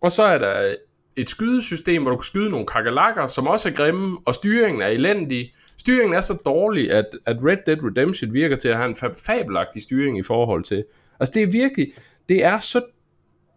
Og 0.00 0.12
så 0.12 0.22
er 0.22 0.38
der 0.38 0.74
et 1.16 1.30
skydesystem, 1.30 2.02
hvor 2.02 2.10
du 2.10 2.16
kan 2.16 2.24
skyde 2.24 2.50
nogle 2.50 2.66
kakalakker, 2.66 3.26
som 3.26 3.46
også 3.46 3.68
er 3.68 3.72
grimme, 3.72 4.18
og 4.24 4.34
styringen 4.34 4.82
er 4.82 4.86
elendig. 4.86 5.54
Styringen 5.78 6.14
er 6.14 6.20
så 6.20 6.34
dårlig, 6.34 6.90
at, 6.90 7.06
at 7.26 7.36
Red 7.44 7.56
Dead 7.66 7.78
Redemption 7.82 8.32
virker 8.34 8.56
til 8.56 8.68
at 8.68 8.76
have 8.76 8.88
en 8.88 9.14
fabelagtig 9.26 9.82
styring 9.82 10.18
i 10.18 10.22
forhold 10.22 10.64
til. 10.64 10.84
Altså 11.20 11.32
det 11.34 11.42
er 11.42 11.46
virkelig, 11.46 11.92
det 12.28 12.44
er 12.44 12.58
så 12.58 12.82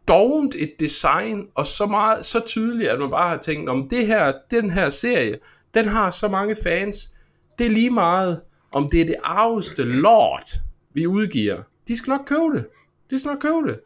dovent 0.07 0.55
et 0.55 0.71
design, 0.79 1.47
og 1.55 1.65
så 1.65 1.85
meget, 1.85 2.25
så 2.25 2.39
tydeligt, 2.39 2.89
at 2.89 2.99
man 2.99 3.09
bare 3.09 3.29
har 3.29 3.37
tænkt, 3.37 3.69
om 3.69 3.89
det 3.89 4.07
her, 4.07 4.33
den 4.51 4.71
her 4.71 4.89
serie, 4.89 5.37
den 5.73 5.87
har 5.87 6.09
så 6.09 6.27
mange 6.27 6.55
fans, 6.63 7.11
det 7.59 7.65
er 7.65 7.71
lige 7.71 7.89
meget, 7.89 8.41
om 8.71 8.89
det 8.89 9.01
er 9.01 9.05
det 9.05 9.15
arveste 9.23 9.83
lort, 9.83 10.49
vi 10.93 11.07
udgiver. 11.07 11.61
De 11.87 11.97
skal 11.97 12.11
nok 12.11 12.25
købe 12.25 12.53
det. 12.53 12.65
De 13.09 13.19
skal 13.19 13.29
nok 13.29 13.39
købe 13.39 13.67
det. 13.67 13.79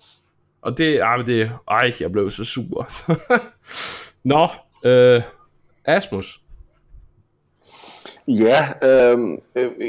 Og 0.62 0.77
det, 0.77 0.99
ej, 0.99 1.17
det, 1.17 1.51
ej, 1.67 1.93
jeg 1.99 2.12
blev 2.12 2.29
så 2.29 2.45
sur. 2.45 2.89
Nå, 4.23 4.47
øh, 4.86 5.21
Asmus. 5.86 6.41
Ja, 8.27 8.67
øh, 8.83 9.19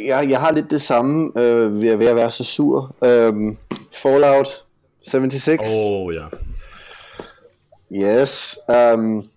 jeg, 0.07 0.31
jeg 0.31 0.41
har 0.41 0.53
lidt 0.53 0.71
det 0.71 0.83
samme 0.83 1.41
øh, 1.41 1.81
ved, 1.81 1.97
ved 1.97 2.07
at 2.07 2.17
være 2.17 2.31
så 2.31 2.45
sur. 2.45 2.91
Øh, 3.05 3.55
Fallout 3.93 4.49
76. 5.03 5.61
Åh, 5.61 6.01
oh, 6.01 6.15
ja. 6.15 6.27
Yes. 7.93 8.59
Um, 8.95 9.29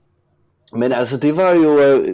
men 0.74 0.92
altså, 0.92 1.18
det 1.18 1.38
var 1.38 1.52
jo... 1.52 1.80
Øh, 1.80 2.08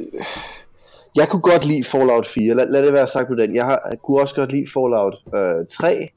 jeg 1.16 1.28
kunne 1.28 1.42
godt 1.42 1.66
lide 1.66 1.84
Fallout 1.84 2.26
4. 2.26 2.56
Lad, 2.56 2.68
lad 2.68 2.84
det 2.84 2.94
være 2.94 3.08
sagt 3.08 3.28
på 3.28 3.36
den. 3.36 3.56
Jeg, 3.56 3.66
har, 3.66 3.88
jeg 3.90 4.00
kunne 4.04 4.22
også 4.22 4.36
godt 4.36 4.52
lide 4.52 4.66
Fallout 4.74 5.16
øh, 5.36 5.66
3 5.70 6.10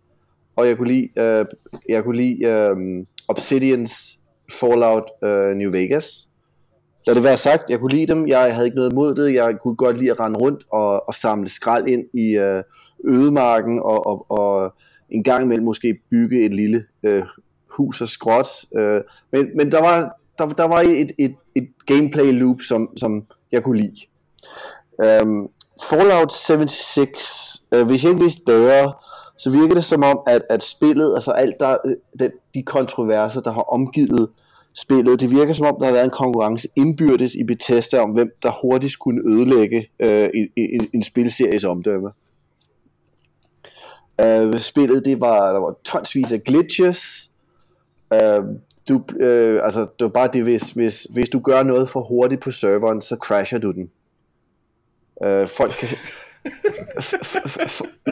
og 0.56 0.68
jeg 0.68 0.76
kunne 0.76 0.88
lide, 0.88 1.08
øh, 1.18 1.44
jeg 1.88 2.04
kunne 2.04 2.16
lide 2.16 2.46
øh, 2.46 2.76
Obsidians 3.28 4.20
Fallout 4.52 5.10
øh, 5.24 5.54
New 5.54 5.72
Vegas. 5.72 6.28
Lad 7.06 7.14
det 7.14 7.24
være 7.24 7.36
sagt, 7.36 7.70
jeg 7.70 7.78
kunne 7.78 7.92
lide 7.92 8.14
dem, 8.14 8.26
jeg 8.26 8.54
havde 8.54 8.66
ikke 8.66 8.76
noget 8.76 8.92
imod 8.92 9.14
det, 9.14 9.34
jeg 9.34 9.54
kunne 9.62 9.76
godt 9.76 9.98
lide 9.98 10.10
at 10.10 10.20
rende 10.20 10.38
rundt 10.38 10.64
og, 10.72 11.08
og 11.08 11.14
samle 11.14 11.48
skrald 11.48 11.88
ind 11.88 12.04
i 12.14 12.36
øh, 12.36 12.62
ødemarken, 13.04 13.80
og, 13.82 14.06
og, 14.06 14.30
og 14.30 14.74
en 15.10 15.24
gang 15.24 15.44
imellem 15.44 15.64
måske 15.64 15.98
bygge 16.10 16.44
et 16.44 16.54
lille 16.54 16.84
øh, 17.02 17.22
hus 17.76 18.00
og 18.00 18.08
skråt. 18.08 18.46
Øh, 18.76 19.00
men, 19.32 19.46
men 19.56 19.70
der 19.70 19.80
var, 19.80 20.20
der, 20.38 20.48
der 20.48 20.64
var 20.64 20.80
et, 20.80 21.10
et, 21.18 21.34
et 21.54 21.68
gameplay 21.86 22.32
loop, 22.32 22.60
som, 22.60 22.88
som 22.96 23.26
jeg 23.52 23.62
kunne 23.62 23.80
lide. 23.80 23.96
Um, 25.22 25.48
Fallout 25.82 26.32
76, 26.32 27.62
øh, 27.74 27.86
hvis 27.86 28.04
jeg 28.04 28.10
ikke 28.10 28.22
vidste 28.22 28.42
bedre, 28.46 28.92
så 29.40 29.50
virker 29.50 29.74
det 29.74 29.85
som 29.85 30.03
om, 30.03 30.20
at, 30.26 30.42
at 30.50 30.62
spillet, 30.62 31.14
altså 31.14 31.31
alt 31.31 31.55
der, 31.61 31.76
øh, 31.87 31.94
de, 32.18 32.31
de 32.55 32.62
kontroverser, 32.62 33.40
der 33.40 33.50
har 33.50 33.62
omgivet 33.62 34.29
spillet, 34.74 35.20
det 35.20 35.31
virker 35.31 35.53
som 35.53 35.66
om, 35.66 35.76
der 35.81 35.87
har 35.87 35.92
været 35.92 36.05
en 36.05 36.11
konkurrence 36.11 36.68
indbyrdes 36.76 37.35
i 37.35 37.44
Bethesda 37.44 37.98
om, 37.98 38.11
hvem 38.11 38.31
der 38.42 38.50
hurtigst 38.62 38.98
kunne 38.98 39.22
ødelægge 39.26 39.88
øh, 40.00 40.29
en, 40.35 40.48
en, 40.57 40.88
en 40.94 41.03
spilseries 41.03 41.64
omdømme. 41.64 42.11
Øh, 44.20 44.59
spillet, 44.59 45.05
det 45.05 45.20
var, 45.20 45.53
der 45.53 45.61
var 45.61 45.74
tonsvis 45.85 46.33
af 46.33 46.44
glitches, 46.44 47.31
øh, 48.12 48.42
du, 48.88 49.03
øh, 49.20 49.61
altså 49.64 49.81
det 49.81 50.05
var 50.05 50.09
bare 50.09 50.31
det, 50.33 50.42
hvis, 50.42 50.70
hvis, 50.70 51.07
hvis 51.14 51.29
du 51.29 51.40
gør 51.40 51.62
noget 51.62 51.88
for 51.88 52.00
hurtigt 52.00 52.40
på 52.40 52.50
serveren, 52.50 53.00
så 53.00 53.16
crasher 53.16 53.59
du 53.59 53.70
den. 53.70 53.90
Øh, 55.24 55.48
folk 55.48 55.72
kan, 55.72 55.88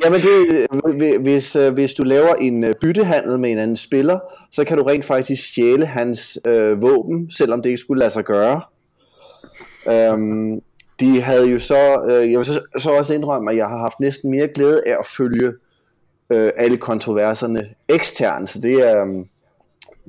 Jamen 0.04 0.20
det, 0.20 0.66
øh, 1.02 1.20
hvis, 1.20 1.56
øh, 1.56 1.72
hvis 1.72 1.94
du 1.94 2.02
laver 2.02 2.34
en 2.34 2.64
øh, 2.64 2.74
byttehandel 2.80 3.38
med 3.38 3.50
en 3.50 3.58
anden 3.58 3.76
spiller, 3.76 4.18
så 4.50 4.64
kan 4.64 4.78
du 4.78 4.82
rent 4.82 5.04
faktisk 5.04 5.48
stjæle 5.48 5.86
hans 5.86 6.38
øh, 6.46 6.82
våben, 6.82 7.30
selvom 7.30 7.62
det 7.62 7.70
ikke 7.70 7.80
skulle 7.80 7.98
lade 8.00 8.10
sig 8.10 8.24
gøre. 8.24 8.60
Øhm, 9.88 10.60
de 11.00 11.20
havde 11.20 11.46
jo 11.46 11.58
så, 11.58 12.02
øh, 12.08 12.30
jeg 12.30 12.38
vil 12.38 12.44
så, 12.46 12.60
så 12.78 12.90
også 12.90 13.14
indrømme, 13.14 13.50
at 13.50 13.56
jeg 13.56 13.66
har 13.66 13.78
haft 13.78 14.00
næsten 14.00 14.30
mere 14.30 14.48
glæde 14.48 14.82
af 14.86 14.96
at 14.98 15.06
følge 15.06 15.52
øh, 16.30 16.50
alle 16.56 16.76
kontroverserne 16.76 17.60
eksternt, 17.88 18.48
så 18.48 18.60
det 18.60 18.74
er 18.74 19.04
øh, 19.04 19.24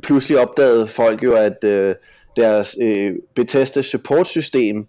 pludselig 0.03 0.39
opdaget 0.39 0.89
folk 0.89 1.23
jo, 1.23 1.33
at 1.33 1.63
øh, 1.63 1.95
deres 2.35 2.77
øh, 2.81 3.15
Bethesda 3.35 3.81
support 3.81 4.27
system 4.27 4.87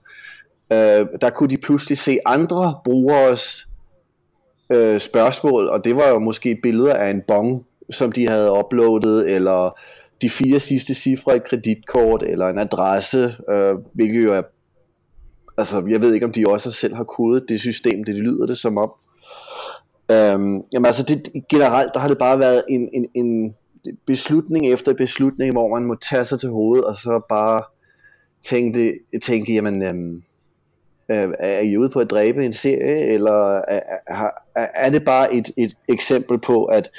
øh, 0.72 1.06
der 1.20 1.30
kunne 1.30 1.48
de 1.48 1.56
pludselig 1.56 1.98
se 1.98 2.18
andre 2.26 2.80
brugeres 2.84 3.66
øh, 4.72 5.00
spørgsmål, 5.00 5.68
og 5.68 5.84
det 5.84 5.96
var 5.96 6.08
jo 6.08 6.18
måske 6.18 6.58
billeder 6.62 6.94
af 6.94 7.10
en 7.10 7.22
bong, 7.28 7.66
som 7.90 8.12
de 8.12 8.28
havde 8.28 8.52
uploadet, 8.58 9.30
eller 9.30 9.78
de 10.22 10.30
fire 10.30 10.60
sidste 10.60 10.94
cifre 10.94 11.32
i 11.34 11.36
et 11.36 11.44
kreditkort, 11.44 12.22
eller 12.22 12.48
en 12.48 12.58
adresse, 12.58 13.34
øh, 13.50 13.74
hvilket 13.92 14.24
jo 14.24 14.34
er, 14.34 14.42
altså 15.58 15.84
jeg 15.88 16.02
ved 16.02 16.14
ikke, 16.14 16.26
om 16.26 16.32
de 16.32 16.48
også 16.48 16.70
selv 16.70 16.94
har 16.94 17.04
kodet 17.04 17.44
det 17.48 17.60
system, 17.60 18.04
det 18.04 18.14
lyder 18.14 18.46
det 18.46 18.58
som 18.58 18.78
om. 18.78 18.92
Øhm, 20.10 20.62
jamen 20.72 20.86
altså 20.86 21.02
det, 21.02 21.28
generelt, 21.50 21.90
der 21.94 22.00
har 22.00 22.08
det 22.08 22.18
bare 22.18 22.38
været 22.38 22.64
en, 22.68 22.88
en, 22.92 23.06
en 23.14 23.54
beslutning 24.06 24.72
efter 24.72 24.92
beslutning, 24.94 25.52
hvor 25.52 25.68
man 25.68 25.84
må 25.84 25.94
tage 25.94 26.24
sig 26.24 26.40
til 26.40 26.48
hovedet, 26.48 26.84
og 26.84 26.96
så 26.96 27.20
bare 27.28 27.62
tænke, 28.42 28.94
tænke 29.22 29.54
jamen, 29.54 29.82
øhm, 29.82 30.22
Øh, 31.10 31.28
er 31.38 31.60
I 31.60 31.76
ude 31.76 31.90
på 31.90 32.00
at 32.00 32.10
dræbe 32.10 32.44
en 32.44 32.52
serie, 32.52 33.06
eller 33.06 33.54
er, 33.56 33.80
er, 34.06 34.30
er 34.74 34.90
det 34.90 35.04
bare 35.04 35.34
et, 35.34 35.50
et 35.56 35.74
eksempel 35.88 36.38
på, 36.46 36.64
at 36.64 36.90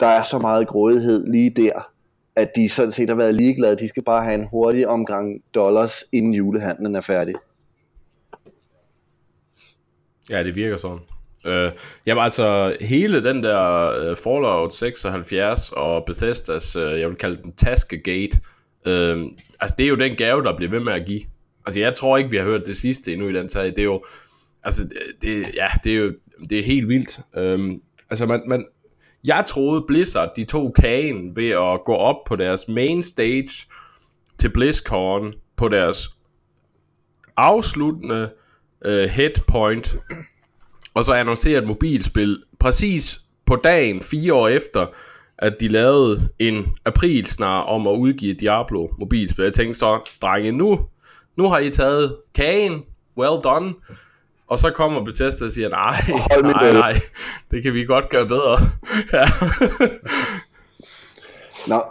der 0.00 0.06
er 0.06 0.22
så 0.22 0.38
meget 0.38 0.68
grådighed 0.68 1.26
lige 1.26 1.50
der, 1.50 1.90
at 2.36 2.56
de 2.56 2.68
sådan 2.68 2.92
set 2.92 3.08
har 3.08 3.16
været 3.16 3.34
ligeglade. 3.34 3.76
De 3.76 3.88
skal 3.88 4.02
bare 4.02 4.24
have 4.24 4.34
en 4.34 4.48
hurtig 4.50 4.88
omgang 4.88 5.42
dollars, 5.54 6.04
inden 6.12 6.34
julehandlen 6.34 6.96
er 6.96 7.00
færdig. 7.00 7.34
Ja, 10.30 10.44
det 10.44 10.54
virker 10.54 10.76
sådan. 10.76 10.98
Øh, 11.46 11.72
jamen 12.06 12.24
altså, 12.24 12.76
hele 12.80 13.24
den 13.24 13.42
der 13.42 13.88
uh, 14.10 14.16
Fallout 14.16 14.74
76 14.74 15.72
og 15.72 16.04
Bethesdas, 16.06 16.76
uh, 16.76 16.82
jeg 16.82 17.08
vil 17.08 17.16
kalde 17.16 17.42
den 17.42 17.52
Taskegate, 17.52 18.38
uh, 18.86 18.92
øh, 18.92 19.24
altså 19.60 19.74
det 19.78 19.84
er 19.84 19.88
jo 19.88 19.96
den 19.96 20.16
gave, 20.16 20.42
der 20.42 20.56
bliver 20.56 20.70
ved 20.70 20.80
med 20.80 20.92
at 20.92 21.06
give. 21.06 21.22
Altså 21.66 21.80
jeg 21.80 21.94
tror 21.94 22.16
ikke, 22.18 22.30
vi 22.30 22.36
har 22.36 22.44
hørt 22.44 22.66
det 22.66 22.76
sidste 22.76 23.12
endnu 23.12 23.28
i 23.28 23.32
den 23.32 23.48
sag. 23.48 23.66
Det 23.66 23.78
er 23.78 23.84
jo, 23.84 24.04
altså 24.62 24.82
det, 25.22 25.54
ja, 25.54 25.66
det 25.84 25.92
er 25.92 25.96
jo 25.96 26.12
det 26.50 26.58
er 26.58 26.62
helt 26.62 26.88
vildt. 26.88 27.20
Øhm, 27.36 27.80
altså 28.10 28.26
man, 28.26 28.42
man, 28.46 28.66
jeg 29.24 29.44
troede 29.46 29.84
Blizzard, 29.88 30.32
de 30.36 30.44
tog 30.44 30.74
kagen 30.74 31.36
ved 31.36 31.50
at 31.50 31.84
gå 31.84 31.94
op 31.94 32.16
på 32.26 32.36
deres 32.36 32.68
main 32.68 33.02
stage 33.02 33.48
til 34.38 34.48
BlizzCon 34.48 35.34
på 35.56 35.68
deres 35.68 36.08
afsluttende 37.36 38.30
øh, 38.84 39.08
headpoint 39.08 39.96
og 40.94 41.04
så 41.04 41.12
annoncere 41.12 41.58
et 41.58 41.66
mobilspil 41.66 42.42
præcis 42.58 43.20
på 43.46 43.56
dagen, 43.56 44.02
fire 44.02 44.34
år 44.34 44.48
efter, 44.48 44.86
at 45.38 45.60
de 45.60 45.68
lavede 45.68 46.28
en 46.38 46.66
aprilsnar 46.84 47.60
om 47.60 47.86
at 47.86 47.92
udgive 47.92 48.34
Diablo 48.34 48.88
mobilspil. 48.98 49.42
Jeg 49.42 49.52
tænkte 49.52 49.78
så, 49.78 50.16
drenge, 50.22 50.52
nu, 50.52 50.80
nu 51.40 51.48
har 51.48 51.58
I 51.58 51.70
taget 51.70 52.16
kagen, 52.34 52.82
well 53.18 53.42
done. 53.44 53.74
Og 54.46 54.58
så 54.58 54.70
kommer 54.70 55.04
Bethesda 55.04 55.44
og 55.44 55.50
siger, 55.50 55.68
nej, 55.68 55.94
nej, 56.42 56.72
nej, 56.72 56.94
det 57.50 57.62
kan 57.62 57.74
vi 57.74 57.84
godt 57.84 58.08
gøre 58.08 58.26
bedre. 58.28 58.56
ja. 59.16 59.22
Nå, 61.68 61.82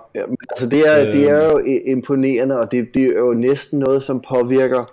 altså 0.49 0.69
det 0.69 0.87
er, 0.87 1.11
det 1.11 1.29
er 1.29 1.43
jo 1.43 1.59
imponerende, 1.87 2.59
og 2.59 2.71
det, 2.71 2.87
det 2.93 3.03
er 3.03 3.19
jo 3.19 3.33
næsten 3.33 3.79
noget, 3.79 4.03
som 4.03 4.23
påvirker 4.29 4.91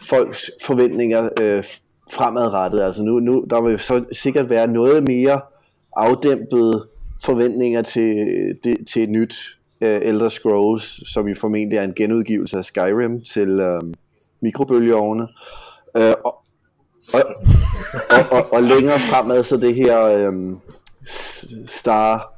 folks 0.00 0.50
forventninger 0.64 1.28
øh, 1.40 1.64
fremadrettet. 2.12 2.80
Altså 2.80 3.02
nu, 3.02 3.20
nu 3.20 3.46
der 3.50 3.60
vil 3.60 3.78
så 3.78 4.04
sikkert 4.12 4.50
være 4.50 4.66
noget 4.66 5.02
mere 5.02 5.40
afdæmpede 5.96 6.88
forventninger 7.24 7.82
til, 7.82 8.14
det, 8.64 8.76
til 8.92 9.02
et 9.02 9.08
nyt 9.08 9.57
uh, 9.80 9.88
Elder 9.88 10.28
Scrolls, 10.28 11.12
som 11.12 11.28
i 11.28 11.34
formentlig 11.34 11.76
er 11.76 11.82
en 11.82 11.94
genudgivelse 11.94 12.58
af 12.58 12.64
Skyrim 12.64 13.20
til 13.22 13.60
uh, 13.60 13.92
mikrobølgeovne. 14.40 15.22
Uh, 15.94 16.02
og, 16.24 16.34
og, 17.12 17.22
og, 18.10 18.24
og, 18.30 18.52
og 18.52 18.62
længere 18.62 19.00
fremad 19.00 19.42
så 19.42 19.56
det 19.56 19.74
her 19.74 20.28
um, 20.28 20.60
Star 21.66 22.34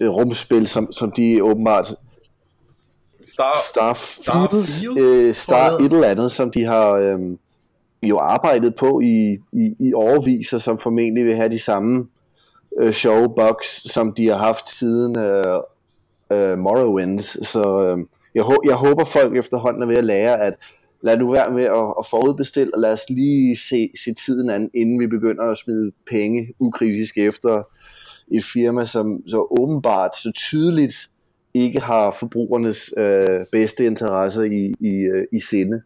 rumspil, 0.00 0.66
som, 0.66 0.92
som 0.92 1.12
de 1.12 1.44
åbenbart 1.44 1.94
Star, 3.26 3.56
Starfield, 3.68 4.64
Starfield, 4.64 5.28
uh, 5.28 5.34
Star 5.34 5.74
et 5.74 5.92
eller 5.92 6.08
andet, 6.08 6.32
som 6.32 6.50
de 6.50 6.64
har 6.64 7.14
um, 7.14 7.38
jo 8.02 8.18
arbejdet 8.18 8.74
på 8.74 9.00
i, 9.00 9.38
i, 9.52 9.74
i 9.80 9.94
overvis, 9.94 10.52
og 10.52 10.60
som 10.60 10.78
formentlig 10.78 11.24
vil 11.24 11.36
have 11.36 11.48
de 11.48 11.58
samme 11.58 12.06
øh, 12.80 12.92
sjove 12.92 13.34
bugs, 13.36 13.92
som 13.92 14.12
de 14.12 14.28
har 14.28 14.36
haft 14.36 14.68
siden 14.68 15.18
øh, 15.18 15.60
øh, 16.32 16.58
Morrowind. 16.58 17.20
Så 17.20 17.84
øh, 17.86 18.06
jeg, 18.34 18.44
jeg 18.64 18.74
håber 18.74 19.04
folk 19.04 19.36
efterhånden 19.36 19.82
er 19.82 19.86
ved 19.86 19.96
at 19.96 20.04
lære, 20.04 20.40
at 20.40 20.54
lad 21.02 21.18
nu 21.18 21.30
være 21.30 21.50
med 21.52 21.64
at, 21.64 21.94
at 21.98 22.06
forudbestille, 22.10 22.74
og 22.74 22.80
lad 22.80 22.92
os 22.92 23.10
lige 23.10 23.56
se, 23.56 23.90
se 24.04 24.14
tiden 24.14 24.50
an, 24.50 24.70
inden 24.74 25.00
vi 25.00 25.06
begynder 25.06 25.44
at 25.44 25.56
smide 25.56 25.92
penge 26.10 26.54
ukritisk 26.60 27.18
efter 27.18 27.62
et 28.32 28.44
firma, 28.44 28.84
som 28.84 29.22
så 29.26 29.56
åbenbart 29.60 30.16
så 30.16 30.32
tydeligt 30.34 30.94
ikke 31.54 31.80
har 31.80 32.16
forbrugernes 32.18 32.94
øh, 32.98 33.46
bedste 33.52 33.86
interesser 33.86 34.42
i, 34.42 34.74
i, 34.80 34.94
øh, 34.94 35.24
i 35.32 35.40
sinde 35.40 35.82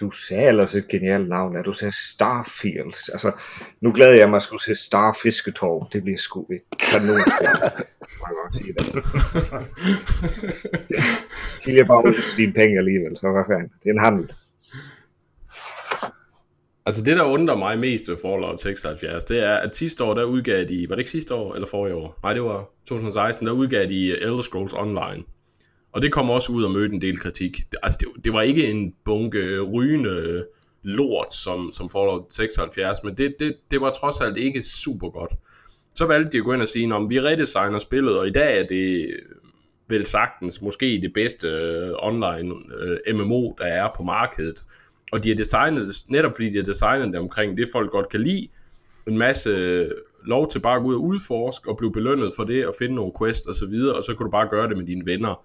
du 0.00 0.10
sagde 0.10 0.48
ellers 0.48 0.74
et 0.74 0.88
genialt 0.88 1.28
navn, 1.28 1.56
at 1.56 1.64
du 1.64 1.72
sagde 1.72 1.94
Starfields. 2.14 3.08
Altså, 3.08 3.32
nu 3.80 3.92
glæder 3.92 4.14
jeg 4.14 4.30
mig 4.30 4.36
at 4.36 4.42
skulle 4.42 4.62
se 4.62 4.74
Starfisketorv. 4.74 5.88
Det 5.92 6.02
bliver 6.02 6.18
sgu 6.18 6.46
et 6.52 6.62
kanonspil. 6.92 7.46
De 11.64 11.78
er 11.78 11.86
bare 11.86 12.04
ud 12.06 12.14
til 12.14 12.36
dine 12.36 12.52
penge 12.52 12.78
alligevel, 12.78 13.16
så 13.16 13.30
hvad 13.32 13.44
fanden. 13.48 13.72
Det 13.82 13.88
er 13.88 13.92
en 13.92 14.00
handel. 14.00 14.32
Altså 16.86 17.04
det, 17.04 17.16
der 17.16 17.24
undrer 17.24 17.56
mig 17.56 17.78
mest 17.78 18.08
ved 18.08 18.16
Fallout 18.22 18.60
76, 18.60 19.24
det 19.24 19.44
er, 19.44 19.54
at 19.54 19.76
sidste 19.76 20.04
år, 20.04 20.14
der 20.14 20.24
udgav 20.24 20.64
de, 20.64 20.86
var 20.88 20.94
det 20.94 21.00
ikke 21.00 21.10
sidste 21.10 21.34
år, 21.34 21.54
eller 21.54 21.68
forrige 21.68 21.94
år? 21.94 22.18
Nej, 22.22 22.32
det 22.32 22.42
var 22.42 22.70
2016, 22.86 23.46
der 23.46 23.52
udgav 23.52 23.84
de 23.84 24.20
Elder 24.20 24.42
Scrolls 24.42 24.72
Online. 24.72 25.24
Og 25.92 26.02
det 26.02 26.12
kom 26.12 26.30
også 26.30 26.52
ud 26.52 26.64
og 26.64 26.70
mødte 26.70 26.94
en 26.94 27.00
del 27.00 27.18
kritik. 27.18 27.60
Altså, 27.82 27.98
det, 28.00 28.24
det 28.24 28.32
var 28.32 28.42
ikke 28.42 28.66
en 28.66 28.94
bunke 29.04 29.60
rygende 29.60 30.44
lort 30.82 31.34
som, 31.34 31.70
som 31.72 31.90
Fallout 31.90 32.24
76, 32.30 33.04
men 33.04 33.14
det, 33.14 33.34
det, 33.38 33.56
det 33.70 33.80
var 33.80 33.90
trods 33.90 34.20
alt 34.20 34.36
ikke 34.36 34.62
super 34.62 35.10
godt. 35.10 35.32
Så 35.94 36.06
valgte 36.06 36.32
de 36.32 36.38
at 36.38 36.44
gå 36.44 36.52
ind 36.52 36.62
og 36.62 36.68
sige, 36.68 36.94
at 36.94 37.10
vi 37.10 37.20
redesigner 37.20 37.78
spillet, 37.78 38.18
og 38.18 38.26
i 38.26 38.30
dag 38.30 38.60
er 38.60 38.66
det 38.66 39.06
øh, 39.06 39.22
vel 39.88 40.06
sagtens 40.06 40.62
måske 40.62 41.00
det 41.02 41.12
bedste 41.12 41.48
uh, 41.48 42.06
online 42.08 42.54
uh, 42.54 42.60
øh, 43.06 43.16
MMO, 43.16 43.52
der 43.58 43.64
er 43.64 43.88
på 43.96 44.02
markedet. 44.02 44.66
Og 45.12 45.24
de 45.24 45.28
har 45.28 45.36
designet, 45.36 45.86
netop 46.08 46.32
fordi 46.34 46.50
de 46.50 46.56
har 46.56 46.64
designet 46.64 47.08
det 47.08 47.16
omkring 47.16 47.56
det, 47.58 47.68
folk 47.72 47.90
godt 47.90 48.08
kan 48.08 48.20
lide, 48.20 48.48
en 49.06 49.18
masse 49.18 49.50
øh, 49.50 49.90
lov 50.24 50.50
til 50.50 50.58
bare 50.60 50.76
at 50.76 50.82
gå 50.82 50.88
ud 50.88 50.94
og 50.94 51.02
udforske 51.02 51.70
og 51.70 51.76
blive 51.76 51.92
belønnet 51.92 52.32
for 52.36 52.44
det, 52.44 52.66
og 52.66 52.74
finde 52.78 52.94
nogle 52.94 53.12
quests 53.18 53.46
og 53.46 53.54
så 53.54 53.66
videre, 53.66 53.96
og 53.96 54.02
så 54.02 54.14
kan 54.14 54.24
du 54.24 54.30
bare 54.30 54.48
gøre 54.48 54.68
det 54.68 54.76
med 54.76 54.86
dine 54.86 55.06
venner. 55.06 55.44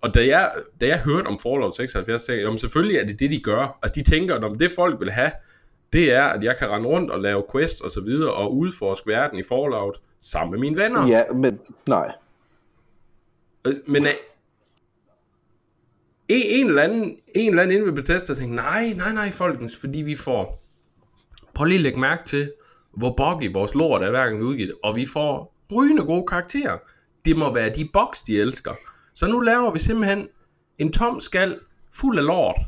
Og 0.00 0.14
da 0.14 0.26
jeg, 0.26 0.52
da 0.80 0.86
jeg 0.86 1.00
hørte 1.00 1.26
om 1.26 1.38
Fallout 1.38 1.76
76, 1.76 2.22
sagde 2.22 2.42
jeg, 2.42 2.60
selvfølgelig 2.60 2.96
er 2.96 3.06
det 3.06 3.20
det, 3.20 3.30
de 3.30 3.40
gør. 3.40 3.78
Altså 3.82 3.94
de 3.94 4.10
tænker, 4.10 4.34
at 4.34 4.60
det 4.60 4.72
folk 4.72 5.00
vil 5.00 5.10
have, 5.10 5.30
det 5.92 6.12
er, 6.12 6.22
at 6.22 6.44
jeg 6.44 6.56
kan 6.58 6.68
rende 6.68 6.88
rundt 6.88 7.10
og 7.10 7.20
lave 7.20 7.44
quests 7.52 7.80
og 7.80 7.90
så 7.90 8.00
videre, 8.00 8.32
og 8.32 8.56
udforske 8.56 9.06
verden 9.10 9.38
i 9.38 9.42
Fallout 9.42 10.00
sammen 10.20 10.50
med 10.50 10.58
mine 10.58 10.76
venner. 10.76 11.06
Ja, 11.06 11.24
men 11.34 11.60
nej. 11.86 12.12
Øh, 13.66 13.74
men 13.86 14.04
øh, 14.04 14.10
en, 16.28 16.42
en, 16.60 16.66
eller 16.66 16.82
anden, 16.82 17.16
en 17.34 17.48
eller 17.48 17.62
anden 17.62 17.76
inde 17.76 17.86
ved 17.86 17.92
Bethesda 17.92 18.34
tænkte, 18.34 18.56
nej, 18.56 18.92
nej, 18.96 19.12
nej, 19.12 19.30
folkens, 19.30 19.76
fordi 19.76 19.98
vi 19.98 20.16
får, 20.16 20.62
prøv 21.54 21.64
lige 21.64 21.78
at 21.78 21.82
lægge 21.82 22.00
mærke 22.00 22.24
til, 22.24 22.52
hvor 22.96 23.14
buggy 23.16 23.52
vores 23.52 23.74
lort 23.74 24.02
er 24.02 24.10
hver 24.10 24.24
gang 24.24 24.38
vi 24.38 24.42
udgiver 24.42 24.66
det, 24.66 24.76
og 24.82 24.96
vi 24.96 25.06
får 25.06 25.54
brygende 25.68 26.04
gode 26.04 26.26
karakterer. 26.26 26.78
Det 27.24 27.36
må 27.36 27.54
være 27.54 27.70
de 27.70 27.88
boks, 27.92 28.22
de 28.22 28.40
elsker. 28.40 28.72
Så 29.14 29.26
nu 29.26 29.40
laver 29.40 29.70
vi 29.70 29.78
simpelthen 29.78 30.28
en 30.78 30.92
tom 30.92 31.20
skal 31.20 31.58
fuld 31.94 32.18
af 32.18 32.24
lort. 32.24 32.60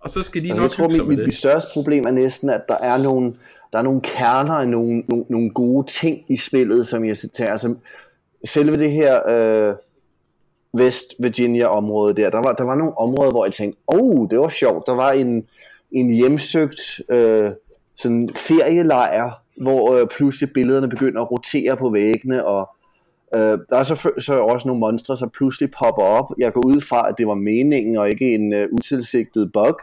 Og 0.00 0.10
så 0.10 0.22
skal 0.22 0.42
de 0.42 0.48
altså, 0.48 0.62
nok 0.62 0.70
jeg 0.70 0.76
tror, 0.90 1.04
mit, 1.04 1.18
mit, 1.18 1.26
mit 1.26 1.34
største 1.34 1.70
problem 1.72 2.06
er 2.06 2.10
næsten, 2.10 2.50
at 2.50 2.60
der 2.68 2.78
er 2.78 2.98
nogle, 2.98 3.34
der 3.72 3.78
er 3.78 3.82
nogle 3.82 4.00
kerner 4.00 4.52
af 4.52 4.68
nogle, 4.68 5.02
nogle, 5.08 5.24
nogle 5.28 5.50
gode 5.50 5.86
ting 5.86 6.24
i 6.28 6.36
spillet, 6.36 6.86
som 6.86 7.04
jeg 7.04 7.16
tager. 7.34 7.50
Altså, 7.50 7.74
selve 8.44 8.78
det 8.78 8.90
her 8.90 9.28
øh, 9.28 9.74
West 10.74 11.14
Virginia 11.18 11.66
område 11.66 12.14
der, 12.16 12.30
der 12.30 12.38
var, 12.38 12.52
der 12.52 12.64
var 12.64 12.74
nogle 12.74 12.98
områder, 12.98 13.30
hvor 13.30 13.44
jeg 13.44 13.54
tænkte, 13.54 13.80
oh, 13.86 14.28
det 14.30 14.38
var 14.38 14.48
sjovt. 14.48 14.86
Der 14.86 14.94
var 14.94 15.12
en, 15.12 15.46
en 15.92 16.10
hjemsøgt 16.10 17.00
øh, 17.08 17.50
sådan 17.96 18.30
ferielejr, 18.36 19.30
hvor 19.62 19.94
øh, 19.94 20.06
pludselig 20.16 20.50
billederne 20.54 20.88
begynder 20.88 21.22
at 21.22 21.30
rotere 21.30 21.76
på 21.76 21.90
væggene, 21.90 22.46
og 22.46 22.75
Øh, 23.34 23.58
der 23.70 23.76
er 23.76 23.82
så, 23.82 24.10
så 24.18 24.34
også 24.34 24.68
nogle 24.68 24.80
monstre, 24.80 25.16
som 25.16 25.30
pludselig 25.30 25.70
popper 25.70 26.02
op. 26.02 26.32
Jeg 26.38 26.52
går 26.52 26.66
ud 26.66 26.80
fra, 26.80 27.08
at 27.08 27.14
det 27.18 27.26
var 27.26 27.34
meningen, 27.34 27.96
og 27.96 28.08
ikke 28.08 28.34
en 28.34 28.52
øh, 28.52 28.68
utilsigtet 28.72 29.52
bug. 29.52 29.80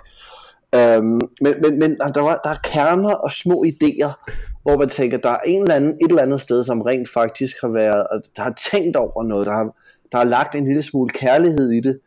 Um, 0.97 1.29
men 1.41 1.53
men, 1.61 1.79
men 1.79 1.97
der, 2.15 2.21
var, 2.21 2.39
der 2.43 2.49
er 2.49 2.57
kerner 2.63 3.13
og 3.13 3.31
små 3.31 3.65
idéer, 3.67 4.33
hvor 4.61 4.77
man 4.77 4.89
tænker, 4.89 5.17
der 5.17 5.29
er 5.29 5.39
en 5.45 5.61
eller 5.61 5.75
anden, 5.75 5.91
et 5.91 6.09
eller 6.09 6.21
andet 6.21 6.41
sted, 6.41 6.63
som 6.63 6.81
rent 6.81 7.09
faktisk 7.09 7.55
har 7.61 7.67
været, 7.67 8.07
der 8.35 8.41
har 8.41 8.53
tænkt 8.71 8.95
over 8.95 9.23
noget, 9.23 9.45
der 9.45 9.53
har, 9.53 9.75
der 10.11 10.17
har 10.17 10.25
lagt 10.25 10.55
en 10.55 10.65
lille 10.65 10.83
smule 10.83 11.09
kærlighed 11.09 11.71
i 11.71 11.79
det, 11.79 11.99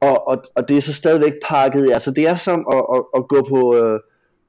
og, 0.00 0.28
og, 0.28 0.42
og 0.56 0.68
det 0.68 0.76
er 0.76 0.80
så 0.80 0.92
stadigvæk 0.92 1.32
pakket. 1.44 1.92
Altså 1.92 2.10
det 2.10 2.28
er 2.28 2.34
som 2.34 2.66
at, 2.72 2.82
at, 2.94 3.02
at 3.16 3.28
gå 3.28 3.46
på... 3.48 3.76
Øh, 3.76 4.00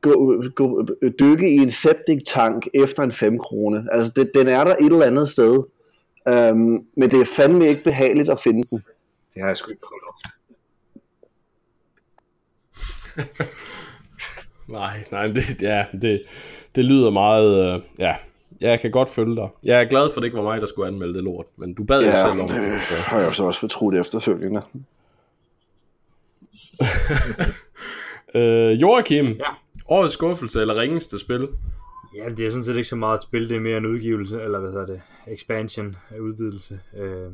gå, 0.02 0.44
gå, 0.56 0.88
øh, 1.02 1.12
dykke 1.20 1.50
i 1.50 1.58
en 1.58 1.72
septic 1.72 2.24
tank 2.28 2.68
efter 2.74 3.04
en 3.04 3.12
5 3.12 3.40
krone. 3.40 3.88
Altså 3.92 4.12
det, 4.16 4.32
den 4.36 4.48
er 4.48 4.64
der 4.64 4.76
et 4.76 4.92
eller 4.92 5.06
andet 5.06 5.30
sted. 5.30 5.64
Øhm, 6.28 6.86
men 6.98 7.12
det 7.12 7.22
er 7.22 7.26
fandme 7.26 7.68
ikke 7.68 7.84
behageligt 7.84 8.30
at 8.30 8.40
finde 8.40 8.64
den. 8.70 8.84
Det 9.34 9.42
har 9.42 9.48
jeg 9.48 9.58
sgu 9.58 9.72
ikke 9.72 9.82
prøvet 9.88 10.04
nej, 14.80 15.04
nej, 15.12 15.28
det, 15.28 15.62
ja, 15.62 15.86
det, 16.02 16.24
det 16.76 16.86
lyder 16.86 17.10
meget, 17.10 17.76
øh, 17.76 17.82
ja, 18.00 18.16
jeg 18.62 18.80
kan 18.80 18.92
godt 18.92 19.10
følge 19.10 19.36
dig. 19.36 19.50
Jeg 19.64 19.82
er 19.82 19.86
glad 19.86 20.10
for, 20.10 20.18
at 20.18 20.22
det 20.22 20.26
ikke 20.26 20.38
var 20.38 20.44
mig, 20.44 20.62
der 20.62 20.68
skulle 20.68 20.88
anmelde 20.88 21.14
det 21.14 21.24
lort, 21.24 21.46
men 21.56 21.74
du 21.74 21.84
bad 21.84 22.02
ja, 22.02 22.08
jo 22.08 22.28
selv 22.28 22.42
om 22.42 22.48
det. 22.48 22.58
det 22.90 22.98
har 22.98 23.20
jeg 23.20 23.34
så 23.34 23.44
også 23.44 23.60
fortrudt 23.60 23.96
efterfølgende. 23.96 24.62
øh, 28.36 28.82
Joachim, 28.82 29.26
ja. 29.26 29.46
årets 29.88 30.14
skuffelse 30.14 30.62
eller 30.62 30.76
ringeste 30.76 31.20
spil? 31.20 31.48
Ja, 32.16 32.30
det 32.30 32.46
er 32.46 32.50
sådan 32.50 32.64
set 32.64 32.76
ikke 32.76 32.90
så 32.90 32.96
meget 32.96 33.18
et 33.18 33.24
spil, 33.24 33.50
det 33.50 33.56
er 33.56 33.62
mere 33.62 33.78
en 33.78 33.86
udgivelse, 33.86 34.42
eller 34.42 34.60
hvad 34.60 34.72
hedder 34.72 34.86
det, 34.86 35.02
expansion, 35.28 35.96
udvidelse. 36.20 36.80
Øh, 36.98 37.32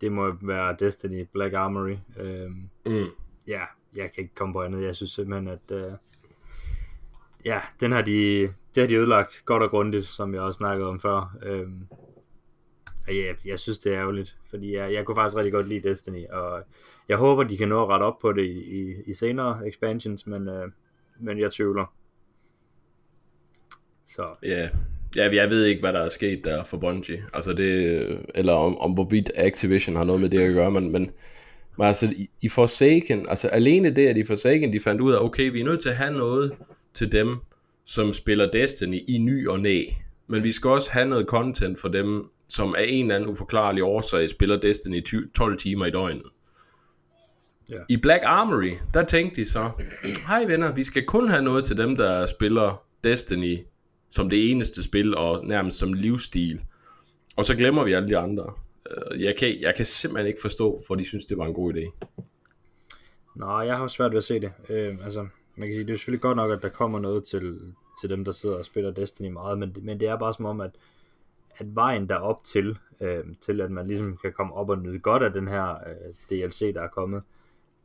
det 0.00 0.12
må 0.12 0.36
være 0.42 0.76
Destiny, 0.78 1.26
Black 1.32 1.54
Armory. 1.54 1.96
Øh, 2.18 2.50
mm. 2.86 3.06
Ja, 3.46 3.60
jeg 3.94 4.12
kan 4.14 4.22
ikke 4.22 4.34
komme 4.34 4.52
på 4.52 4.62
andet. 4.62 4.82
Jeg 4.82 4.96
synes 4.96 5.12
simpelthen, 5.12 5.48
at 5.48 5.76
øh, 5.76 5.92
ja, 7.44 7.60
den 7.80 7.92
har 7.92 8.02
de, 8.02 8.40
det 8.74 8.80
har 8.80 8.86
de 8.86 8.96
ødelagt 8.96 9.42
godt 9.44 9.62
og 9.62 9.70
grundigt, 9.70 10.06
som 10.06 10.34
jeg 10.34 10.42
også 10.42 10.58
snakkede 10.58 10.88
om 10.88 11.00
før. 11.00 11.36
Øhm, 11.42 11.86
ja, 13.08 13.32
jeg 13.44 13.58
synes, 13.58 13.78
det 13.78 13.94
er 13.94 14.00
ærgerligt, 14.00 14.36
fordi 14.50 14.74
jeg, 14.74 14.92
jeg 14.92 15.04
kunne 15.04 15.14
faktisk 15.14 15.36
rigtig 15.36 15.52
godt 15.52 15.68
lide 15.68 15.88
Destiny, 15.88 16.26
og 16.28 16.62
jeg 17.08 17.16
håber, 17.16 17.42
de 17.42 17.56
kan 17.56 17.68
nå 17.68 17.82
at 17.82 17.88
rette 17.88 18.04
op 18.04 18.18
på 18.18 18.32
det 18.32 18.44
i, 18.44 18.80
i, 18.80 18.94
i 19.06 19.12
senere 19.12 19.68
expansions, 19.68 20.26
men, 20.26 20.48
øh, 20.48 20.70
men 21.18 21.38
jeg 21.38 21.52
tvivler. 21.52 21.94
Så. 24.16 24.26
Ja, 24.42 24.68
ja, 25.16 25.34
jeg 25.34 25.50
ved 25.50 25.64
ikke, 25.64 25.80
hvad 25.80 25.92
der 25.92 25.98
er 25.98 26.08
sket 26.08 26.44
der 26.44 26.64
for 26.64 26.76
Bungie, 26.76 27.24
altså 27.34 27.52
det, 27.52 28.18
eller 28.34 28.52
om, 28.52 28.78
om 28.78 28.92
hvorvidt 28.92 29.30
Activision 29.34 29.96
har 29.96 30.04
noget 30.04 30.20
med 30.20 30.30
det 30.30 30.40
at 30.40 30.54
gøre, 30.54 30.70
men, 30.70 30.92
men, 30.92 31.10
men 31.78 31.86
altså 31.86 32.06
i, 32.06 32.30
i 32.40 32.48
Forsaken, 32.48 33.28
altså 33.28 33.48
alene 33.48 33.90
det, 33.90 34.06
at 34.06 34.16
i 34.16 34.24
Forsaken, 34.24 34.72
de 34.72 34.80
fandt 34.80 35.00
ud 35.00 35.12
af, 35.12 35.24
okay, 35.24 35.50
vi 35.50 35.60
er 35.60 35.64
nødt 35.64 35.80
til 35.80 35.88
at 35.88 35.96
have 35.96 36.12
noget 36.12 36.52
til 36.94 37.12
dem, 37.12 37.36
som 37.84 38.12
spiller 38.12 38.50
Destiny 38.50 39.00
i 39.08 39.18
ny 39.18 39.48
og 39.48 39.60
næ, 39.60 39.84
men 40.26 40.42
vi 40.42 40.52
skal 40.52 40.70
også 40.70 40.92
have 40.92 41.08
noget 41.08 41.26
content 41.26 41.80
for 41.80 41.88
dem, 41.88 42.24
som 42.48 42.74
af 42.74 42.84
en 42.88 43.04
eller 43.04 43.14
anden 43.14 43.30
uforklarlig 43.30 43.84
årsag 43.84 44.30
spiller 44.30 44.60
Destiny 44.60 45.04
12 45.36 45.58
timer 45.58 45.86
i 45.86 45.90
døgnet. 45.90 46.26
Ja. 47.70 47.76
I 47.88 47.96
Black 47.96 48.22
Armory, 48.26 48.72
der 48.94 49.04
tænkte 49.04 49.40
de 49.40 49.50
så, 49.50 49.70
hej 50.26 50.44
venner, 50.44 50.72
vi 50.72 50.82
skal 50.82 51.04
kun 51.04 51.28
have 51.28 51.42
noget 51.42 51.64
til 51.64 51.76
dem, 51.76 51.96
der 51.96 52.26
spiller 52.26 52.82
Destiny 53.04 53.58
som 54.10 54.30
det 54.30 54.50
eneste 54.50 54.82
spil, 54.82 55.16
og 55.16 55.46
nærmest 55.46 55.78
som 55.78 55.92
livsstil. 55.92 56.60
Og 57.36 57.44
så 57.44 57.56
glemmer 57.56 57.84
vi 57.84 57.92
alle 57.92 58.08
de 58.08 58.18
andre. 58.18 58.52
Øh, 58.90 59.22
jeg 59.22 59.36
kan, 59.36 59.60
jeg 59.60 59.74
kan 59.74 59.84
simpelthen 59.84 60.26
ikke 60.26 60.40
forstå, 60.40 60.82
hvor 60.86 60.96
de 60.96 61.04
synes, 61.04 61.26
det 61.26 61.38
var 61.38 61.46
en 61.46 61.54
god 61.54 61.74
idé. 61.74 62.06
Nej, 63.34 63.56
jeg 63.56 63.76
har 63.76 63.88
svært 63.88 64.10
ved 64.10 64.18
at 64.18 64.24
se 64.24 64.40
det. 64.40 64.52
Øh, 64.68 64.98
altså, 65.04 65.26
man 65.56 65.68
kan 65.68 65.76
sige, 65.76 65.86
det 65.86 65.92
er 65.92 65.96
selvfølgelig 65.96 66.22
godt 66.22 66.36
nok, 66.36 66.50
at 66.50 66.62
der 66.62 66.68
kommer 66.68 66.98
noget 66.98 67.24
til, 67.24 67.58
til 68.00 68.10
dem, 68.10 68.24
der 68.24 68.32
sidder 68.32 68.56
og 68.56 68.64
spiller 68.64 68.90
Destiny 68.90 69.28
meget, 69.28 69.58
men, 69.58 69.76
men 69.82 70.00
det 70.00 70.08
er 70.08 70.16
bare 70.16 70.34
som 70.34 70.44
om, 70.44 70.60
at, 70.60 70.70
at 71.56 71.74
vejen 71.74 72.08
derop 72.08 72.44
til, 72.44 72.78
øh, 73.00 73.24
til 73.40 73.60
at 73.60 73.70
man 73.70 73.86
ligesom 73.86 74.16
kan 74.22 74.32
komme 74.32 74.54
op 74.54 74.70
og 74.70 74.78
nyde 74.78 74.98
godt 74.98 75.22
af 75.22 75.32
den 75.32 75.48
her 75.48 75.70
øh, 75.70 76.14
DLC, 76.30 76.74
der 76.74 76.82
er 76.82 76.88
kommet, 76.88 77.22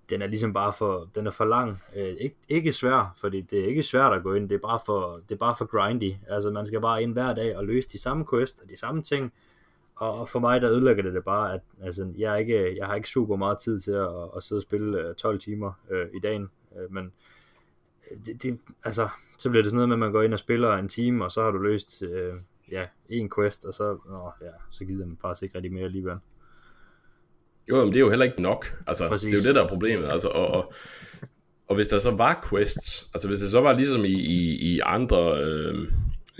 den 0.10 0.22
er 0.22 0.28
ligesom 0.28 0.54
bare 0.54 0.74
for, 0.74 1.10
den 1.16 1.28
er 1.28 1.32
for 1.32 1.46
lang. 1.46 1.82
Øh, 1.96 2.16
ikke, 2.20 2.36
ikke 2.50 2.74
svær, 2.74 3.16
fordi 3.18 3.42
det 3.42 3.60
er 3.60 3.68
ikke 3.68 3.84
svært 3.84 4.14
at 4.14 4.24
gå 4.24 4.34
ind, 4.34 4.50
det 4.50 4.56
er 4.56 4.60
bare 4.60 4.80
for, 4.86 5.22
det 5.30 5.36
er 5.36 5.40
bare 5.40 5.56
for 5.58 5.66
grindy. 5.66 6.14
Altså 6.28 6.52
man 6.52 6.66
skal 6.66 6.82
bare 6.82 7.04
ind 7.04 7.14
hver 7.14 7.34
dag 7.34 7.58
og 7.58 7.66
løse 7.66 7.90
de 7.90 8.00
samme 8.00 8.26
quest 8.30 8.62
og 8.64 8.70
de 8.70 8.78
samme 8.78 9.02
ting. 9.02 9.34
Og 9.96 10.30
for 10.30 10.40
mig 10.40 10.62
der 10.62 10.72
ødelægger 10.72 11.04
det 11.04 11.14
det 11.14 11.24
bare, 11.24 11.54
at 11.54 11.62
altså, 11.82 12.14
jeg, 12.18 12.34
er 12.34 12.38
ikke, 12.38 12.78
jeg 12.78 12.88
har 12.88 12.96
ikke 12.96 13.10
super 13.10 13.36
meget 13.36 13.58
tid 13.58 13.80
til 13.80 13.92
at, 13.92 14.10
at 14.36 14.44
sidde 14.44 14.60
og 14.60 14.64
spille 14.64 15.00
øh, 15.00 15.16
12 15.16 15.40
timer 15.40 15.72
øh, 15.90 16.08
i 16.14 16.20
dagen. 16.20 16.50
Øh, 16.78 16.94
men 16.94 17.12
øh, 18.12 18.18
det, 18.26 18.44
det, 18.44 18.60
altså, 18.84 19.10
så 19.38 19.50
bliver 19.50 19.64
det 19.64 19.72
sådan 19.72 19.78
noget 19.78 19.90
med, 19.90 19.96
at 19.96 20.00
man 20.00 20.12
går 20.12 20.22
ind 20.22 20.34
og 20.34 20.40
spiller 20.40 20.74
en 20.74 20.90
time, 20.90 21.24
og 21.24 21.32
så 21.32 21.44
har 21.44 21.52
du 21.52 21.58
løst 21.58 22.04
øh, 22.04 22.34
ja, 22.72 22.86
en 23.10 23.30
quest, 23.36 23.66
og 23.66 23.74
så, 23.74 23.98
åh, 24.10 24.32
ja, 24.42 24.52
så 24.72 24.86
gider 24.86 25.06
man 25.06 25.18
faktisk 25.22 25.44
ikke 25.44 25.56
rigtig 25.56 25.74
mere 25.74 25.84
alligevel. 25.84 26.18
Jo, 27.70 27.76
men 27.76 27.88
det 27.88 27.96
er 27.96 28.00
jo 28.00 28.10
heller 28.10 28.26
ikke 28.26 28.42
nok. 28.42 28.66
Altså, 28.88 29.08
Præcis. 29.08 29.26
det 29.26 29.40
er 29.40 29.44
jo 29.44 29.48
det, 29.48 29.56
der 29.56 29.64
er 29.64 29.68
problemet. 29.68 30.10
Altså, 30.10 30.28
og, 30.28 30.48
og, 30.48 30.74
og 31.68 31.76
hvis 31.76 31.88
der 31.88 32.00
så 32.00 32.12
var 32.12 32.48
quests, 32.50 33.08
altså 33.14 33.28
hvis 33.28 33.40
det 33.40 33.52
så 33.52 33.62
var 33.62 33.74
ligesom 33.74 34.06
i, 34.06 34.14
i, 34.14 34.74
i 34.74 34.80
andre... 34.80 35.40
Øh, 35.44 35.88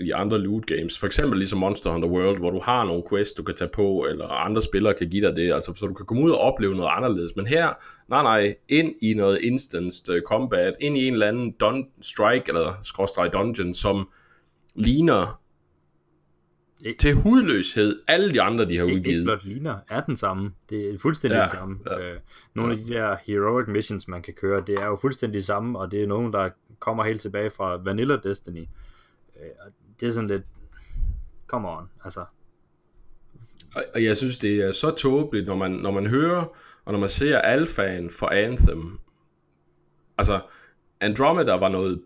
i 0.00 0.10
andre 0.10 0.38
loot 0.38 0.66
games. 0.66 0.98
For 0.98 1.06
eksempel 1.06 1.38
ligesom 1.38 1.58
Monster 1.58 1.90
Hunter 1.90 2.08
World, 2.08 2.38
hvor 2.38 2.50
du 2.50 2.60
har 2.60 2.84
nogle 2.84 3.02
quests, 3.10 3.34
du 3.34 3.42
kan 3.42 3.54
tage 3.54 3.70
på, 3.74 4.06
eller 4.10 4.26
andre 4.28 4.62
spillere 4.62 4.94
kan 4.94 5.08
give 5.08 5.26
dig 5.26 5.36
det, 5.36 5.52
altså 5.52 5.74
så 5.74 5.86
du 5.86 5.94
kan 5.94 6.06
komme 6.06 6.22
ud 6.22 6.30
og 6.30 6.38
opleve 6.38 6.74
noget 6.74 6.90
anderledes. 6.96 7.36
Men 7.36 7.46
her, 7.46 7.72
nej 8.08 8.22
nej, 8.22 8.56
ind 8.68 8.94
i 9.02 9.14
noget 9.14 9.38
instanced 9.42 10.14
uh, 10.14 10.20
combat, 10.26 10.74
ind 10.80 10.96
i 10.96 11.06
en 11.06 11.12
eller 11.12 11.26
anden 11.26 11.54
dun- 11.62 12.02
strike, 12.02 12.44
eller 12.48 12.72
skråstreg 12.82 13.32
dungeon, 13.32 13.74
som 13.74 14.08
ligner 14.74 15.40
til 16.98 17.14
hudløshed, 17.14 18.02
alle 18.08 18.30
de 18.30 18.42
andre, 18.42 18.68
de 18.68 18.76
har 18.76 18.84
udgivet. 18.84 19.06
Ikke 19.06 19.24
blot 19.24 19.44
ligner, 19.44 19.78
er 19.88 20.00
den 20.00 20.16
samme. 20.16 20.52
Det 20.70 20.94
er 20.94 20.98
fuldstændig 20.98 21.36
ja, 21.36 21.42
den 21.42 21.50
samme. 21.50 21.78
Ja, 21.86 22.12
øh, 22.12 22.20
nogle 22.54 22.74
ja. 22.74 22.80
af 22.80 22.86
de 22.86 22.92
der 22.92 23.16
heroic 23.26 23.68
missions, 23.68 24.08
man 24.08 24.22
kan 24.22 24.34
køre, 24.34 24.62
det 24.66 24.78
er 24.78 24.86
jo 24.86 24.96
fuldstændig 24.96 25.44
samme, 25.44 25.78
og 25.78 25.90
det 25.90 26.02
er 26.02 26.06
nogen, 26.06 26.32
der 26.32 26.50
kommer 26.78 27.04
helt 27.04 27.20
tilbage 27.20 27.50
fra 27.50 27.76
Vanilla 27.76 28.16
Destiny. 28.16 28.64
Øh, 29.36 29.50
det 30.00 30.06
er 30.06 30.10
sådan 30.10 30.28
lidt, 30.28 30.42
come 31.46 31.68
on, 31.68 31.88
altså. 32.04 32.24
Og 33.94 34.04
jeg 34.04 34.16
synes, 34.16 34.38
det 34.38 34.60
er 34.60 34.70
så 34.70 34.90
tåbeligt, 34.90 35.46
når 35.46 35.56
man, 35.56 35.70
når 35.70 35.90
man 35.90 36.06
hører, 36.06 36.44
og 36.84 36.92
når 36.92 36.98
man 36.98 37.08
ser 37.08 37.38
alfaen 37.38 38.10
for 38.10 38.26
Anthem. 38.26 38.98
Altså, 40.18 40.40
Andromeda 41.00 41.52
var 41.52 41.68
noget 41.68 42.02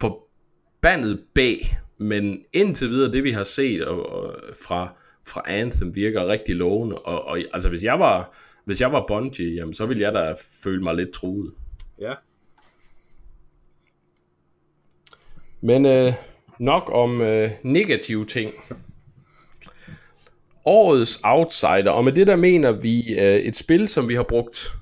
forbandet 0.00 1.24
bag, 1.34 1.78
men 2.00 2.44
indtil 2.52 2.88
videre, 2.88 3.12
det 3.12 3.24
vi 3.24 3.30
har 3.30 3.44
set 3.44 3.84
og, 3.84 4.12
og, 4.12 4.34
fra, 4.64 4.94
fra 5.26 5.42
Anthem 5.46 5.94
virker 5.94 6.26
rigtig 6.26 6.54
lovende, 6.54 6.98
og, 6.98 7.24
og 7.24 7.38
altså 7.52 7.68
hvis 7.68 7.84
jeg 7.84 8.00
var, 8.00 8.36
hvis 8.64 8.80
jeg 8.80 8.92
var 8.92 9.04
Bungie, 9.08 9.54
jamen, 9.54 9.74
så 9.74 9.86
ville 9.86 10.02
jeg 10.02 10.12
da 10.12 10.34
føle 10.64 10.82
mig 10.82 10.94
lidt 10.94 11.12
truet. 11.12 11.54
Ja. 12.00 12.14
Men 15.60 15.86
øh, 15.86 16.12
nok 16.58 16.90
om 16.92 17.22
øh, 17.22 17.50
negative 17.62 18.26
ting. 18.26 18.52
Årets 20.64 21.20
Outsider, 21.24 21.90
og 21.90 22.04
med 22.04 22.12
det 22.12 22.26
der 22.26 22.36
mener 22.36 22.72
vi 22.72 23.18
øh, 23.18 23.36
et 23.36 23.56
spil, 23.56 23.88
som 23.88 24.08
vi 24.08 24.14
har 24.14 24.22
brugt, 24.22 24.72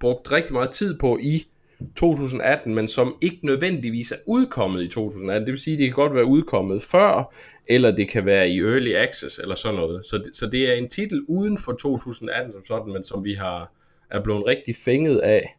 brugt 0.00 0.32
rigtig 0.32 0.52
meget 0.52 0.70
tid 0.70 0.98
på 0.98 1.18
i 1.22 1.49
2018, 1.96 2.74
men 2.74 2.88
som 2.88 3.16
ikke 3.20 3.46
nødvendigvis 3.46 4.12
er 4.12 4.16
udkommet 4.26 4.82
i 4.82 4.88
2018. 4.88 5.46
Det 5.46 5.52
vil 5.52 5.60
sige, 5.60 5.74
at 5.74 5.78
det 5.78 5.86
kan 5.86 5.94
godt 5.94 6.14
være 6.14 6.24
udkommet 6.24 6.82
før, 6.82 7.34
eller 7.68 7.90
det 7.90 8.08
kan 8.08 8.24
være 8.24 8.48
i 8.48 8.60
early 8.60 8.94
access, 8.94 9.38
eller 9.38 9.54
sådan 9.54 9.80
noget. 9.80 10.06
Så 10.06 10.18
det, 10.18 10.36
så 10.36 10.46
det 10.46 10.70
er 10.70 10.74
en 10.74 10.88
titel 10.88 11.24
uden 11.28 11.58
for 11.58 11.72
2018 11.72 12.52
som 12.52 12.64
sådan, 12.64 12.92
men 12.92 13.04
som 13.04 13.24
vi 13.24 13.34
har 13.34 13.72
er 14.10 14.22
blevet 14.22 14.46
rigtig 14.46 14.76
fænget 14.76 15.18
af 15.18 15.56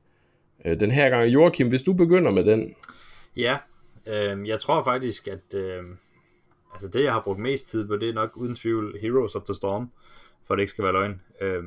øh, 0.65 0.79
den 0.79 0.91
her 0.91 1.09
gang. 1.09 1.33
Joachim, 1.33 1.69
hvis 1.69 1.83
du 1.83 1.93
begynder 1.93 2.31
med 2.31 2.43
den. 2.43 2.75
Ja, 3.37 3.57
øh, 4.07 4.47
jeg 4.47 4.59
tror 4.59 4.83
faktisk, 4.83 5.27
at 5.27 5.53
øh, 5.53 5.83
altså 6.73 6.87
det, 6.87 7.03
jeg 7.03 7.13
har 7.13 7.21
brugt 7.21 7.39
mest 7.39 7.69
tid 7.69 7.87
på, 7.87 7.97
det 7.97 8.09
er 8.09 8.13
nok 8.13 8.37
uden 8.37 8.55
tvivl 8.55 8.97
Heroes 9.01 9.35
of 9.35 9.43
the 9.43 9.53
Storm, 9.53 9.91
for 10.47 10.55
det 10.55 10.61
ikke 10.61 10.71
skal 10.71 10.83
være 10.83 10.93
løgn. 10.93 11.21
Øh, 11.41 11.63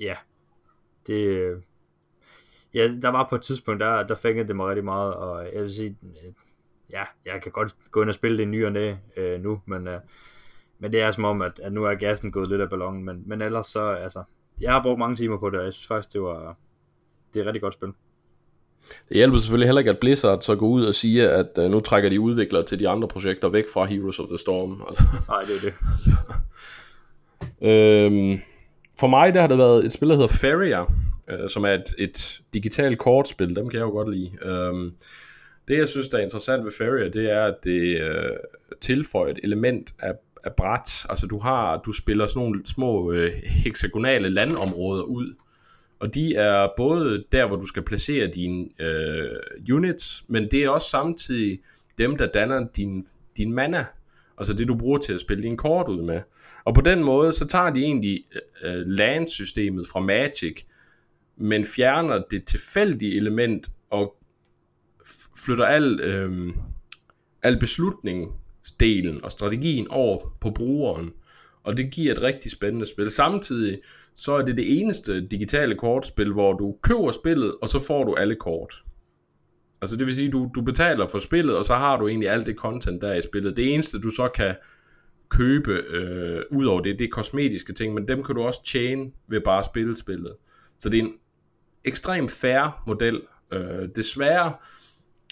ja, 0.00 0.14
det, 1.06 1.26
øh, 1.26 1.56
ja, 2.74 2.90
der 3.02 3.08
var 3.08 3.26
på 3.30 3.34
et 3.34 3.42
tidspunkt, 3.42 3.80
der, 3.80 4.02
der 4.02 4.14
fængede 4.14 4.48
det 4.48 4.56
mig 4.56 4.66
rigtig 4.66 4.84
meget, 4.84 5.14
og 5.14 5.46
jeg 5.54 5.62
vil 5.62 5.74
sige, 5.74 5.96
øh, 6.02 6.32
ja, 6.90 7.02
jeg 7.26 7.42
kan 7.42 7.52
godt 7.52 7.74
gå 7.90 8.02
ind 8.02 8.08
og 8.08 8.14
spille 8.14 8.38
det 8.38 8.42
i 8.42 8.46
ny 8.46 8.66
og 8.66 8.72
næ 8.72 8.94
øh, 9.16 9.42
nu, 9.42 9.60
men, 9.66 9.88
øh, 9.88 10.00
men 10.78 10.92
det 10.92 11.00
er 11.00 11.10
som 11.10 11.24
om, 11.24 11.42
at, 11.42 11.60
at 11.62 11.72
nu 11.72 11.84
er 11.84 11.94
gassen 11.94 12.32
gået 12.32 12.48
lidt 12.48 12.60
af 12.60 12.70
ballonen, 12.70 13.04
men, 13.04 13.22
men 13.26 13.42
ellers 13.42 13.66
så, 13.66 13.88
altså, 13.88 14.22
jeg 14.60 14.72
har 14.72 14.82
brugt 14.82 14.98
mange 14.98 15.16
timer 15.16 15.38
på 15.38 15.50
det, 15.50 15.58
og 15.58 15.64
jeg 15.64 15.72
synes 15.72 15.86
faktisk, 15.86 16.12
det 16.12 16.22
var, 16.22 16.56
det 17.32 17.38
er 17.38 17.42
et 17.42 17.46
rigtig 17.46 17.62
godt 17.62 17.74
spil. 17.74 17.88
Det 19.08 19.16
hjælper 19.16 19.38
selvfølgelig 19.38 19.68
heller 19.68 19.78
ikke, 19.78 19.90
at 19.90 19.98
Blizzard 19.98 20.42
så 20.42 20.56
går 20.56 20.68
ud 20.68 20.84
og 20.84 20.94
siger, 20.94 21.30
at 21.30 21.46
uh, 21.58 21.70
nu 21.70 21.80
trækker 21.80 22.08
de 22.10 22.20
udviklere 22.20 22.62
til 22.62 22.78
de 22.78 22.88
andre 22.88 23.08
projekter 23.08 23.48
væk 23.48 23.64
fra 23.72 23.84
Heroes 23.84 24.18
of 24.18 24.28
the 24.28 24.38
Storm. 24.38 24.82
Altså. 24.88 25.04
Nej, 25.28 25.40
det 25.40 25.56
er 25.56 25.70
det. 25.70 25.74
øhm, 27.68 28.40
for 29.00 29.06
mig, 29.06 29.34
der 29.34 29.40
har 29.40 29.48
det 29.48 29.58
været 29.58 29.84
et 29.84 29.92
spil, 29.92 30.08
der 30.08 30.14
hedder 30.14 30.28
Feria, 30.40 30.84
øh, 31.30 31.48
som 31.48 31.64
er 31.64 31.72
et, 31.72 31.94
et 31.98 32.40
digitalt 32.54 32.98
kortspil. 32.98 33.56
Dem 33.56 33.68
kan 33.68 33.78
jeg 33.78 33.84
jo 33.84 33.90
godt 33.90 34.14
lide. 34.14 34.30
Øhm, 34.42 34.92
det, 35.68 35.78
jeg 35.78 35.88
synes, 35.88 36.08
der 36.08 36.18
er 36.18 36.22
interessant 36.22 36.64
ved 36.64 36.72
Feria, 36.78 37.08
det 37.08 37.30
er, 37.30 37.44
at 37.44 37.56
det 37.64 38.00
øh, 38.00 38.36
tilføjer 38.80 39.30
et 39.30 39.40
element 39.42 39.94
af, 39.98 40.12
af 40.44 40.52
bræt. 40.52 41.06
Altså, 41.08 41.26
du 41.26 41.38
har, 41.38 41.76
du 41.86 41.92
spiller 41.92 42.26
sådan 42.26 42.42
nogle 42.42 42.66
små 42.66 43.12
øh, 43.12 43.30
hexagonale 43.64 44.28
landområder 44.28 45.02
ud, 45.02 45.34
og 46.00 46.14
de 46.14 46.34
er 46.34 46.68
både 46.76 47.24
der, 47.32 47.46
hvor 47.46 47.56
du 47.56 47.66
skal 47.66 47.82
placere 47.82 48.26
dine 48.26 48.68
øh, 48.78 49.30
units, 49.72 50.24
men 50.28 50.48
det 50.50 50.64
er 50.64 50.68
også 50.68 50.90
samtidig 50.90 51.60
dem, 51.98 52.16
der 52.16 52.26
danner 52.26 52.66
din, 52.76 53.06
din 53.36 53.52
mana, 53.52 53.86
altså 54.38 54.54
det, 54.54 54.68
du 54.68 54.74
bruger 54.74 54.98
til 54.98 55.12
at 55.12 55.20
spille 55.20 55.42
din 55.42 55.56
kort 55.56 55.88
ud 55.88 56.02
med. 56.02 56.20
Og 56.64 56.74
på 56.74 56.80
den 56.80 57.04
måde, 57.04 57.32
så 57.32 57.46
tager 57.46 57.70
de 57.70 57.80
egentlig 57.80 58.24
øh, 58.62 58.74
øh 58.74 58.86
landsystemet 58.86 59.86
fra 59.88 60.00
Magic, 60.00 60.62
men 61.40 61.64
fjerner 61.64 62.22
det 62.30 62.44
tilfældige 62.44 63.16
element 63.16 63.70
og 63.90 64.16
flytter 65.44 65.64
al, 65.64 66.00
øh, 66.00 66.54
al 67.42 67.58
beslutningsdelen 67.58 69.24
og 69.24 69.30
strategien 69.30 69.88
over 69.88 70.36
på 70.40 70.50
brugeren. 70.50 71.12
Og 71.62 71.76
det 71.76 71.90
giver 71.92 72.12
et 72.12 72.22
rigtig 72.22 72.50
spændende 72.50 72.86
spil. 72.86 73.10
Samtidig 73.10 73.80
så 74.14 74.32
er 74.32 74.42
det 74.42 74.56
det 74.56 74.80
eneste 74.80 75.26
digitale 75.26 75.74
kortspil, 75.74 76.32
hvor 76.32 76.52
du 76.52 76.76
køber 76.82 77.10
spillet, 77.10 77.54
og 77.62 77.68
så 77.68 77.78
får 77.86 78.04
du 78.04 78.14
alle 78.14 78.34
kort. 78.34 78.74
Altså 79.82 79.96
det 79.96 80.06
vil 80.06 80.14
sige, 80.14 80.30
du, 80.30 80.50
du 80.54 80.62
betaler 80.62 81.08
for 81.08 81.18
spillet, 81.18 81.56
og 81.56 81.64
så 81.64 81.74
har 81.74 81.96
du 81.96 82.08
egentlig 82.08 82.28
alt 82.28 82.46
det 82.46 82.56
content, 82.56 83.02
der 83.02 83.08
er 83.08 83.18
i 83.18 83.22
spillet. 83.22 83.56
Det 83.56 83.74
eneste, 83.74 84.00
du 84.00 84.10
så 84.10 84.28
kan 84.28 84.54
købe, 85.28 85.72
øh, 85.72 86.42
ud 86.50 86.64
over 86.64 86.80
det, 86.80 86.98
det 86.98 87.04
er 87.04 87.08
kosmetiske 87.08 87.72
ting, 87.72 87.94
men 87.94 88.08
dem 88.08 88.22
kan 88.22 88.34
du 88.34 88.42
også 88.42 88.64
tjene 88.64 89.10
ved 89.28 89.40
bare 89.40 89.58
at 89.58 89.64
spille 89.64 89.96
spillet. 89.96 90.34
Så 90.78 90.88
det 90.88 90.98
er 90.98 91.02
en 91.02 91.12
ekstremt 91.84 92.30
færre 92.30 92.72
model. 92.86 93.22
Øh, 93.52 93.88
desværre 93.96 94.52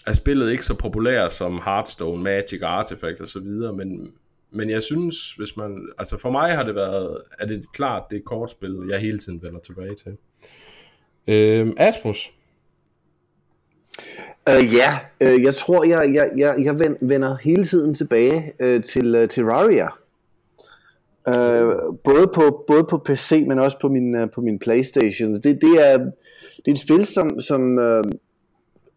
er 0.07 0.13
spillet 0.13 0.53
ikke 0.53 0.65
så 0.65 0.75
populært 0.75 1.33
som 1.33 1.61
Hearthstone, 1.65 2.23
Magic, 2.23 2.63
Artifact 2.63 3.21
og 3.21 3.29
så 3.29 3.41
videre, 3.41 3.73
men, 3.73 4.13
men 4.51 4.71
jeg 4.71 4.83
synes, 4.83 5.33
hvis 5.33 5.57
man, 5.57 5.89
altså 5.99 6.19
for 6.19 6.31
mig 6.31 6.57
har 6.57 6.63
det 6.63 6.75
været, 6.75 7.23
er 7.39 7.47
det 7.47 7.73
klart, 7.73 8.03
det 8.11 8.17
er 8.17 8.23
kortspil, 8.27 8.87
jeg 8.89 9.01
hele 9.01 9.19
tiden 9.19 9.43
vender 9.43 9.61
tilbage 9.61 9.95
til. 9.95 10.17
Øh, 11.29 11.73
Asmus? 11.77 12.31
Uh, 14.51 14.75
ja, 14.75 14.99
uh, 15.25 15.43
jeg 15.43 15.55
tror, 15.55 15.85
jeg, 15.85 16.15
jeg, 16.15 16.31
jeg, 16.37 16.57
jeg 16.65 16.97
vender 17.01 17.37
hele 17.37 17.65
tiden 17.65 17.95
tilbage 17.95 18.53
uh, 18.65 18.83
til 18.83 19.23
uh, 19.23 19.29
Terraria. 19.29 19.89
Øh, 21.29 21.73
både, 22.05 22.31
på, 22.35 22.65
både 22.67 22.85
på 22.91 22.99
PC, 22.99 23.45
men 23.49 23.59
også 23.59 23.79
på 23.81 23.89
min, 23.89 24.23
uh, 24.23 24.31
på 24.35 24.41
min 24.41 24.59
Playstation. 24.59 25.35
Det, 25.35 25.45
det, 25.45 25.91
er, 25.91 25.99
det 26.57 26.69
er 26.69 26.73
et 26.73 26.79
spil, 26.79 27.07
som, 27.07 27.41
som 27.41 27.79
uh, 27.79 28.11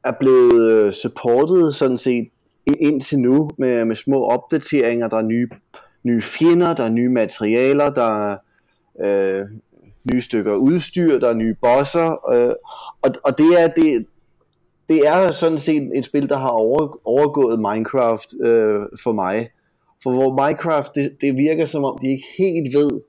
er 0.04 0.12
blevet 0.20 0.72
øh, 0.72 0.94
supportet 0.94 1.76
sådan 1.76 1.98
set 1.98 2.28
indtil 2.66 3.20
nu 3.20 3.50
med, 3.58 3.86
med 3.86 3.96
små 3.96 4.26
opdateringer. 4.26 5.08
Der 5.08 5.18
er 5.18 5.22
nye, 5.22 5.50
nye 6.04 6.22
fjender, 6.22 6.74
der 6.76 6.84
er 6.84 6.90
nye 6.90 7.10
materialer, 7.10 7.90
der 7.90 8.32
er 8.32 8.38
øh, 9.02 9.46
nye 10.12 10.22
stykker 10.22 10.56
udstyr, 10.56 11.20
der 11.20 11.30
er 11.30 11.34
nye 11.34 11.56
bosser. 11.62 12.34
Øh, 12.34 12.54
og, 13.02 13.12
og 13.24 13.38
det 13.38 13.62
er 13.62 13.68
det, 13.68 14.06
det 14.90 15.08
er 15.08 15.32
sådan 15.32 15.58
set 15.58 15.92
et 15.96 16.06
spil, 16.06 16.30
der 16.30 16.38
har 16.38 16.50
over, 16.50 17.00
overgået 17.04 17.60
Minecraft 17.60 18.28
øh, 18.42 18.80
for 19.04 19.12
mig. 19.12 19.50
For 20.04 20.12
hvor 20.12 20.46
Minecraft, 20.46 20.96
det, 20.96 21.18
det 21.22 21.36
virker 21.36 21.66
som 21.66 21.84
om, 21.84 21.98
de 22.02 22.12
ikke 22.12 22.26
helt 22.38 22.78
ved, 22.78 23.02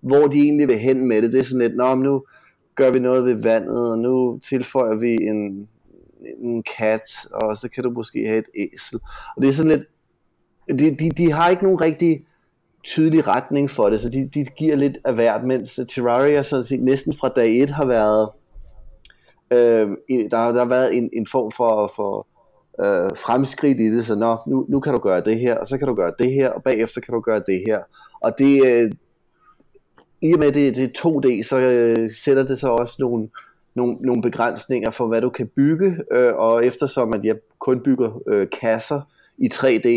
hvor 0.00 0.26
de 0.26 0.38
egentlig 0.38 0.68
vil 0.68 0.78
hen 0.78 1.08
med 1.08 1.22
det. 1.22 1.32
Det 1.32 1.40
er 1.40 1.44
sådan 1.44 1.68
lidt, 1.68 1.76
Nå, 1.76 1.94
nu 1.94 2.24
gør 2.74 2.90
vi 2.90 2.98
noget 2.98 3.24
ved 3.24 3.42
vandet, 3.42 3.92
og 3.92 3.98
nu 3.98 4.38
tilføjer 4.38 4.94
vi 4.94 5.14
en, 5.14 5.68
en 6.42 6.62
kat, 6.78 7.08
og 7.32 7.56
så 7.56 7.68
kan 7.68 7.84
du 7.84 7.90
måske 7.90 8.26
have 8.26 8.38
et 8.38 8.48
æsel. 8.54 9.00
Og 9.36 9.42
det 9.42 9.48
er 9.48 9.52
sådan 9.52 9.72
lidt, 9.72 9.84
de, 10.80 10.96
de, 10.96 11.10
de 11.10 11.32
har 11.32 11.48
ikke 11.48 11.62
nogen 11.62 11.80
rigtig 11.80 12.24
tydelig 12.84 13.26
retning 13.26 13.70
for 13.70 13.90
det, 13.90 14.00
så 14.00 14.08
de, 14.08 14.28
de 14.34 14.44
giver 14.44 14.76
lidt 14.76 14.98
af 15.04 15.14
hvert, 15.14 15.44
mens 15.44 15.80
Terraria 15.88 16.42
sådan 16.42 16.64
set 16.64 16.82
næsten 16.82 17.14
fra 17.14 17.28
dag 17.28 17.62
1 17.62 17.70
har 17.70 17.86
været 17.86 18.28
Øh, 19.52 19.88
der, 20.08 20.52
der 20.52 20.58
har 20.58 20.64
været 20.64 20.96
en, 20.96 21.10
en 21.12 21.26
form 21.26 21.50
for, 21.50 21.92
for 21.96 22.26
øh, 22.84 23.10
fremskridt 23.16 23.80
i 23.80 23.96
det, 23.96 24.06
så 24.06 24.14
nå, 24.14 24.36
nu, 24.46 24.66
nu 24.68 24.80
kan 24.80 24.92
du 24.92 24.98
gøre 24.98 25.20
det 25.20 25.38
her, 25.38 25.56
og 25.56 25.66
så 25.66 25.78
kan 25.78 25.88
du 25.88 25.94
gøre 25.94 26.12
det 26.18 26.32
her, 26.32 26.50
og 26.50 26.62
bagefter 26.62 27.00
kan 27.00 27.14
du 27.14 27.20
gøre 27.20 27.42
det 27.46 27.62
her. 27.66 27.78
Og 28.20 28.38
det, 28.38 28.66
øh, 28.66 28.92
i 30.22 30.32
og 30.32 30.38
med 30.38 30.52
det, 30.52 30.76
det 30.76 30.84
er 30.84 31.06
2D, 31.06 31.42
så 31.42 31.60
øh, 31.60 32.10
sætter 32.16 32.42
det 32.42 32.58
så 32.58 32.68
også 32.68 32.96
nogle, 33.00 33.28
nogle, 33.74 33.94
nogle 34.00 34.22
begrænsninger 34.22 34.90
for, 34.90 35.06
hvad 35.06 35.20
du 35.20 35.30
kan 35.30 35.50
bygge, 35.56 35.96
øh, 36.12 36.34
og 36.34 36.66
eftersom 36.66 37.14
at 37.14 37.24
jeg 37.24 37.36
kun 37.58 37.80
bygger 37.80 38.22
øh, 38.28 38.46
kasser 38.60 39.00
i 39.38 39.48
3D, 39.54 39.88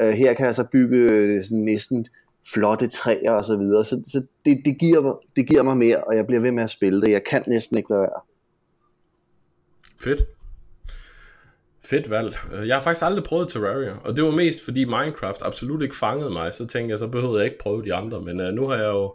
øh, 0.00 0.12
her 0.12 0.34
kan 0.34 0.46
jeg 0.46 0.54
så 0.54 0.64
bygge 0.72 0.96
øh, 0.96 1.44
sådan 1.44 1.58
næsten 1.58 2.06
flotte 2.52 2.86
træer 2.86 3.32
og 3.32 3.44
så 3.44 3.56
videre, 3.56 3.84
så, 3.84 4.02
så 4.06 4.22
det, 4.44 4.62
det, 4.64 4.78
giver 4.78 5.00
mig, 5.00 5.12
det 5.36 5.46
giver 5.46 5.62
mig 5.62 5.76
mere, 5.76 6.04
og 6.04 6.16
jeg 6.16 6.26
bliver 6.26 6.40
ved 6.40 6.52
med 6.52 6.62
at 6.62 6.70
spille 6.70 7.02
det. 7.02 7.10
Jeg 7.10 7.24
kan 7.24 7.42
næsten 7.46 7.76
ikke 7.76 7.90
lade 7.90 8.00
være. 8.00 8.20
Fedt. 10.00 10.39
Fedt 11.90 12.10
valg. 12.10 12.36
Øh, 12.54 12.68
jeg 12.68 12.76
har 12.76 12.82
faktisk 12.82 13.04
aldrig 13.04 13.24
prøvet 13.24 13.48
Terraria, 13.48 13.92
og 14.04 14.16
det 14.16 14.24
var 14.24 14.30
mest 14.30 14.64
fordi 14.64 14.84
Minecraft 14.84 15.42
absolut 15.42 15.82
ikke 15.82 15.96
fangede 15.96 16.30
mig, 16.30 16.54
så 16.54 16.66
tænkte 16.66 16.90
jeg, 16.90 16.98
så 16.98 17.06
behøvede 17.06 17.38
jeg 17.38 17.44
ikke 17.44 17.58
prøve 17.58 17.84
de 17.84 17.94
andre, 17.94 18.20
men 18.20 18.40
uh, 18.40 18.46
nu 18.46 18.66
har 18.66 18.76
jeg 18.76 18.86
jo 18.86 19.14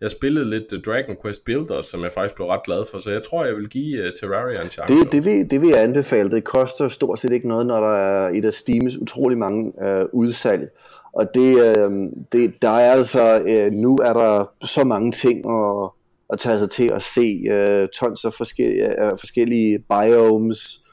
jeg 0.00 0.10
spillet 0.10 0.46
lidt 0.46 0.72
øh, 0.72 0.82
Dragon 0.82 1.16
Quest 1.22 1.44
Builders, 1.44 1.86
som 1.86 2.02
jeg 2.02 2.12
faktisk 2.12 2.34
blev 2.34 2.48
ret 2.48 2.62
glad 2.64 2.84
for, 2.90 2.98
så 2.98 3.10
jeg 3.10 3.22
tror, 3.22 3.44
jeg 3.44 3.56
vil 3.56 3.68
give 3.68 4.04
uh, 4.04 4.10
Terraria 4.20 4.62
en 4.62 4.70
chance. 4.70 4.94
Det, 4.94 5.12
det, 5.12 5.24
vil, 5.24 5.50
det 5.50 5.60
vil 5.60 5.68
jeg 5.68 5.82
anbefale. 5.82 6.30
Det 6.30 6.44
koster 6.44 6.88
stort 6.88 7.18
set 7.18 7.32
ikke 7.32 7.48
noget, 7.48 7.66
når 7.66 7.80
der 7.80 7.96
er 7.96 8.28
i 8.28 8.46
af 8.46 8.52
Steams 8.52 8.98
utrolig 8.98 9.38
mange 9.38 9.72
uh, 9.82 10.20
udsalg. 10.20 10.70
Og 11.12 11.34
det, 11.34 11.54
uh, 11.54 11.92
det, 12.32 12.62
der 12.62 12.68
er 12.68 12.92
altså, 12.92 13.40
uh, 13.40 13.72
nu 13.72 13.96
er 13.96 14.12
der 14.12 14.50
så 14.64 14.84
mange 14.84 15.12
ting 15.12 15.50
at, 15.50 15.90
at 16.32 16.38
tage 16.38 16.58
sig 16.58 16.70
til 16.70 16.90
at 16.92 17.02
se 17.02 17.42
uh, 17.50 17.88
tons 17.88 18.24
af 18.24 18.32
forskellige, 18.34 18.94
uh, 19.02 19.18
forskellige 19.18 19.78
biomes, 19.78 20.87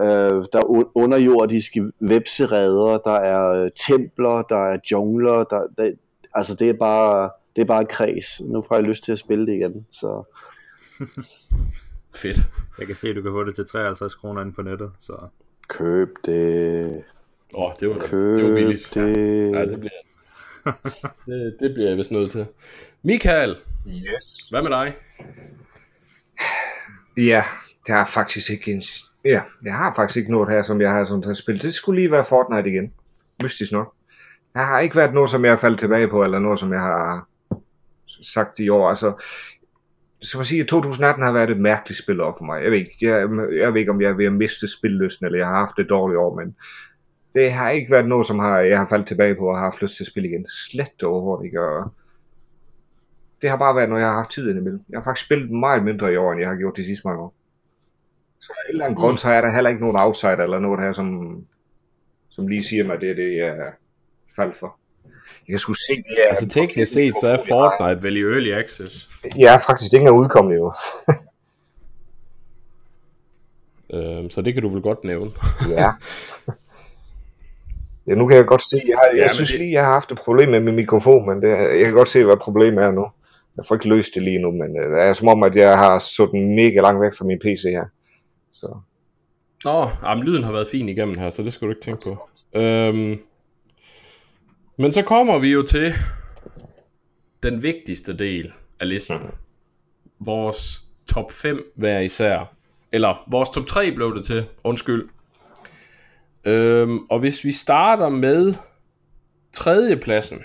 uh, 0.00 0.44
der 0.52 0.58
er 0.58 0.90
underjordiske 0.94 1.92
vepseredder, 2.00 2.98
der 2.98 3.14
er 3.14 3.62
uh, 3.62 3.68
templer, 3.86 4.42
der 4.42 4.56
er 4.56 4.78
jungler, 4.90 5.44
der, 5.44 5.66
der, 5.78 5.92
altså 6.34 6.54
det 6.54 6.68
er 6.68 6.74
bare 6.78 7.30
det 7.56 7.62
er 7.62 7.66
bare 7.66 7.82
et 7.82 7.88
kreds. 7.88 8.40
Nu 8.40 8.62
får 8.62 8.74
jeg 8.74 8.84
lyst 8.84 9.04
til 9.04 9.12
at 9.12 9.18
spille 9.18 9.46
det 9.46 9.52
igen, 9.52 9.86
så... 9.90 10.22
Fedt. 12.14 12.38
Jeg 12.78 12.86
kan 12.86 12.96
se, 12.96 13.08
at 13.08 13.16
du 13.16 13.22
kan 13.22 13.30
få 13.32 13.44
det 13.44 13.54
til 13.54 13.66
53 13.66 14.14
kroner 14.14 14.42
ind 14.42 14.52
på 14.52 14.62
nettet, 14.62 14.90
så... 14.98 15.16
Køb 15.68 16.08
det. 16.24 17.04
Åh, 17.54 17.64
oh, 17.64 17.72
det 17.80 17.88
var, 17.88 17.98
Køb 17.98 18.36
det 18.36 18.50
var 18.50 18.56
billigt. 18.56 18.94
det. 18.94 19.52
Ja, 19.52 19.66
det 19.66 19.80
bliver, 19.80 19.92
det, 21.26 21.56
det 21.60 21.74
bliver 21.74 21.88
jeg 21.88 21.96
vist 21.98 22.10
nødt 22.10 22.30
til. 22.30 22.46
Michael, 23.02 23.56
Yes. 23.86 24.48
hvad 24.50 24.62
med 24.62 24.70
dig? 24.70 24.94
Ja, 27.16 27.44
der 27.86 27.94
er 27.94 28.06
faktisk 28.06 28.50
ikke 28.50 28.72
en... 28.72 28.82
Ja, 29.24 29.42
jeg 29.64 29.74
har 29.74 29.94
faktisk 29.94 30.16
ikke 30.16 30.30
noget 30.30 30.48
her, 30.48 30.62
som 30.62 30.80
jeg 30.80 30.92
har 30.92 31.04
sådan 31.04 31.34
spillet. 31.34 31.62
Det 31.62 31.74
skulle 31.74 32.00
lige 32.00 32.10
være 32.10 32.24
Fortnite 32.24 32.70
igen. 32.70 32.92
Mystisk 33.42 33.72
nok. 33.72 33.94
Jeg 34.54 34.66
har 34.66 34.80
ikke 34.80 34.96
været 34.96 35.14
noget, 35.14 35.30
som 35.30 35.44
jeg 35.44 35.52
har 35.52 35.58
faldet 35.58 35.80
tilbage 35.80 36.08
på, 36.08 36.24
eller 36.24 36.38
noget, 36.38 36.60
som 36.60 36.72
jeg 36.72 36.80
har 36.80 37.28
sagt 38.22 38.58
i 38.58 38.68
år. 38.68 38.88
Altså, 38.88 39.12
skal 40.22 40.38
man 40.38 40.44
sige, 40.44 40.60
at 40.60 40.68
2018 40.68 41.24
har 41.24 41.32
været 41.32 41.50
et 41.50 41.60
mærkeligt 41.60 42.02
spil 42.02 42.20
op 42.20 42.38
for 42.38 42.44
mig. 42.44 42.62
Jeg 42.62 42.70
ved 42.70 42.78
ikke, 42.78 42.96
jeg, 43.00 43.28
jeg 43.52 43.72
ved 43.72 43.80
ikke 43.80 43.92
om 43.92 44.00
jeg 44.00 44.10
er 44.10 44.16
ved 44.16 44.26
at 44.26 44.32
miste 44.32 44.78
spillelysten, 44.78 45.26
eller 45.26 45.38
jeg 45.38 45.46
har 45.46 45.56
haft 45.56 45.78
et 45.78 45.88
dårligt 45.88 46.18
år, 46.18 46.36
men 46.40 46.56
det 47.34 47.52
har 47.52 47.70
ikke 47.70 47.90
været 47.90 48.08
noget, 48.08 48.26
som 48.26 48.38
har, 48.38 48.60
jeg 48.60 48.78
har 48.78 48.86
faldet 48.88 49.08
tilbage 49.08 49.34
på 49.34 49.48
og 49.48 49.56
har 49.56 49.64
haft 49.64 49.82
lyst 49.82 49.96
til 49.96 50.04
at 50.04 50.08
spille 50.08 50.28
igen. 50.28 50.46
Slet 50.48 51.02
overhovedet 51.02 51.44
ikke. 51.44 51.60
Og 51.60 51.92
det 53.42 53.50
har 53.50 53.56
bare 53.56 53.76
været, 53.76 53.88
når 53.88 53.98
jeg 53.98 54.06
har 54.06 54.14
haft 54.14 54.30
tid 54.30 54.50
indimellem. 54.50 54.80
Jeg 54.90 54.98
har 54.98 55.04
faktisk 55.04 55.26
spillet 55.26 55.50
meget 55.50 55.84
mindre 55.84 56.12
i 56.12 56.16
år, 56.16 56.32
end 56.32 56.40
jeg 56.40 56.48
har 56.48 56.56
gjort 56.56 56.76
de 56.76 56.84
sidste 56.84 57.08
mange 57.08 57.22
år. 57.22 57.34
Så 58.44 58.52
af 58.56 58.62
en 58.68 58.72
eller 58.74 58.84
anden 58.84 58.98
grund, 59.00 59.18
så 59.18 59.28
er 59.28 59.40
der 59.40 59.54
heller 59.54 59.70
ikke 59.70 59.82
nogen 59.82 59.96
outsider 59.98 60.36
eller 60.36 60.58
noget 60.58 60.80
her, 60.84 60.92
som, 60.92 61.38
som 62.30 62.46
lige 62.48 62.62
siger 62.64 62.84
mig, 62.84 62.94
at 62.94 63.00
det 63.00 63.10
er 63.10 63.14
det, 63.14 63.36
jeg 63.36 63.72
faldt 64.36 64.56
for. 64.56 64.78
Jeg 65.48 65.52
kan 65.52 65.58
sgu 65.58 65.74
se, 65.74 65.92
det 65.96 66.24
er... 66.24 66.28
Altså 66.28 66.48
teknisk 66.48 66.92
set, 66.92 67.14
så 67.20 67.26
er 67.26 67.38
Fortnite 67.48 68.02
vel 68.02 68.16
i 68.16 68.20
Early 68.20 68.52
Access. 68.52 69.08
Ja, 69.38 69.56
faktisk, 69.56 69.90
det 69.90 69.96
er 69.96 70.00
ikke 70.00 70.08
engang 70.08 70.20
udkommet 70.24 70.56
jo. 70.56 70.72
Øhm, 73.94 74.30
så 74.30 74.42
det 74.42 74.54
kan 74.54 74.62
du 74.62 74.68
vel 74.68 74.82
godt 74.82 75.04
nævne. 75.04 75.30
Ja. 75.70 75.90
Ja, 78.06 78.14
nu 78.14 78.26
kan 78.26 78.36
jeg 78.36 78.46
godt 78.46 78.62
se, 78.62 78.76
jeg, 78.88 78.96
har, 78.98 79.16
jeg 79.16 79.22
Ja, 79.22 79.28
synes 79.28 79.50
det- 79.50 79.58
lige, 79.58 79.72
jeg 79.72 79.84
har 79.84 79.92
haft 79.92 80.12
et 80.12 80.18
problem 80.18 80.48
med 80.50 80.60
min 80.60 80.74
mikrofon, 80.76 81.28
men 81.28 81.42
det, 81.42 81.48
jeg 81.58 81.84
kan 81.84 81.92
godt 81.94 82.08
se, 82.08 82.24
hvad 82.24 82.36
problemet 82.36 82.84
er 82.84 82.90
nu. 82.90 83.06
Jeg 83.56 83.64
får 83.68 83.74
ikke 83.74 83.88
løst 83.88 84.14
det 84.14 84.22
lige 84.22 84.38
nu, 84.38 84.50
men 84.50 84.78
øh, 84.78 84.90
det 84.92 85.02
er 85.02 85.12
som 85.12 85.28
om, 85.28 85.42
at 85.42 85.56
jeg 85.56 85.78
har 85.78 85.98
sat 85.98 86.28
den 86.32 86.54
mega 86.56 86.80
langt 86.80 87.00
væk 87.02 87.12
fra 87.18 87.24
min 87.24 87.38
PC 87.38 87.62
her. 87.64 87.84
Så 88.64 88.80
Nå, 89.64 89.88
jamen, 90.02 90.24
lyden 90.24 90.44
har 90.44 90.52
været 90.52 90.68
fin 90.68 90.88
igennem 90.88 91.18
her, 91.18 91.30
så 91.30 91.42
det 91.42 91.52
skal 91.52 91.66
du 91.66 91.72
ikke 91.72 91.82
tænke 91.82 92.02
på. 92.04 92.28
Øhm, 92.54 93.20
men 94.76 94.92
så 94.92 95.02
kommer 95.02 95.38
vi 95.38 95.48
jo 95.48 95.62
til 95.62 95.94
den 97.42 97.62
vigtigste 97.62 98.16
del 98.16 98.52
af 98.80 98.88
listen. 98.88 99.30
Vores 100.18 100.82
top 101.06 101.32
5 101.32 101.72
hver 101.76 102.00
især. 102.00 102.54
Eller 102.92 103.24
vores 103.30 103.48
top 103.48 103.66
3 103.66 103.92
blev 103.92 104.16
det 104.16 104.24
til, 104.24 104.46
undskyld. 104.64 105.08
Øhm, 106.44 106.98
og 107.10 107.18
hvis 107.18 107.44
vi 107.44 107.52
starter 107.52 108.08
med 108.08 108.54
tredjepladsen, 109.52 110.42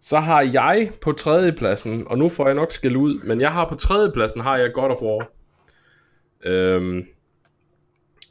så 0.00 0.18
har 0.20 0.40
jeg 0.42 0.90
på 1.02 1.12
tredjepladsen, 1.12 2.08
og 2.08 2.18
nu 2.18 2.28
får 2.28 2.46
jeg 2.46 2.54
nok 2.54 2.72
skæld 2.72 2.96
ud, 2.96 3.20
men 3.24 3.40
jeg 3.40 3.52
har 3.52 3.68
på 3.68 3.74
tredjepladsen, 3.74 4.40
har 4.40 4.56
jeg 4.56 4.72
God 4.72 4.90
of 4.90 5.02
War. 5.02 5.35
Øhm, 6.46 7.04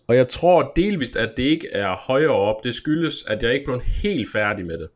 og 0.07 0.15
jeg 0.15 0.27
tror 0.27 0.71
delvist, 0.75 1.15
at 1.15 1.33
det 1.37 1.43
ikke 1.43 1.67
er 1.71 1.95
højere 2.07 2.31
op. 2.31 2.63
Det 2.63 2.75
skyldes, 2.75 3.25
at 3.27 3.43
jeg 3.43 3.53
ikke 3.53 3.65
blev 3.65 3.81
helt 4.03 4.31
færdig 4.31 4.65
med 4.65 4.77
det. 4.77 4.87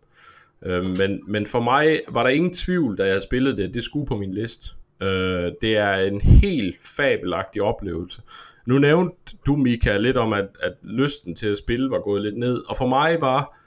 Øh, 0.65 0.85
men, 0.85 1.21
men 1.27 1.45
for 1.45 1.59
mig 1.59 2.01
var 2.07 2.23
der 2.23 2.29
ingen 2.29 2.53
tvivl, 2.53 2.97
da 2.97 3.07
jeg 3.07 3.21
spillede 3.21 3.57
det. 3.57 3.73
Det 3.73 3.83
skulle 3.83 4.05
på 4.05 4.17
min 4.17 4.33
liste. 4.33 4.69
Øh, 5.01 5.51
det 5.61 5.77
er 5.77 5.95
en 5.95 6.21
helt 6.21 6.75
fabelagtig 6.97 7.61
oplevelse. 7.61 8.21
Nu 8.65 8.77
nævnte 8.77 9.15
du, 9.45 9.55
Mika, 9.55 9.97
lidt 9.97 10.17
om, 10.17 10.33
at, 10.33 10.47
at 10.61 10.73
lysten 10.83 11.35
til 11.35 11.47
at 11.47 11.57
spille 11.57 11.91
var 11.91 11.99
gået 11.99 12.21
lidt 12.21 12.37
ned. 12.37 12.63
Og 12.67 12.77
for 12.77 12.87
mig 12.87 13.21
var 13.21 13.59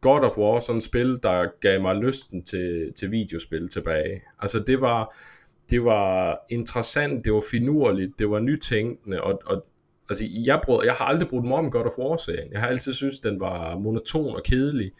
God 0.00 0.20
of 0.20 0.38
War 0.38 0.60
sådan 0.60 0.76
et 0.76 0.82
spil, 0.82 1.18
der 1.22 1.46
gav 1.60 1.80
mig 1.80 1.96
lysten 1.96 2.44
til, 2.44 2.92
til 2.96 3.10
videospil 3.10 3.68
tilbage. 3.68 4.22
Altså 4.40 4.58
det 4.58 4.80
var, 4.80 5.14
det 5.70 5.84
var 5.84 6.38
interessant, 6.50 7.24
det 7.24 7.32
var 7.32 7.44
finurligt, 7.50 8.18
det 8.18 8.30
var 8.30 8.40
nytænkende, 8.40 9.22
og, 9.22 9.42
og 9.46 9.66
altså, 10.08 10.26
jeg, 10.46 10.60
brød, 10.64 10.84
jeg 10.84 10.94
har 10.94 11.04
aldrig 11.04 11.28
brugt 11.28 11.46
mig 11.46 11.58
om 11.58 11.70
God 11.70 11.86
of 11.86 11.98
War-serien. 11.98 12.52
Jeg 12.52 12.60
har 12.60 12.68
altid 12.68 12.92
synes 12.92 13.18
den 13.18 13.40
var 13.40 13.78
monoton 13.78 14.36
og 14.36 14.42
kedelig, 14.44 14.92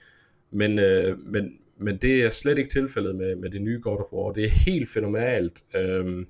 men, 0.51 0.79
øh, 0.79 1.19
men, 1.19 1.59
men 1.79 1.97
det 1.97 2.25
er 2.25 2.31
slet 2.31 2.59
ikke 2.59 2.71
tilfældet 2.71 3.17
med, 3.17 3.37
med 3.37 3.51
det 3.51 3.63
nye 3.63 3.81
God 3.83 3.99
of 3.99 4.13
War. 4.13 4.33
Det 4.33 4.45
er 4.45 4.49
helt 4.49 4.91
fænomenalt. 4.91 5.63
Øhm, 5.75 6.27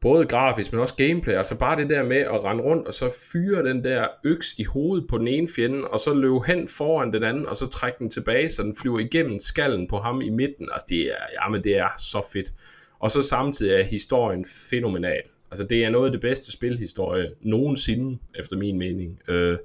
både 0.00 0.26
grafisk, 0.26 0.72
men 0.72 0.80
også 0.80 0.94
gameplay, 0.94 1.34
altså 1.34 1.58
bare 1.58 1.80
det 1.80 1.90
der 1.90 2.02
med 2.02 2.16
at 2.16 2.44
rende 2.44 2.64
rundt, 2.64 2.86
og 2.86 2.94
så 2.94 3.10
fyre 3.32 3.68
den 3.68 3.84
der 3.84 4.06
øks 4.24 4.54
i 4.58 4.64
hovedet 4.64 5.06
på 5.08 5.18
den 5.18 5.28
ene 5.28 5.48
fjende, 5.56 5.88
og 5.88 6.00
så 6.00 6.14
løbe 6.14 6.40
hen 6.46 6.68
foran 6.68 7.12
den 7.12 7.22
anden, 7.22 7.46
og 7.46 7.56
så 7.56 7.66
trække 7.66 7.98
den 7.98 8.10
tilbage, 8.10 8.48
så 8.48 8.62
den 8.62 8.76
flyver 8.76 8.98
igennem 8.98 9.38
skallen 9.38 9.88
på 9.88 9.98
ham 9.98 10.20
i 10.20 10.30
midten, 10.30 10.68
altså 10.72 10.86
det 10.88 11.00
er, 11.00 11.44
jamen 11.44 11.64
det 11.64 11.78
er 11.78 11.88
så 11.98 12.26
fedt. 12.32 12.52
Og 13.00 13.10
så 13.10 13.22
samtidig 13.22 13.80
er 13.80 13.82
historien 13.82 14.44
fænomenal. 14.70 15.22
Altså 15.50 15.66
det 15.66 15.84
er 15.84 15.90
noget 15.90 16.06
af 16.06 16.12
det 16.12 16.20
bedste 16.20 16.52
spilhistorie 16.52 17.30
nogensinde, 17.40 18.18
efter 18.38 18.56
min 18.56 18.78
mening. 18.78 19.20
Øh, 19.28 19.58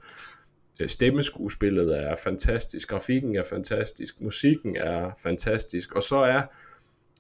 øh, 0.79 0.89
stemmeskuespillet 0.89 1.97
er 1.97 2.15
fantastisk, 2.23 2.89
grafikken 2.89 3.35
er 3.35 3.43
fantastisk, 3.49 4.21
musikken 4.21 4.75
er 4.75 5.11
fantastisk, 5.23 5.95
og 5.95 6.03
så 6.03 6.17
er 6.17 6.41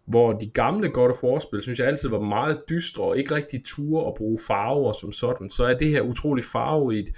hvor 0.05 0.33
de 0.33 0.49
gamle 0.49 0.89
God 0.89 1.09
of 1.09 1.23
War-spil, 1.23 1.61
synes 1.61 1.79
jeg 1.79 1.87
altid 1.87 2.09
var 2.09 2.19
meget 2.19 2.61
dystre, 2.69 3.03
og 3.03 3.17
ikke 3.17 3.35
rigtig 3.35 3.63
ture 3.65 4.07
at 4.07 4.13
bruge 4.13 4.39
farver 4.47 4.93
som 4.93 5.11
sådan, 5.11 5.49
så 5.49 5.63
er 5.63 5.73
det 5.73 5.87
her 5.89 6.01
utrolig 6.01 6.43
farverigt, 6.43 7.09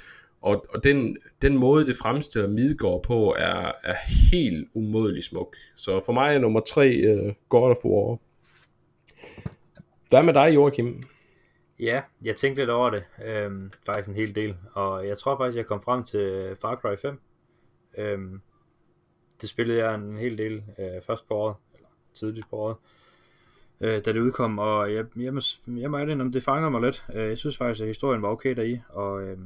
og, 0.41 0.65
og 0.73 0.83
den, 0.83 1.17
den 1.41 1.57
måde, 1.57 1.85
det 1.85 1.95
fremstiller 1.95 2.49
Midgård 2.49 3.03
på, 3.03 3.35
er, 3.37 3.71
er 3.83 3.95
helt 4.31 4.67
umådelig 4.73 5.23
smuk. 5.23 5.55
Så 5.75 6.01
for 6.05 6.13
mig 6.13 6.35
er 6.35 6.39
nummer 6.39 6.59
tre 6.59 7.15
uh, 7.15 7.33
God 7.49 7.71
of 7.71 7.85
War. 7.85 8.19
Hvad 10.09 10.23
med 10.23 10.33
dig, 10.33 10.55
Joachim? 10.55 11.01
Ja, 11.79 12.01
jeg 12.21 12.35
tænkte 12.35 12.61
lidt 12.61 12.69
over 12.69 12.89
det, 12.89 13.03
øhm, 13.25 13.71
faktisk 13.85 14.09
en 14.09 14.15
hel 14.15 14.35
del, 14.35 14.55
og 14.73 15.07
jeg 15.07 15.17
tror 15.17 15.37
faktisk, 15.37 15.57
jeg 15.57 15.65
kom 15.65 15.81
frem 15.81 16.03
til 16.03 16.55
Far 16.61 16.75
Cry 16.75 16.95
5. 17.01 17.19
Øhm, 17.97 18.41
det 19.41 19.49
spillede 19.49 19.79
jeg 19.79 19.95
en 19.95 20.17
hel 20.17 20.37
del 20.37 20.63
øh, 20.79 21.01
først 21.07 21.27
på 21.27 21.33
året, 21.33 21.55
tidligt 22.13 22.49
på 22.49 22.55
året, 22.55 22.75
øh, 23.81 24.05
da 24.05 24.13
det 24.13 24.19
udkom, 24.19 24.59
og 24.59 24.93
jeg, 24.93 25.05
jeg, 25.15 25.33
må, 25.33 25.41
jeg 25.67 25.91
må 25.91 25.97
om 25.97 26.31
det 26.31 26.43
fanger 26.43 26.69
mig 26.69 26.81
lidt. 26.81 27.05
Øh, 27.13 27.29
jeg 27.29 27.37
synes 27.37 27.57
faktisk, 27.57 27.81
at 27.81 27.87
historien 27.87 28.21
var 28.21 28.29
okay 28.29 28.55
deri, 28.55 28.79
og 28.89 29.23
øh, 29.23 29.37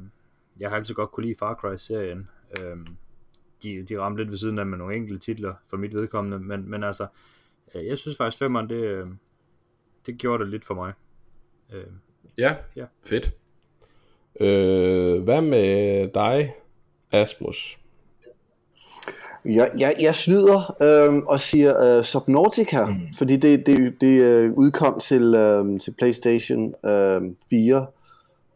jeg 0.60 0.68
har 0.68 0.76
altid 0.76 0.94
godt 0.94 1.10
kunne 1.10 1.26
lide 1.26 1.38
Far 1.38 1.54
Cry-serien. 1.54 2.28
Øh, 2.60 2.76
de, 3.62 3.82
de 3.82 4.00
ramte 4.00 4.22
lidt 4.22 4.30
ved 4.30 4.38
siden 4.38 4.58
af 4.58 4.66
med 4.66 4.78
nogle 4.78 4.96
enkelte 4.96 5.18
titler 5.18 5.54
for 5.68 5.76
mit 5.76 5.94
vedkommende, 5.94 6.38
men, 6.38 6.70
men 6.70 6.84
altså, 6.84 7.06
øh, 7.74 7.86
jeg 7.86 7.98
synes 7.98 8.16
faktisk, 8.16 8.42
5'eren 8.42 8.66
det, 8.66 8.84
øh, 8.84 9.06
det 10.06 10.18
gjorde 10.18 10.44
det 10.44 10.50
lidt 10.50 10.64
for 10.64 10.74
mig. 10.74 10.92
Øh, 11.72 11.84
ja, 12.38 12.54
ja, 12.76 12.84
fedt. 13.04 13.32
Øh, 14.40 15.22
hvad 15.22 15.40
med 15.40 16.08
dig, 16.14 16.54
Asmus? 17.12 17.78
Jeg, 19.44 19.70
jeg, 19.78 19.96
jeg 20.00 20.14
snyder 20.14 20.76
øh, 20.82 21.14
og 21.14 21.40
siger 21.40 21.98
øh, 21.98 22.04
Subnautica, 22.04 22.86
mm. 22.86 22.94
fordi 23.18 23.36
det, 23.36 23.66
det, 23.66 24.00
det 24.00 24.22
øh, 24.22 24.52
udkom 24.52 25.00
til, 25.00 25.34
øh, 25.34 25.80
til 25.80 25.94
PlayStation 25.98 26.74
øh, 26.86 27.22
4, 27.50 27.86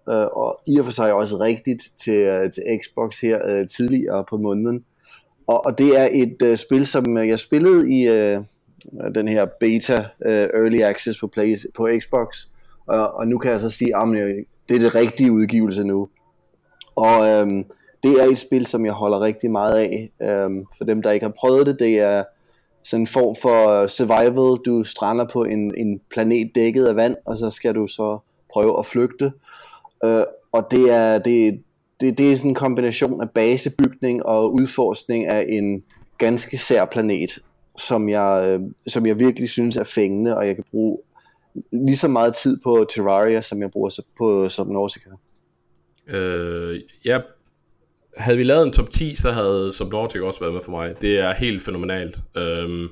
øh, 0.08 0.26
og 0.26 0.60
i 0.66 0.78
og 0.78 0.84
for 0.84 0.92
sig 0.92 1.12
også 1.12 1.36
rigtigt 1.36 1.82
til, 1.96 2.18
øh, 2.18 2.50
til 2.50 2.62
Xbox 2.84 3.20
her 3.20 3.46
øh, 3.48 3.68
tidligere 3.68 4.24
på 4.30 4.36
måneden. 4.36 4.84
Og, 5.46 5.66
og 5.66 5.78
det 5.78 5.98
er 5.98 6.08
et 6.12 6.42
øh, 6.42 6.56
spil, 6.56 6.86
som 6.86 7.16
jeg 7.16 7.38
spillede 7.38 7.92
i 7.92 8.08
øh, 8.08 8.40
Øh, 9.04 9.14
den 9.14 9.28
her 9.28 9.46
beta 9.60 9.98
uh, 9.98 10.60
Early 10.60 10.80
Access 10.80 11.20
på, 11.20 11.26
Play, 11.26 11.56
på 11.74 11.88
Xbox, 12.00 12.46
og, 12.86 13.14
og 13.14 13.28
nu 13.28 13.38
kan 13.38 13.50
jeg 13.50 13.60
så 13.60 13.70
sige, 13.70 13.96
at 13.96 14.08
øh, 14.08 14.34
det 14.68 14.76
er 14.76 14.80
det 14.80 14.94
rigtige 14.94 15.32
udgivelse 15.32 15.84
nu. 15.84 16.08
Og... 16.96 17.28
øhm, 17.28 17.64
det 18.02 18.22
er 18.22 18.26
et 18.26 18.38
spil, 18.38 18.66
som 18.66 18.86
jeg 18.86 18.92
holder 18.92 19.20
rigtig 19.20 19.50
meget 19.50 19.78
af. 19.78 20.10
Øhm, 20.22 20.64
for 20.76 20.84
dem, 20.84 21.02
der 21.02 21.10
ikke 21.10 21.26
har 21.26 21.32
prøvet 21.38 21.66
det, 21.66 21.78
det 21.78 22.00
er 22.00 22.24
sådan 22.84 23.02
en 23.02 23.06
form 23.06 23.36
for 23.42 23.86
survival. 23.86 24.64
Du 24.66 24.82
strander 24.82 25.26
på 25.32 25.44
en, 25.44 25.74
en 25.76 26.00
planet 26.10 26.50
dækket 26.54 26.86
af 26.86 26.96
vand, 26.96 27.16
og 27.26 27.36
så 27.36 27.50
skal 27.50 27.74
du 27.74 27.86
så 27.86 28.18
prøve 28.52 28.78
at 28.78 28.86
flygte. 28.86 29.32
Øh, 30.04 30.22
og 30.52 30.66
det 30.70 30.90
er, 30.90 31.18
det, 31.18 31.62
det, 32.00 32.18
det 32.18 32.32
er 32.32 32.36
sådan 32.36 32.50
en 32.50 32.54
kombination 32.54 33.22
af 33.22 33.30
basebygning 33.30 34.26
og 34.26 34.54
udforskning 34.54 35.26
af 35.26 35.46
en 35.48 35.82
ganske 36.18 36.58
sær 36.58 36.84
planet, 36.84 37.38
som 37.78 38.08
jeg, 38.08 38.58
øh, 38.60 38.60
som 38.86 39.06
jeg 39.06 39.18
virkelig 39.18 39.48
synes 39.48 39.76
er 39.76 39.84
fængende, 39.84 40.36
og 40.36 40.46
jeg 40.46 40.54
kan 40.54 40.64
bruge 40.70 40.98
lige 41.72 41.96
så 41.96 42.08
meget 42.08 42.34
tid 42.34 42.60
på 42.64 42.86
Terraria, 42.90 43.40
som 43.40 43.62
jeg 43.62 43.70
bruger 43.70 44.00
på 44.18 44.48
Subnautica. 44.48 45.10
Øh, 46.06 46.80
ja, 47.04 47.20
havde 48.16 48.38
vi 48.38 48.44
lavet 48.44 48.66
en 48.66 48.72
top 48.72 48.90
10, 48.90 49.14
så 49.14 49.30
havde 49.30 49.72
Subnautica 49.72 50.24
også 50.24 50.40
været 50.40 50.54
med 50.54 50.62
for 50.64 50.70
mig. 50.70 50.94
Det 51.00 51.18
er 51.18 51.34
helt 51.34 51.62
fænomenalt. 51.62 52.16
Øhm, 52.36 52.88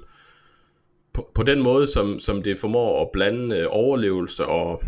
på, 1.12 1.30
på 1.34 1.42
den 1.42 1.62
måde, 1.62 1.86
som, 1.86 2.18
som 2.18 2.42
det 2.42 2.58
formår 2.58 3.02
at 3.02 3.08
blande 3.12 3.56
øh, 3.56 3.66
overlevelse 3.70 4.46
og 4.46 4.82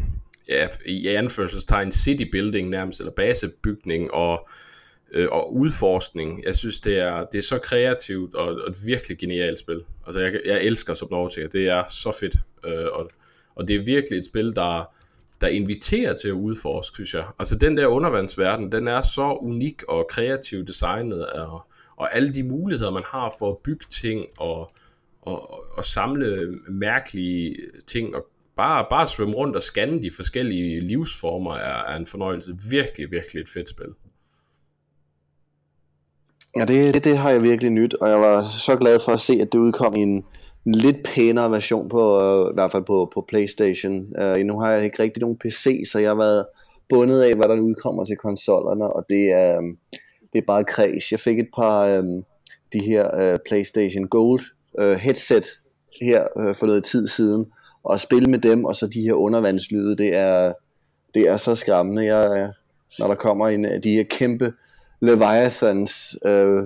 ja, 0.49 0.69
i 0.87 1.07
anførselstegn 1.07 1.93
city 1.93 2.25
building 2.33 2.69
nærmest, 2.69 3.01
eller 3.01 3.13
basebygning 3.13 4.15
og, 4.15 4.49
øh, 4.49 4.66
øh, 5.13 5.29
og 5.33 5.57
udforskning. 5.57 6.45
Jeg 6.45 6.55
synes, 6.55 6.81
det 6.81 6.99
er, 6.99 7.25
det 7.25 7.39
er 7.39 7.43
så 7.43 7.59
kreativt 7.59 8.35
og, 8.35 8.47
og 8.47 8.71
et 8.71 8.87
virkelig 8.87 9.19
genialt 9.19 9.59
spil. 9.59 9.81
Altså, 10.07 10.21
jeg, 10.21 10.41
jeg 10.47 10.63
elsker 10.63 10.95
Subnautica. 10.95 11.47
Det 11.47 11.69
er 11.69 11.85
så 11.89 12.17
fedt. 12.21 12.37
Øh, 12.65 12.87
og, 12.93 13.11
og 13.55 13.69
det 13.69 13.77
er 13.77 13.85
virkelig 13.85 14.19
et 14.19 14.27
spil, 14.27 14.53
der 14.57 14.97
der 15.41 15.49
inviterer 15.49 16.17
til 16.17 16.29
at 16.29 16.33
udforske, 16.33 16.95
synes 16.95 17.15
jeg. 17.15 17.25
Altså 17.39 17.59
den 17.59 17.77
der 17.77 17.87
undervandsverden, 17.87 18.73
den 18.73 18.89
er 18.89 19.03
så 19.03 19.33
unik 19.41 19.83
og 19.89 20.07
kreativt 20.11 20.69
designet, 20.69 21.27
og, 21.27 21.63
og 21.97 22.17
alle 22.17 22.35
de 22.35 22.43
muligheder, 22.43 22.91
man 22.91 23.03
har 23.07 23.35
for 23.39 23.51
at 23.51 23.59
bygge 23.59 23.85
ting 23.91 24.27
og, 24.39 24.73
og, 25.23 25.65
og 25.77 25.85
samle 25.85 26.59
mærkelige 26.69 27.57
ting, 27.87 28.15
og 28.15 28.27
bare, 28.57 28.87
bare 28.91 29.07
svømme 29.07 29.35
rundt 29.35 29.57
og 29.57 29.63
scanne 29.63 30.03
de 30.03 30.11
forskellige 30.11 30.81
livsformer, 30.81 31.55
er, 31.55 31.93
er 31.93 31.97
en 31.97 32.07
fornøjelse. 32.07 32.57
Virkelig, 32.71 33.11
virkelig 33.11 33.41
et 33.41 33.49
fedt 33.49 33.69
spil. 33.69 33.89
Ja, 36.59 36.65
det, 36.65 36.95
det, 36.95 37.05
det 37.05 37.19
har 37.19 37.31
jeg 37.31 37.43
virkelig 37.43 37.71
nyt, 37.71 37.95
og 37.95 38.09
jeg 38.09 38.21
var 38.21 38.49
så 38.49 38.77
glad 38.77 39.01
for 39.05 39.13
at 39.13 39.21
se, 39.21 39.39
at 39.41 39.53
det 39.53 39.59
udkom 39.59 39.97
i 39.97 40.01
en, 40.01 40.25
en 40.67 40.75
lidt 40.75 40.97
pænere 41.05 41.51
version 41.51 41.89
på, 41.89 42.23
øh, 42.23 42.51
i 42.51 42.55
hvert 42.55 42.73
fald 42.73 42.83
på, 42.83 43.11
på 43.15 43.25
Playstation. 43.29 44.21
Øh, 44.21 44.37
nu 44.37 44.61
har 44.61 44.71
jeg 44.71 44.85
ikke 44.85 45.03
rigtig 45.03 45.21
nogen 45.21 45.39
PC, 45.39 45.83
så 45.93 45.99
jeg 45.99 46.11
har 46.11 46.15
været 46.15 46.47
bundet 46.89 47.23
af, 47.23 47.35
hvad 47.35 47.49
der 47.49 47.61
udkommer 47.61 48.05
til 48.05 48.17
konsollerne, 48.17 48.93
og 48.93 49.05
det 49.09 49.33
er, 49.33 49.57
øh, 49.57 49.63
det 50.33 50.39
er 50.39 50.47
bare 50.47 50.65
kreds. 50.65 51.13
Jeg 51.13 51.21
fik 51.21 51.39
et 51.39 51.49
par 51.57 51.81
øh, 51.81 52.03
de 52.73 52.81
her 52.87 53.21
øh, 53.21 53.39
Playstation 53.47 54.09
Gold 54.09 54.43
øh, 54.79 54.97
headset 54.97 55.47
her 56.01 56.25
øh, 56.39 56.55
for 56.55 56.67
noget 56.67 56.85
tid 56.85 57.09
siden, 57.09 57.47
og 57.85 57.95
at 57.95 58.01
spille 58.01 58.31
med 58.31 58.39
dem, 58.39 58.65
og 58.65 58.77
så 58.77 58.87
de 58.87 59.03
her 59.03 59.13
undervandslyde, 59.13 59.97
det 59.97 60.15
er, 60.15 60.53
det 61.15 61.29
er 61.29 61.37
så 61.37 61.55
skræmmende. 61.55 62.05
Jeg, 62.15 62.25
øh, 62.39 62.49
når 62.99 63.07
der 63.07 63.15
kommer 63.15 63.49
en 63.49 63.65
af 63.65 63.83
de 63.83 63.93
her 63.93 64.05
kæmpe 64.11 64.53
Leviathans, 65.01 66.17
øh, 66.27 66.63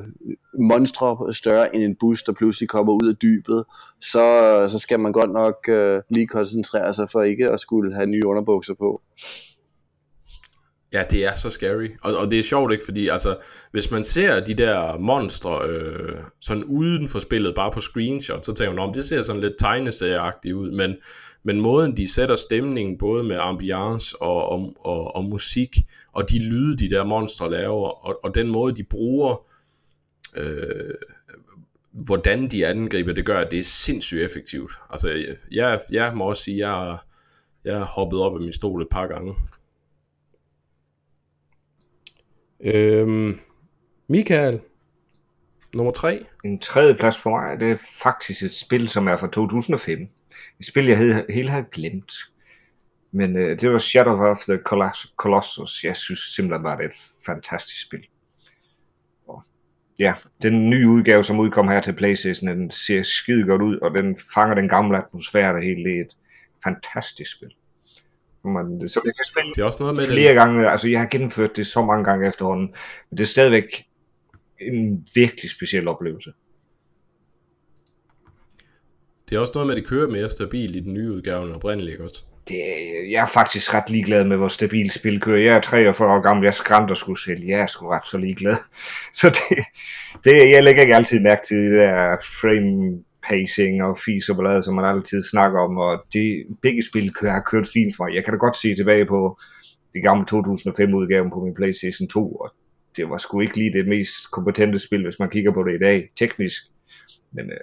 monstre 0.59 1.35
større 1.35 1.75
end 1.75 1.85
en 1.85 1.97
bus, 2.01 2.23
der 2.23 2.33
pludselig 2.33 2.69
kommer 2.69 2.93
ud 2.93 3.09
af 3.09 3.17
dybet, 3.17 3.65
så, 4.01 4.67
så 4.69 4.79
skal 4.79 5.01
man 5.01 5.13
godt 5.13 5.33
nok 5.33 5.69
øh, 5.69 6.03
lige 6.09 6.27
koncentrere 6.27 6.93
sig 6.93 7.11
for 7.11 7.23
ikke 7.23 7.51
at 7.51 7.61
skulle 7.61 7.95
have 7.95 8.07
nye 8.07 8.27
underbukser 8.27 8.75
på. 8.75 9.01
Ja, 10.93 11.05
det 11.11 11.25
er 11.25 11.35
så 11.35 11.51
scary. 11.51 11.89
Og, 12.03 12.17
og 12.17 12.31
det 12.31 12.39
er 12.39 12.43
sjovt 12.43 12.73
ikke, 12.73 12.85
fordi 12.85 13.09
altså, 13.09 13.37
hvis 13.71 13.91
man 13.91 14.05
ser 14.05 14.41
de 14.41 14.55
der 14.55 14.99
monstre 14.99 15.69
øh, 15.69 16.19
sådan 16.41 16.65
uden 16.65 17.09
for 17.09 17.19
spillet, 17.19 17.55
bare 17.55 17.71
på 17.71 17.81
screenshot, 17.81 18.45
så 18.45 18.55
tænker 18.55 18.71
man 18.71 18.79
om, 18.79 18.93
det 18.93 19.05
ser 19.05 19.23
sådan 19.23 19.43
lidt 19.43 19.55
tegneserieagtigt 19.59 20.55
ud, 20.55 20.71
men, 20.71 20.97
men 21.43 21.61
måden 21.61 21.97
de 21.97 22.13
sætter 22.13 22.37
stemningen, 22.37 22.99
både 22.99 23.25
med 23.25 23.37
ambiance 23.41 24.23
og, 24.23 24.49
og, 24.49 24.75
og, 24.81 25.17
og 25.17 25.25
musik, 25.25 25.77
og 26.13 26.31
de 26.31 26.39
lyde, 26.39 26.77
de 26.77 26.91
der 26.91 27.05
monstre 27.05 27.51
laver, 27.51 28.07
og, 28.07 28.25
og 28.25 28.35
den 28.35 28.49
måde, 28.49 28.77
de 28.77 28.85
bruger 28.85 29.47
øh, 30.37 30.95
hvordan 31.93 32.49
de 32.49 32.67
angriber, 32.67 33.13
det 33.13 33.27
gør, 33.27 33.39
at 33.39 33.51
det 33.51 33.59
er 33.59 33.63
sindssygt 33.63 34.23
effektivt. 34.23 34.73
Altså, 34.91 35.37
jeg, 35.51 35.81
jeg 35.91 36.17
må 36.17 36.25
også 36.25 36.43
sige, 36.43 36.69
jeg, 36.69 36.99
jeg 37.65 37.77
har 37.77 37.85
hoppet 37.85 38.21
op 38.21 38.35
af 38.35 38.41
min 38.41 38.53
stol 38.53 38.83
et 38.83 38.89
par 38.91 39.07
gange. 39.07 39.35
Øhm, 42.65 43.41
Michael, 44.09 44.61
nummer 45.75 45.93
3. 45.93 46.27
En 46.45 46.59
tredje 46.59 46.95
plads 46.95 47.19
for 47.19 47.31
mig, 47.31 47.61
det 47.61 47.71
er 47.71 47.77
faktisk 48.03 48.43
et 48.43 48.55
spil, 48.55 48.89
som 48.89 49.09
er 49.09 49.17
fra 49.17 49.27
2005. 49.27 50.09
Et 50.61 50.67
spil, 50.67 50.87
jeg 50.87 50.97
havde, 50.97 51.27
helt 51.31 51.51
havde 51.51 51.67
glemt. 51.73 52.13
Men 53.13 53.37
øh, 53.37 53.61
det 53.61 53.73
var 53.73 53.79
Shadow 53.79 54.17
of 54.17 54.39
the 54.39 54.59
Colossus. 55.17 55.85
Jeg 55.85 55.97
synes 55.97 56.21
simpelthen 56.21 56.65
var 56.65 56.77
det 56.77 56.85
et 56.85 56.97
fantastisk 57.27 57.87
spil 57.87 58.07
ja, 60.01 60.15
den 60.43 60.71
nye 60.71 60.89
udgave, 60.89 61.25
som 61.25 61.39
udkom 61.39 61.69
her 61.69 61.81
til 61.81 61.93
Playstation, 61.93 62.49
den 62.49 62.71
ser 62.71 63.03
skide 63.03 63.45
godt 63.45 63.63
ud, 63.63 63.77
og 63.77 63.91
den 63.95 64.17
fanger 64.35 64.55
den 64.55 64.69
gamle 64.69 64.99
atmosfære, 64.99 65.53
der 65.53 65.61
helt 65.61 65.87
er 65.87 66.01
et 66.01 66.17
fantastisk 66.65 67.37
spil. 67.37 67.55
Man, 68.45 68.89
så 68.89 69.01
jeg 69.05 69.13
kan 69.17 69.25
spille 69.25 69.55
det 69.55 69.61
er 69.61 69.65
også 69.65 69.79
noget 69.81 69.97
med 69.97 70.07
flere 70.07 70.29
det. 70.29 70.37
gange, 70.37 70.71
altså 70.71 70.89
jeg 70.89 71.01
har 71.01 71.09
gennemført 71.09 71.57
det 71.57 71.67
så 71.67 71.85
mange 71.85 72.05
gange 72.05 72.29
efterhånden, 72.29 72.75
men 73.11 73.19
det 73.19 73.23
er 73.23 73.27
stadigvæk 73.27 73.85
en 74.61 75.07
virkelig 75.15 75.51
speciel 75.51 75.89
oplevelse. 75.89 76.33
Det 79.29 79.37
er 79.37 79.41
også 79.41 79.53
noget 79.55 79.67
med, 79.67 79.77
at 79.77 79.83
det 79.83 79.89
kører 79.89 80.09
mere 80.09 80.29
stabilt 80.29 80.77
i 80.77 80.81
den 80.81 80.95
nye 80.95 81.13
udgave 81.13 81.45
end 81.47 81.55
oprindeligt, 81.55 82.01
også? 82.01 82.23
det, 82.51 83.11
jeg 83.11 83.23
er 83.23 83.27
faktisk 83.27 83.75
ret 83.75 83.91
ligeglad 83.91 84.25
med, 84.25 84.37
hvor 84.37 84.49
stabil 84.49 84.91
spil 84.91 85.21
kører. 85.21 85.41
Jeg 85.41 85.57
er 85.57 85.61
43 85.61 86.13
år 86.13 86.21
gammel, 86.21 86.45
jeg 86.45 86.55
skræmte 86.55 86.97
skulle 86.97 87.21
sælge. 87.21 87.49
Jeg 87.49 87.61
er 87.61 87.67
sgu 87.67 87.89
ret 87.89 88.07
så 88.07 88.19
ligeglad. 88.19 88.55
Så 89.21 89.29
det, 89.29 89.65
det, 90.25 90.51
jeg 90.51 90.65
lægger 90.65 90.83
ikke 90.83 90.95
altid 90.95 91.21
mærke 91.21 91.43
til 91.49 91.57
det 91.57 91.73
der 91.73 92.17
frame 92.41 93.05
pacing 93.23 93.83
og 93.83 93.99
fis 93.99 94.29
og 94.29 94.37
ballade, 94.37 94.63
som 94.63 94.75
man 94.75 94.85
altid 94.85 95.23
snakker 95.23 95.61
om, 95.61 95.77
og 95.77 96.05
det, 96.13 96.47
begge 96.63 96.83
spil 96.83 97.15
kører, 97.15 97.33
har 97.33 97.43
kørt 97.43 97.67
fint 97.73 97.97
for 97.97 98.05
mig. 98.05 98.15
Jeg 98.15 98.25
kan 98.25 98.33
da 98.33 98.39
godt 98.39 98.57
se 98.57 98.75
tilbage 98.75 99.07
på 99.07 99.39
det 99.95 100.03
gamle 100.03 100.27
2005 100.27 100.95
udgaven 100.95 101.31
på 101.31 101.45
min 101.45 101.55
Playstation 101.55 102.09
2, 102.09 102.33
og 102.33 102.55
det 102.97 103.11
var 103.11 103.19
sgu 103.19 103.41
ikke 103.41 103.57
lige 103.57 103.73
det 103.73 103.89
mest 103.89 104.31
kompetente 104.33 104.79
spil, 104.79 105.05
hvis 105.05 105.19
man 105.19 105.31
kigger 105.31 105.53
på 105.53 105.63
det 105.63 105.75
i 105.75 105.85
dag, 105.85 106.11
teknisk. 106.17 106.63
Men 107.33 107.51
øh, 107.51 107.61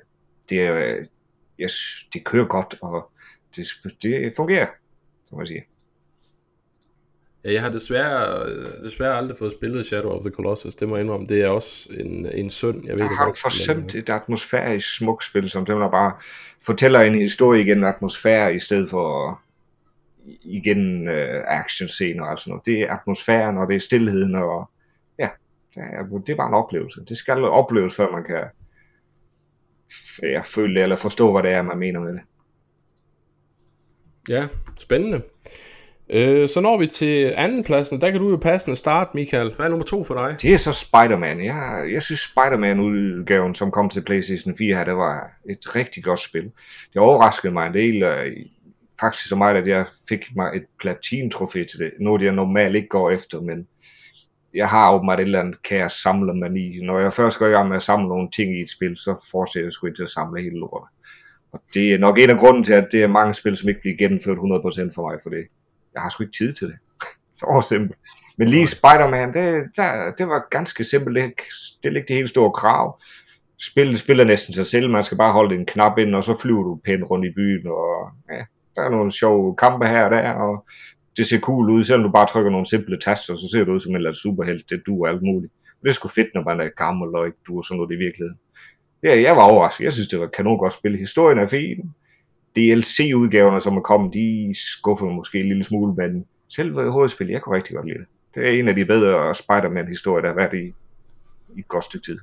det, 0.49 0.59
er, 0.61 0.75
øh, 0.75 1.05
yes, 1.59 1.73
det 2.13 2.25
kører 2.25 2.45
godt, 2.45 2.77
og 2.81 3.11
det, 3.55 3.67
det 4.03 4.33
fungerer, 4.35 4.67
som 5.25 5.37
man 5.37 5.47
siger. 5.47 5.61
Ja, 7.43 7.53
jeg 7.53 7.61
har 7.61 7.69
desværre, 7.69 8.49
desværre 8.83 9.17
aldrig 9.17 9.37
fået 9.37 9.51
spillet 9.51 9.85
Shadow 9.85 10.11
of 10.11 10.21
the 10.21 10.31
Colossus, 10.31 10.75
det 10.75 10.89
må 10.89 10.95
jeg 10.95 11.03
indrømme. 11.03 11.27
Det 11.27 11.41
er 11.41 11.47
også 11.47 11.89
en, 11.99 12.25
en 12.25 12.49
synd, 12.49 12.85
jeg 12.85 12.93
ved 12.93 13.01
jeg 13.01 13.17
har 13.17 13.37
forsømt 13.41 13.95
et 13.95 14.09
atmosfærisk 14.09 14.97
smukt 14.97 15.25
spil, 15.25 15.49
som 15.49 15.65
der 15.65 15.89
bare 15.91 16.13
fortæller 16.65 16.99
en 16.99 17.15
historie 17.15 17.61
igen 17.61 17.83
atmosfære, 17.83 18.55
i 18.55 18.59
stedet 18.59 18.89
for 18.89 19.39
igen 20.41 21.07
uh, 21.07 21.43
action 21.47 21.87
scener 21.87 22.25
og 22.25 22.39
sådan 22.39 22.51
noget. 22.51 22.65
Det 22.65 22.81
er 22.81 22.93
atmosfæren, 22.93 23.57
og 23.57 23.67
det 23.67 23.75
er 23.75 23.79
stillheden, 23.79 24.35
og 24.35 24.69
ja, 25.19 25.29
det 25.75 25.83
er, 25.83 26.19
det 26.25 26.29
er 26.29 26.37
bare 26.37 26.47
en 26.47 26.53
oplevelse. 26.53 27.01
Det 27.09 27.17
skal 27.17 27.43
opleves, 27.43 27.95
før 27.95 28.11
man 28.11 28.23
kan 28.23 28.43
ja, 30.23 30.41
føle 30.45 30.75
det, 30.75 30.83
eller 30.83 30.95
forstå, 30.95 31.31
hvad 31.31 31.43
det 31.43 31.51
er, 31.51 31.61
man 31.61 31.77
mener 31.77 31.99
med 31.99 32.13
det. 32.13 32.21
Ja, 34.29 34.47
spændende. 34.77 35.21
Øh, 36.09 36.49
så 36.49 36.61
når 36.61 36.77
vi 36.77 36.87
til 36.87 37.33
andenpladsen, 37.37 38.01
der 38.01 38.11
kan 38.11 38.21
du 38.21 38.29
jo 38.29 38.37
passende 38.37 38.75
starte, 38.75 39.09
Michael. 39.13 39.53
Hvad 39.55 39.65
er 39.65 39.69
nummer 39.69 39.85
to 39.85 40.03
for 40.03 40.15
dig? 40.15 40.35
Det 40.41 40.53
er 40.53 40.57
så 40.57 40.71
Spider-Man. 40.71 41.45
Jeg, 41.45 41.89
jeg 41.91 42.01
synes 42.01 42.19
Spider-Man-udgaven, 42.19 43.55
som 43.55 43.71
kom 43.71 43.89
til 43.89 44.01
PlayStation 44.01 44.57
4 44.57 44.75
her, 44.75 44.83
det 44.83 44.97
var 44.97 45.31
et 45.49 45.75
rigtig 45.75 46.03
godt 46.03 46.19
spil. 46.19 46.51
Det 46.93 47.01
overraskede 47.01 47.53
mig 47.53 47.67
en 47.67 47.73
del, 47.73 48.03
faktisk 48.99 49.29
så 49.29 49.35
meget, 49.35 49.55
at 49.55 49.67
jeg 49.67 49.85
fik 50.09 50.35
mig 50.35 50.51
et 50.55 50.65
platin-trofæ 50.79 51.63
til 51.63 51.79
det. 51.79 51.91
Noget 51.99 52.21
jeg 52.21 52.31
normalt 52.31 52.75
ikke 52.75 52.87
går 52.87 53.11
efter, 53.11 53.41
men 53.41 53.67
jeg 54.53 54.67
har 54.67 54.93
åbenbart 54.93 55.19
et 55.19 55.23
eller 55.23 55.39
andet 55.39 55.63
kære 55.63 55.89
samlermani. 55.89 56.79
Når 56.85 56.99
jeg 56.99 57.13
først 57.13 57.39
går 57.39 57.47
i 57.47 57.49
gang 57.49 57.69
med 57.69 57.77
at 57.77 57.83
samle 57.83 58.07
nogle 58.07 58.29
ting 58.35 58.57
i 58.57 58.61
et 58.61 58.69
spil, 58.69 58.97
så 58.97 59.27
fortsætter 59.31 59.65
jeg 59.65 59.73
sgu 59.73 59.87
ikke 59.87 59.97
til 59.97 60.03
at 60.03 60.09
samle 60.09 60.41
hele 60.41 60.59
lortet. 60.59 60.89
Og 61.51 61.61
det 61.73 61.93
er 61.93 61.97
nok 61.97 62.19
en 62.19 62.29
af 62.29 62.37
grunden 62.37 62.63
til, 62.63 62.73
at 62.73 62.87
det 62.91 63.03
er 63.03 63.07
mange 63.07 63.33
spil, 63.33 63.57
som 63.57 63.69
ikke 63.69 63.81
bliver 63.81 63.97
gennemført 63.97 64.37
100% 64.37 64.41
for 64.95 65.09
mig, 65.09 65.19
for 65.23 65.29
det. 65.29 65.47
Jeg 65.97 66.03
har 66.03 66.09
sgu 66.09 66.23
ikke 66.23 66.37
tid 66.37 66.53
til 66.53 66.67
det. 66.67 66.77
så 67.39 67.65
simpelt. 67.69 67.99
Men 68.37 68.47
lige 68.49 68.67
Spider-Man, 68.67 69.33
det, 69.33 69.65
der, 69.75 70.11
det 70.17 70.27
var 70.27 70.47
ganske 70.51 70.83
simpelt. 70.83 71.15
Det, 71.15 71.33
det 71.83 71.91
er 71.91 71.95
ikke 71.95 72.07
det 72.07 72.15
helt 72.15 72.29
store 72.29 72.51
krav. 72.51 73.01
Spillet 73.59 73.99
spiller 73.99 74.23
næsten 74.23 74.53
sig 74.53 74.65
selv. 74.65 74.89
Man 74.89 75.03
skal 75.03 75.17
bare 75.17 75.33
holde 75.33 75.55
en 75.55 75.65
knap 75.65 75.97
ind, 75.97 76.15
og 76.15 76.23
så 76.23 76.39
flyver 76.41 76.63
du 76.63 76.79
pænt 76.85 77.03
rundt 77.09 77.25
i 77.25 77.33
byen. 77.35 77.67
Og, 77.67 78.11
ja, 78.31 78.43
der 78.75 78.81
er 78.81 78.89
nogle 78.89 79.11
sjove 79.11 79.55
kampe 79.55 79.87
her 79.87 80.03
og 80.03 80.11
der, 80.11 80.33
og 80.33 80.65
det 81.17 81.27
ser 81.27 81.39
cool 81.39 81.69
ud, 81.69 81.83
selvom 81.83 82.03
du 82.03 82.11
bare 82.11 82.27
trykker 82.27 82.51
nogle 82.51 82.65
simple 82.65 82.99
taster, 82.99 83.35
så 83.35 83.49
ser 83.51 83.63
du 83.63 83.71
ud 83.71 83.79
som 83.79 83.91
en 83.91 83.95
eller 83.95 84.09
anden 84.09 84.19
superhelt, 84.19 84.69
det 84.69 84.81
du 84.85 85.05
alt 85.05 85.21
muligt. 85.21 85.53
Det 85.83 85.89
er 85.89 85.93
sgu 85.93 86.07
fedt, 86.07 86.27
når 86.33 86.43
man 86.43 86.59
er 86.59 86.69
gammel 86.69 87.15
og 87.15 87.25
ikke 87.25 87.37
du 87.47 87.61
sådan 87.61 87.77
noget 87.77 87.91
i 87.91 88.03
virkeligheden. 88.05 88.39
Ja, 89.03 89.21
jeg 89.21 89.35
var 89.37 89.43
overrasket. 89.43 89.83
Jeg 89.85 89.93
synes, 89.93 90.07
det 90.07 90.19
var 90.19 90.27
kanon 90.27 90.57
godt 90.57 90.73
spil. 90.73 90.97
Historien 90.97 91.39
er 91.39 91.47
fin. 91.47 91.93
DLC-udgaverne, 92.57 93.61
som 93.61 93.77
er 93.77 93.81
kommet, 93.81 94.13
de 94.13 94.53
skuffer 94.55 95.05
måske 95.05 95.39
en 95.39 95.47
lille 95.47 95.63
smule, 95.63 95.93
men 95.93 96.25
selve 96.49 96.91
hovedspil, 96.91 97.27
jeg 97.27 97.41
kunne 97.41 97.55
rigtig 97.55 97.75
godt 97.75 97.87
lide 97.87 97.97
det. 97.97 98.07
Det 98.35 98.47
er 98.47 98.59
en 98.59 98.67
af 98.67 98.75
de 98.75 98.85
bedre 98.85 99.35
Spider-Man-historier, 99.35 100.21
der 100.21 100.27
har 100.27 100.35
været 100.35 100.53
i, 100.53 100.73
i 101.55 101.59
et 101.59 101.67
godt 101.67 101.85
stykke 101.85 102.05
tid 102.05 102.17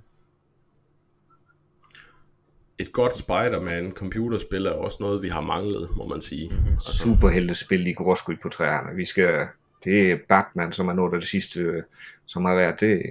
et 2.79 2.93
godt 2.93 3.17
Spider-Man 3.17 3.93
computerspil 3.93 4.67
er 4.67 4.71
også 4.71 4.99
noget, 5.01 5.23
vi 5.23 5.29
har 5.29 5.41
manglet, 5.41 5.89
må 5.97 6.07
man 6.07 6.21
sige. 6.21 6.49
Mm-hmm. 6.49 6.73
Altså. 6.73 6.99
Superheltespil, 6.99 7.97
sgu 8.17 8.33
ikke 8.33 8.43
på 8.43 8.49
træerne. 8.49 8.97
Vi 8.97 9.05
skal, 9.05 9.47
det 9.85 10.11
er 10.11 10.19
Batman, 10.29 10.73
som 10.73 10.89
er 10.89 10.93
noget 10.93 11.15
af 11.15 11.21
det 11.21 11.29
sidste, 11.29 11.85
som 12.27 12.45
har 12.45 12.55
været 12.55 12.81
det. 12.81 13.03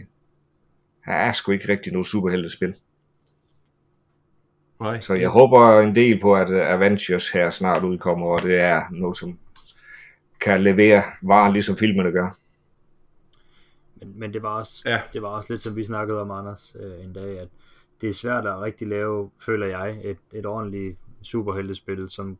Her 1.06 1.14
er 1.14 1.34
sgu 1.34 1.52
ikke 1.52 1.70
rigtig 1.70 1.94
noget 1.94 2.08
superheltespil. 2.08 2.76
Nej. 4.80 5.00
Så 5.00 5.14
jeg 5.14 5.30
håber 5.30 5.80
en 5.80 5.96
del 5.96 6.22
på, 6.22 6.36
at 6.36 6.52
Avengers 6.52 7.30
her 7.30 7.50
snart 7.50 7.84
udkommer, 7.84 8.28
og 8.28 8.42
det 8.42 8.60
er 8.60 8.82
noget, 8.92 9.18
som 9.18 9.40
kan 10.42 10.64
levere 10.64 11.04
varen, 11.22 11.54
ligesom 11.54 11.78
filmene 11.78 12.12
gør. 12.12 12.38
Men, 13.96 14.20
men 14.20 14.34
det, 14.34 14.44
var 14.44 14.50
også, 14.50 14.90
ja. 14.90 15.02
det 15.14 15.22
var 15.22 15.28
også 15.28 15.54
lidt, 15.54 15.62
som 15.62 15.76
vi 15.76 15.84
snakkede 15.84 16.22
om, 16.22 16.32
Anders, 16.32 16.76
øh, 16.80 17.06
en 17.06 17.14
dag, 17.14 17.40
at 17.40 17.48
det 18.02 18.10
er 18.10 18.14
svært 18.14 18.46
at 18.46 18.62
rigtig 18.62 18.88
lave, 18.88 19.30
føler 19.40 19.66
jeg, 19.66 20.00
et, 20.04 20.18
et 20.34 20.46
ordentligt 20.46 21.00
superheltespil, 21.22 22.10
som 22.10 22.38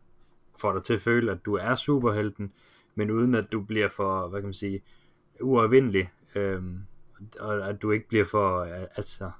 får 0.60 0.74
dig 0.74 0.84
til 0.84 0.94
at 0.94 1.02
føle, 1.02 1.32
at 1.32 1.46
du 1.46 1.56
er 1.56 1.76
superhelten, 1.76 2.52
men 2.96 3.12
uden 3.12 3.36
at 3.36 3.46
du 3.52 3.62
bliver 3.62 3.88
for, 3.88 4.28
hvad 4.28 4.42
kan 4.42 4.48
man 4.48 4.54
sige, 4.54 4.82
uafvindelig, 5.42 6.10
øhm, 6.36 6.80
og 7.40 7.70
at 7.70 7.82
du 7.82 7.92
ikke 7.92 8.08
bliver 8.08 8.26
for, 8.26 8.64
altså, 8.96 9.32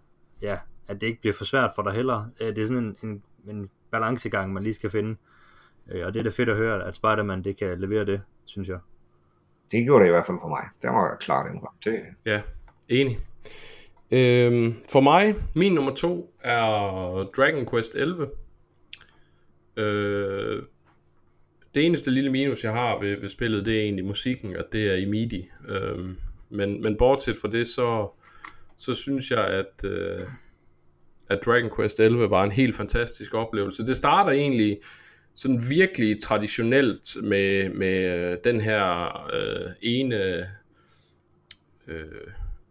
ja, 0.42 0.58
at 0.88 1.02
det 1.02 1.08
ikke 1.08 1.22
bliver 1.22 1.34
for 1.34 1.46
svært 1.46 1.72
for 1.76 1.84
dig 1.84 1.94
heller. 1.94 2.26
Øh, 2.42 2.48
det 2.48 2.58
er 2.58 2.66
sådan 2.66 2.84
en, 2.84 3.10
en, 3.10 3.24
en 3.56 3.70
balancegang, 3.92 4.54
man 4.54 4.64
lige 4.64 4.74
skal 4.74 4.90
finde, 4.90 5.16
øh, 5.92 6.06
og 6.06 6.14
det 6.14 6.20
er 6.20 6.24
da 6.24 6.30
fedt 6.30 6.50
at 6.50 6.56
høre, 6.56 6.88
at 6.88 6.96
Spider-Man 6.96 7.44
det 7.44 7.58
kan 7.58 7.80
levere 7.80 8.06
det, 8.06 8.22
synes 8.46 8.70
jeg. 8.70 8.80
Det 9.72 9.84
gjorde 9.84 10.04
det 10.04 10.10
i 10.10 10.12
hvert 10.12 10.26
fald 10.26 10.38
for 10.42 10.48
mig. 10.48 10.64
Det 10.82 10.90
var 10.90 11.18
klart 11.20 11.46
indrømme. 11.46 11.78
Det... 11.84 12.02
Ja, 12.26 12.42
enig. 12.90 13.20
Øhm, 14.12 14.76
for 14.90 15.02
mig, 15.02 15.36
min 15.56 15.74
nummer 15.74 15.96
to 15.96 16.34
er 16.44 17.32
Dragon 17.38 17.70
Quest 17.70 17.96
11. 17.96 18.30
Øh, 19.78 20.64
det 21.76 21.86
eneste 21.86 22.12
lille 22.12 22.32
minus, 22.32 22.64
jeg 22.64 22.74
har 22.74 23.00
ved, 23.00 23.22
ved 23.22 23.30
spillet, 23.30 23.66
det 23.66 23.78
er 23.78 23.82
egentlig 23.82 24.06
musikken, 24.06 24.56
og 24.56 24.66
det 24.72 24.92
er 24.92 24.96
i 24.96 25.06
MIDI. 25.06 25.50
Øh, 25.68 26.10
men, 26.50 26.82
men 26.82 26.98
bortset 26.98 27.38
fra 27.42 27.48
det, 27.48 27.68
så, 27.68 28.10
så 28.78 28.94
synes 28.94 29.32
jeg, 29.32 29.48
at, 29.48 29.84
øh, 29.86 30.28
at 31.30 31.40
Dragon 31.46 31.70
Quest 31.76 32.00
11 32.00 32.30
var 32.30 32.44
en 32.44 32.52
helt 32.52 32.76
fantastisk 32.76 33.34
oplevelse. 33.34 33.86
Det 33.86 33.96
starter 33.96 34.32
egentlig 34.32 34.80
sådan 35.36 35.64
virkelig 35.70 36.22
traditionelt 36.22 37.16
med, 37.24 37.70
med 37.70 38.06
øh, 38.06 38.38
den 38.44 38.62
her 38.62 39.14
øh, 39.34 39.72
ene... 39.82 40.48
Øh, 41.88 42.06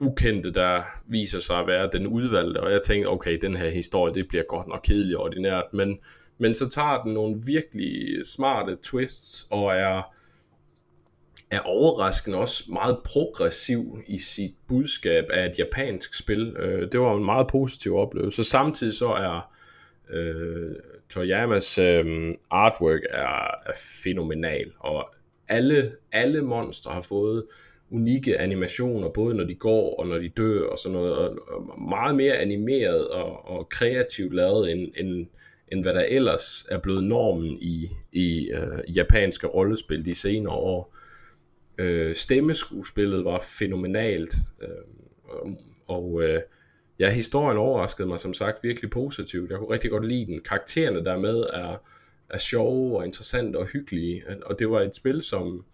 ukendte, 0.03 0.51
der 0.51 0.83
viser 1.07 1.39
sig 1.39 1.59
at 1.59 1.67
være 1.67 1.91
den 1.93 2.07
udvalgte, 2.07 2.61
og 2.61 2.73
jeg 2.73 2.83
tænkte, 2.83 3.09
okay, 3.09 3.39
den 3.43 3.57
her 3.57 3.69
historie, 3.69 4.15
det 4.15 4.29
bliver 4.29 4.45
godt 4.49 4.69
nok 4.69 4.81
kedeligt 4.85 5.17
og 5.17 5.25
ordinært, 5.25 5.65
men, 5.73 5.99
men 6.39 6.55
så 6.55 6.69
tager 6.69 7.03
den 7.03 7.13
nogle 7.15 7.43
virkelig 7.47 8.27
smarte 8.27 8.77
twists, 8.83 9.47
og 9.51 9.75
er, 9.75 10.15
er 11.53 11.61
overraskende 11.61 12.39
også 12.39 12.65
meget 12.73 12.99
progressiv 13.05 13.99
i 14.07 14.19
sit 14.19 14.55
budskab 14.69 15.25
af 15.31 15.47
et 15.47 15.59
japansk 15.59 16.15
spil. 16.15 16.57
Øh, 16.57 16.93
det 16.93 17.01
var 17.01 17.17
en 17.17 17.25
meget 17.25 17.47
positiv 17.47 17.97
oplevelse. 17.97 18.45
Så 18.45 18.51
Samtidig 18.51 18.93
så 18.93 19.09
er 19.09 19.53
øh, 20.11 20.73
Toyamas 21.11 21.79
øh, 21.79 22.35
artwork 22.51 23.01
er, 23.11 23.51
er 23.67 23.73
fænomenal, 24.05 24.73
og 24.79 25.15
alle, 25.49 25.93
alle 26.13 26.43
monstre 26.43 26.93
har 26.93 27.01
fået 27.01 27.45
unikke 27.91 28.39
animationer, 28.39 29.09
både 29.09 29.35
når 29.35 29.45
de 29.45 29.55
går 29.55 29.97
og 29.99 30.07
når 30.07 30.19
de 30.19 30.29
dør 30.29 30.69
og 30.69 30.79
sådan 30.79 30.93
noget, 30.93 31.13
og 31.13 31.37
meget 31.89 32.17
mere 32.17 32.37
animeret 32.37 33.09
og, 33.09 33.49
og 33.49 33.69
kreativt 33.69 34.35
lavet, 34.35 34.73
end, 34.73 34.93
end, 34.97 35.27
end 35.73 35.83
hvad 35.83 35.95
der 35.95 36.05
ellers 36.05 36.67
er 36.69 36.79
blevet 36.79 37.05
normen 37.05 37.59
i, 37.61 37.89
i 38.13 38.51
øh, 38.51 38.97
japanske 38.97 39.47
rollespil 39.47 40.05
de 40.05 40.15
senere 40.15 40.55
år. 40.55 40.97
Øh, 41.79 42.15
stemmeskuespillet 42.15 43.25
var 43.25 43.45
fænomenalt, 43.59 44.35
øh, 44.63 45.53
og 45.87 46.23
øh, 46.23 46.41
ja, 46.99 47.11
historien 47.11 47.59
overraskede 47.59 48.09
mig 48.09 48.21
som 48.21 48.35
sagt 48.35 48.65
virkelig 48.65 48.91
positivt. 48.91 49.51
Jeg 49.51 49.59
kunne 49.59 49.71
rigtig 49.71 49.91
godt 49.91 50.09
lide 50.09 50.27
den. 50.27 50.41
Karaktererne 50.41 51.05
der 51.05 51.19
med 51.19 51.41
er, 51.53 51.77
er 52.31 52.39
sjove 52.39 52.99
og 52.99 53.05
interessante 53.05 53.57
og 53.57 53.67
hyggelige, 53.67 54.25
og 54.47 54.59
det 54.59 54.71
var 54.71 54.81
et 54.81 54.95
spil, 54.95 55.23
som 55.23 55.65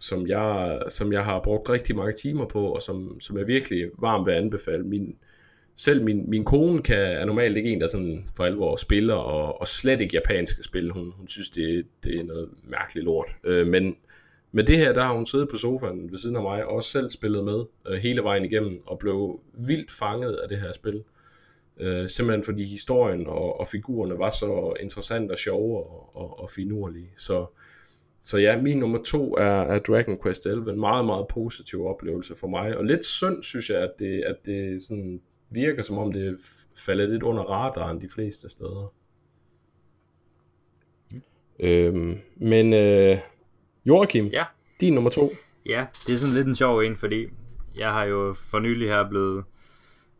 som 0.00 0.26
jeg, 0.26 0.82
som 0.88 1.12
jeg 1.12 1.24
har 1.24 1.40
brugt 1.40 1.70
rigtig 1.70 1.96
mange 1.96 2.12
timer 2.12 2.46
på, 2.46 2.66
og 2.66 2.82
som, 2.82 3.20
som 3.20 3.38
jeg 3.38 3.46
virkelig 3.46 3.90
varmt 3.98 4.26
vil 4.26 4.32
anbefale. 4.32 4.82
Min, 4.82 5.16
selv 5.76 6.04
min, 6.04 6.30
min 6.30 6.44
kone 6.44 6.82
kan, 6.82 6.98
er 6.98 7.24
normalt 7.24 7.56
ikke 7.56 7.70
en, 7.70 7.80
der 7.80 7.86
sådan 7.86 8.24
for 8.36 8.44
alvor 8.44 8.76
spiller, 8.76 9.14
og, 9.14 9.60
og 9.60 9.66
slet 9.66 10.00
ikke 10.00 10.14
japanske 10.14 10.62
spil. 10.62 10.90
Hun, 10.90 11.12
hun 11.16 11.28
synes, 11.28 11.50
det, 11.50 11.86
det 12.04 12.20
er 12.20 12.24
noget 12.24 12.48
mærkeligt 12.62 13.04
lort. 13.04 13.36
Øh, 13.44 13.66
men 13.66 13.96
med 14.52 14.64
det 14.64 14.76
her, 14.76 14.92
der 14.92 15.02
har 15.02 15.14
hun 15.14 15.26
siddet 15.26 15.48
på 15.48 15.56
sofaen 15.56 16.10
ved 16.10 16.18
siden 16.18 16.36
af 16.36 16.42
mig, 16.42 16.64
og 16.64 16.72
også 16.72 16.90
selv 16.90 17.10
spillet 17.10 17.44
med 17.44 17.64
øh, 17.88 17.98
hele 17.98 18.22
vejen 18.22 18.44
igennem, 18.44 18.82
og 18.86 18.98
blev 18.98 19.40
vildt 19.54 19.92
fanget 19.92 20.34
af 20.34 20.48
det 20.48 20.58
her 20.58 20.72
spil. 20.72 21.04
Øh, 21.80 22.08
simpelthen 22.08 22.44
fordi 22.44 22.64
historien 22.64 23.26
og, 23.26 23.60
og 23.60 23.68
figurerne 23.68 24.18
var 24.18 24.30
så 24.30 24.74
interessante 24.80 25.32
og 25.32 25.38
sjove 25.38 25.76
og, 25.76 26.16
og, 26.16 26.40
og 26.40 26.50
finurlige. 26.50 27.10
Så 27.16 27.46
så 28.22 28.38
ja, 28.38 28.60
min 28.60 28.78
nummer 28.78 29.02
to 29.02 29.34
er, 29.34 29.60
er 29.62 29.78
Dragon 29.78 30.18
Quest 30.22 30.46
11. 30.46 30.72
En 30.72 30.80
meget, 30.80 31.04
meget 31.04 31.26
positiv 31.28 31.86
oplevelse 31.86 32.34
for 32.34 32.46
mig. 32.46 32.76
Og 32.76 32.84
lidt 32.84 33.04
synd, 33.04 33.42
synes 33.42 33.70
jeg, 33.70 33.82
at 33.82 33.92
det, 33.98 34.22
at 34.22 34.36
det 34.46 34.82
sådan 34.82 35.20
virker, 35.50 35.82
som 35.82 35.98
om 35.98 36.12
det 36.12 36.36
falder 36.76 37.06
lidt 37.06 37.22
under 37.22 37.42
radaren 37.42 38.00
de 38.00 38.08
fleste 38.08 38.48
steder. 38.48 38.92
Mm. 41.10 41.22
Øhm, 41.60 42.18
men 42.36 42.72
øh, 42.72 43.18
Joachim, 43.84 44.26
Ja. 44.26 44.44
din 44.80 44.94
nummer 44.94 45.10
to. 45.10 45.30
Ja, 45.66 45.86
det 46.06 46.12
er 46.12 46.16
sådan 46.16 46.34
lidt 46.34 46.46
en 46.46 46.54
sjov 46.54 46.78
en, 46.80 46.96
fordi 46.96 47.26
jeg 47.76 47.92
har 47.92 48.04
jo 48.04 48.34
for 48.34 48.58
nylig 48.58 48.88
her 48.88 49.08
blevet, 49.08 49.44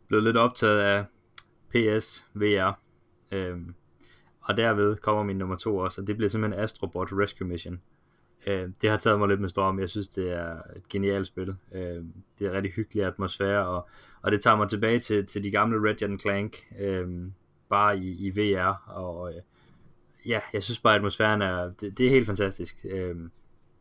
blevet 0.07 0.23
lidt 0.23 0.37
optaget 0.37 0.79
af 0.79 1.05
PS 1.69 2.25
VR. 2.33 2.79
Øhm, 3.31 3.73
og 4.41 4.57
derved 4.57 4.95
kommer 4.97 5.23
min 5.23 5.37
nummer 5.37 5.55
to 5.55 5.77
også, 5.77 6.01
og 6.01 6.07
det 6.07 6.17
bliver 6.17 6.29
simpelthen 6.29 6.63
Astrobot 6.63 7.07
Rescue 7.11 7.47
Mission. 7.47 7.81
Øh, 8.47 8.69
det 8.81 8.89
har 8.89 8.97
taget 8.97 9.19
mig 9.19 9.27
lidt 9.27 9.41
med 9.41 9.49
storm. 9.49 9.79
Jeg 9.79 9.89
synes, 9.89 10.07
det 10.07 10.31
er 10.31 10.53
et 10.75 10.89
genialt 10.89 11.27
spil. 11.27 11.55
Øh, 11.73 12.03
det 12.39 12.47
er 12.47 12.51
rigtig 12.51 12.71
hyggelig 12.71 13.03
atmosfære, 13.05 13.67
og, 13.67 13.89
og 14.21 14.31
det 14.31 14.41
tager 14.41 14.55
mig 14.57 14.69
tilbage 14.69 14.99
til, 14.99 15.25
til 15.25 15.43
de 15.43 15.51
gamle 15.51 15.89
Ratchet 15.89 16.21
Clank, 16.21 16.57
øh, 16.79 17.07
bare 17.69 17.97
i, 17.97 18.27
i 18.27 18.29
VR. 18.29 18.83
Og 18.87 19.29
øh, 19.33 19.41
ja, 20.25 20.39
jeg 20.53 20.63
synes 20.63 20.79
bare, 20.79 20.93
at 20.93 20.97
atmosfæren 20.97 21.41
er, 21.41 21.71
det, 21.81 21.97
det 21.97 22.05
er 22.05 22.09
helt 22.09 22.25
fantastisk. 22.27 22.85
Øh, 22.89 23.15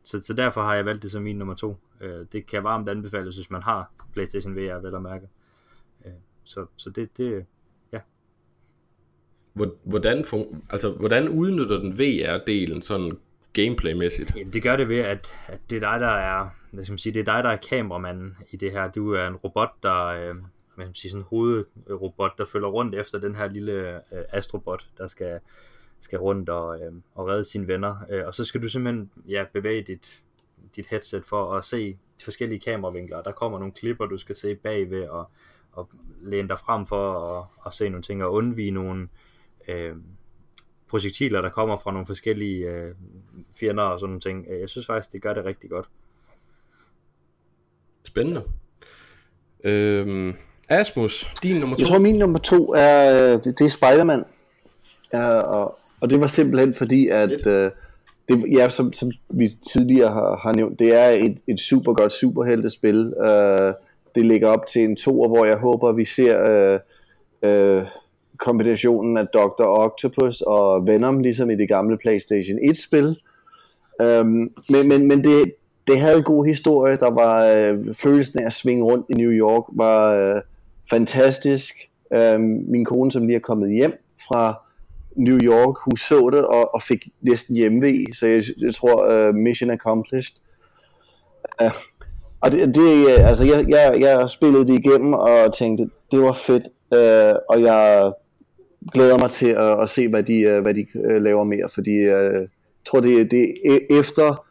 så, 0.03 0.21
så 0.21 0.35
derfor 0.35 0.63
har 0.63 0.75
jeg 0.75 0.85
valgt 0.87 1.03
det 1.03 1.11
som 1.11 1.23
min 1.23 1.37
nummer 1.37 1.55
to. 1.55 1.77
Øh, 2.01 2.27
det 2.33 2.47
kan 2.47 2.65
varmt 2.65 2.89
anbefales, 2.89 3.37
hvis 3.37 3.51
man 3.51 3.63
har 3.63 3.93
PlayStation 4.13 4.57
VR, 4.57 4.81
vel 4.81 4.95
at 4.95 5.03
mærke. 5.03 5.29
Øh, 6.07 6.13
så, 6.45 6.67
så 6.77 6.91
det, 6.91 7.17
det, 7.17 7.47
Hvor- 9.53 9.75
Hvordan, 9.85 10.25
fun- 10.25 10.57
altså, 10.71 10.91
hvordan 10.93 11.29
udnytter 11.29 11.79
den 11.79 11.93
VR-delen 11.93 12.81
sådan 12.83 13.19
gameplaymæssigt? 13.53 14.37
Jamen, 14.37 14.53
det 14.53 14.63
gør 14.63 14.77
det 14.77 14.89
ved, 14.89 14.99
at, 14.99 15.29
at 15.47 15.59
det 15.71 15.77
er 15.77 15.81
dig, 15.91 16.01
der 16.01 16.07
er, 16.09 16.49
hvad 16.71 16.85
skal 16.85 16.93
man 16.93 16.99
sige, 16.99 17.13
det 17.15 17.21
er 17.29 17.35
dig, 17.35 17.45
der 17.45 17.51
er 17.51 17.57
kameramanden 17.57 18.37
i 18.51 18.57
det 18.57 18.73
her. 18.73 18.91
Du 18.91 19.13
er 19.13 19.27
en 19.27 19.37
robot, 19.37 19.71
der, 19.83 20.05
øh, 20.07 20.21
hvad 20.25 20.35
skal 20.73 20.85
man 20.87 20.95
sige, 20.95 21.11
sådan 21.11 21.21
en 21.23 21.27
hovedrobot, 21.31 22.39
der 22.39 22.45
følger 22.45 22.69
rundt 22.69 22.95
efter 22.95 23.19
den 23.19 23.37
her 23.37 23.49
lille 23.49 23.73
øh, 23.97 24.25
astrobot, 24.29 24.87
der 24.99 25.07
skal, 25.07 25.41
skal 26.01 26.19
rundt 26.19 26.49
og, 26.49 26.81
øh, 26.81 26.93
og 27.15 27.29
redde 27.29 27.45
sine 27.45 27.69
venner. 27.69 27.97
Øh, 28.11 28.27
og 28.27 28.35
så 28.35 28.45
skal 28.45 28.63
du 28.63 28.69
simpelthen 28.69 29.11
ja, 29.29 29.45
bevæge 29.53 29.83
dit, 29.83 30.23
dit 30.77 30.87
headset 30.87 31.25
for 31.25 31.55
at 31.55 31.65
se 31.65 31.93
de 31.93 32.25
forskellige 32.25 32.61
kameravinkler. 32.61 33.23
Der 33.23 33.33
kommer 33.33 33.59
nogle 33.59 33.73
klipper, 33.73 34.07
du 34.07 34.19
skal 34.19 34.37
se 34.37 34.55
bagved 34.55 35.09
og, 35.09 35.31
og 35.73 35.91
læne 36.23 36.49
dig 36.49 36.59
frem 36.59 36.87
for 36.87 37.25
at, 37.39 37.45
at 37.67 37.75
se 37.75 37.89
nogle 37.89 38.03
ting 38.03 38.25
og 38.25 38.33
undvige 38.33 38.71
nogle 38.71 39.09
øh, 39.69 39.97
projektiler, 40.89 41.41
der 41.41 41.51
kommer 41.51 41.77
fra 41.77 41.93
nogle 41.93 42.07
forskellige 42.07 42.71
øh, 42.71 42.95
fjender 43.61 43.83
og 43.83 44.01
sådan 44.01 44.09
nogle 44.11 44.21
ting. 44.21 44.47
Øh, 44.51 44.61
Jeg 44.61 44.69
synes 44.69 44.87
faktisk, 44.87 45.13
det 45.13 45.23
gør 45.23 45.35
det 45.35 45.45
rigtig 45.45 45.71
godt. 45.71 45.89
Spændende. 48.05 48.45
Øhm, 49.65 50.35
Asmus, 50.69 51.35
din 51.43 51.61
nummer 51.61 51.77
to. 51.77 51.81
Jeg 51.81 51.89
tror, 51.89 51.99
min 51.99 52.19
nummer 52.19 52.39
to 52.39 52.75
er, 52.77 53.15
øh, 53.15 53.33
det, 53.45 53.59
det 53.59 53.61
er 53.61 53.69
Spider-Man. 53.69 54.25
Ja, 55.13 55.29
og, 55.41 55.75
og 56.03 56.11
det 56.11 56.21
var 56.21 56.27
simpelthen 56.27 56.75
fordi, 56.75 57.09
at 57.09 57.47
øh, 57.47 57.71
det, 58.29 58.45
ja, 58.53 58.69
som, 58.69 58.93
som 58.93 59.11
vi 59.31 59.49
tidligere 59.73 60.13
har, 60.13 60.37
har 60.43 60.53
nævnt, 60.53 60.79
det 60.79 60.95
er 60.95 61.09
et, 61.09 61.39
et 61.47 61.61
super 61.61 61.93
godt 61.93 62.13
superheltespil. 62.13 63.15
Øh, 63.25 63.75
det 64.15 64.27
ligger 64.27 64.49
op 64.49 64.67
til 64.67 64.85
en 64.85 64.97
toer, 64.97 65.29
hvor 65.29 65.45
jeg 65.45 65.57
håber, 65.57 65.93
vi 65.93 66.05
ser 66.05 66.51
øh, 66.51 66.79
øh, 67.43 67.87
kombinationen 68.37 69.17
af 69.17 69.27
Dr. 69.27 69.65
Octopus 69.65 70.41
og 70.41 70.87
Venom, 70.87 71.19
ligesom 71.19 71.51
i 71.51 71.57
det 71.57 71.69
gamle 71.69 71.99
PlayStation 71.99 72.59
1-spil. 72.59 73.17
Øhm, 74.03 74.53
men 74.71 74.89
men, 74.89 75.09
men 75.09 75.25
det, 75.25 75.55
det 75.87 76.01
havde 76.01 76.19
en 76.19 76.25
god 76.25 76.47
historie. 76.47 76.97
Der 76.97 77.11
var 77.11 77.45
øh, 77.45 77.95
følelsen 77.95 78.41
af 78.41 78.47
at 78.47 78.53
svinge 78.53 78.85
rundt 78.85 79.07
i 79.09 79.15
New 79.15 79.31
York 79.31 79.65
var 79.73 80.15
øh, 80.15 80.41
fantastisk. 80.91 81.75
Øhm, 82.15 82.65
min 82.69 82.85
kone, 82.85 83.11
som 83.11 83.27
lige 83.27 83.37
er 83.37 83.41
kommet 83.41 83.73
hjem 83.73 83.93
fra 84.29 84.70
New 85.21 85.39
York, 85.43 85.77
hun 85.85 85.97
så 85.97 86.31
det 86.33 86.45
og, 86.45 86.75
og 86.75 86.83
fik 86.83 87.09
næsten 87.21 87.57
hjemve, 87.57 88.07
så 88.15 88.27
jeg, 88.27 88.43
jeg 88.63 88.75
tror 88.75 89.29
uh, 89.29 89.35
mission 89.35 89.71
accomplished. 89.71 90.37
Uh, 91.63 91.71
og 92.41 92.53
det, 92.53 92.75
det 92.75 93.09
øh, 93.09 93.29
altså 93.29 93.45
jeg, 93.45 93.67
jeg, 93.69 94.01
jeg 94.01 94.31
spillede 94.31 94.67
det 94.67 94.79
igennem 94.79 95.13
og 95.13 95.55
tænkte, 95.55 95.91
det 96.11 96.21
var 96.21 96.33
fedt, 96.33 96.63
uh, 96.97 97.39
og 97.49 97.63
jeg 97.63 98.13
glæder 98.93 99.19
mig 99.19 99.31
til 99.31 99.49
at, 99.49 99.83
at 99.83 99.89
se, 99.89 100.09
hvad 100.09 100.23
de, 100.23 100.57
uh, 100.57 100.63
hvad 100.63 100.75
de 100.75 100.87
uh, 100.95 101.23
laver 101.23 101.45
mere, 101.45 101.69
fordi 101.75 101.99
uh, 101.99 102.07
jeg 102.07 102.47
tror, 102.87 103.01
det, 103.01 103.31
det 103.31 103.53
efter 103.91 104.47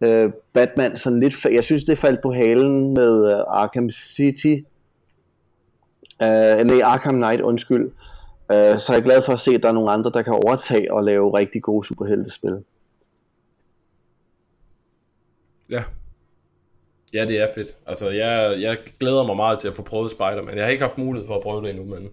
uh, 0.00 0.32
Batman 0.52 0.96
sådan 0.96 1.20
lidt, 1.20 1.44
jeg 1.44 1.64
synes, 1.64 1.84
det 1.84 1.98
faldt 1.98 2.20
på 2.22 2.32
halen 2.32 2.94
med 2.94 3.34
uh, 3.34 3.62
Arkham 3.62 3.90
City, 3.90 4.54
uh, 6.22 6.66
nej, 6.66 6.80
Arkham 6.82 7.14
Knight, 7.14 7.40
undskyld, 7.40 7.84
Uh, 7.84 8.07
så 8.78 8.86
er 8.92 8.94
jeg 8.96 9.04
glad 9.04 9.22
for 9.22 9.32
at 9.32 9.40
se, 9.40 9.50
at 9.54 9.62
der 9.62 9.68
er 9.68 9.72
nogle 9.72 9.90
andre, 9.90 10.10
der 10.14 10.22
kan 10.22 10.32
overtage 10.32 10.92
og 10.92 11.04
lave 11.04 11.38
rigtig 11.38 11.62
gode 11.62 11.86
superheltespil. 11.86 12.64
Ja. 15.70 15.84
Ja, 17.14 17.24
det 17.24 17.40
er 17.40 17.46
fedt. 17.54 17.68
Altså, 17.86 18.10
jeg, 18.10 18.60
jeg 18.60 18.78
glæder 19.00 19.26
mig 19.26 19.36
meget 19.36 19.58
til 19.58 19.68
at 19.68 19.76
få 19.76 19.82
prøvet 19.82 20.10
Spider-Man. 20.10 20.56
Jeg 20.56 20.64
har 20.64 20.70
ikke 20.70 20.82
haft 20.82 20.98
mulighed 20.98 21.26
for 21.26 21.36
at 21.36 21.42
prøve 21.42 21.62
det 21.62 21.70
endnu, 21.70 21.84
men, 21.84 22.08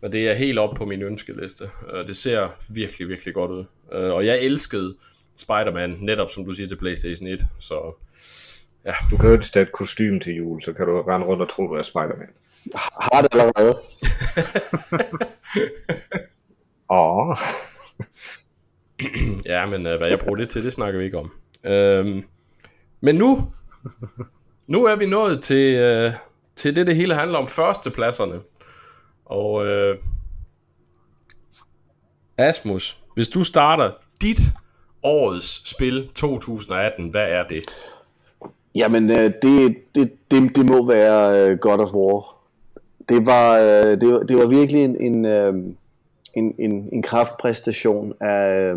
men 0.00 0.12
det 0.12 0.28
er 0.28 0.34
helt 0.34 0.58
op 0.58 0.74
på 0.74 0.84
min 0.84 1.02
ønskeliste. 1.02 1.64
Uh, 1.64 2.06
det 2.06 2.16
ser 2.16 2.48
virkelig, 2.68 3.08
virkelig 3.08 3.34
godt 3.34 3.50
ud. 3.50 3.64
Uh, 3.92 4.14
og 4.14 4.26
jeg 4.26 4.40
elskede 4.40 4.94
Spider-Man, 5.36 5.96
netop 6.00 6.30
som 6.30 6.44
du 6.44 6.52
siger 6.52 6.66
til 6.66 6.76
PlayStation 6.76 7.28
1, 7.28 7.40
så 7.58 7.92
Du 9.10 9.16
kan 9.16 9.30
ønske 9.30 9.54
dig 9.54 9.62
et 9.62 9.72
kostume 9.72 10.20
til 10.20 10.34
jul, 10.34 10.62
så 10.62 10.72
kan 10.72 10.86
du 10.86 11.02
rende 11.02 11.26
rundt 11.26 11.42
og 11.42 11.48
tro, 11.48 11.66
du 11.66 11.74
er 11.74 11.82
Spider-Man. 11.82 12.28
Har 12.74 13.22
det 13.22 13.28
allerede. 13.32 13.76
Åh, 16.90 17.36
ja, 19.52 19.66
men 19.66 19.86
uh, 19.86 19.92
hvad 19.92 20.08
jeg 20.08 20.18
bruger 20.18 20.36
det 20.36 20.50
til, 20.50 20.64
det 20.64 20.72
snakker 20.72 20.98
vi 20.98 21.04
ikke 21.04 21.18
om. 21.18 21.32
Uh, 21.64 22.22
men 23.00 23.14
nu, 23.14 23.52
nu 24.66 24.84
er 24.84 24.96
vi 24.96 25.06
nået 25.06 25.42
til, 25.42 26.06
uh, 26.06 26.12
til 26.56 26.76
det, 26.76 26.86
det 26.86 26.96
hele 26.96 27.14
handler 27.14 27.38
om 27.38 27.48
førstepladserne. 27.48 28.40
Og 29.24 29.52
uh, 29.52 29.96
Asmus, 32.38 32.98
hvis 33.14 33.28
du 33.28 33.44
starter 33.44 33.90
dit 34.22 34.40
årets 35.02 35.70
spil 35.70 36.10
2018, 36.14 37.08
hvad 37.08 37.28
er 37.28 37.42
det? 37.42 37.64
Jamen, 38.74 39.10
øh, 39.10 39.32
det, 39.42 39.76
det, 39.94 40.12
det, 40.30 40.56
det 40.56 40.66
må 40.66 40.86
være 40.86 41.50
øh, 41.50 41.58
God 41.58 41.78
of 41.78 41.92
War. 41.92 42.35
Det 43.08 43.26
var, 43.26 43.58
øh, 43.58 44.00
det 44.00 44.12
var, 44.12 44.18
det 44.18 44.36
var 44.36 44.46
virkelig 44.46 44.84
en, 44.84 45.00
en, 45.00 45.24
øh, 45.24 45.54
en, 46.34 46.54
en, 46.58 46.88
en 46.92 47.02
kraftpræstation 47.02 48.12
af, 48.20 48.50
øh, 48.52 48.76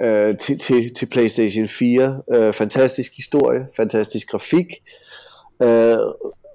øh 0.00 0.36
til, 0.36 0.58
til, 0.58 0.94
til 0.94 1.06
PlayStation 1.06 1.68
4. 1.68 2.22
Øh, 2.32 2.52
fantastisk 2.52 3.16
historie, 3.16 3.66
fantastisk 3.76 4.28
grafik, 4.28 4.66
øh, 5.62 5.96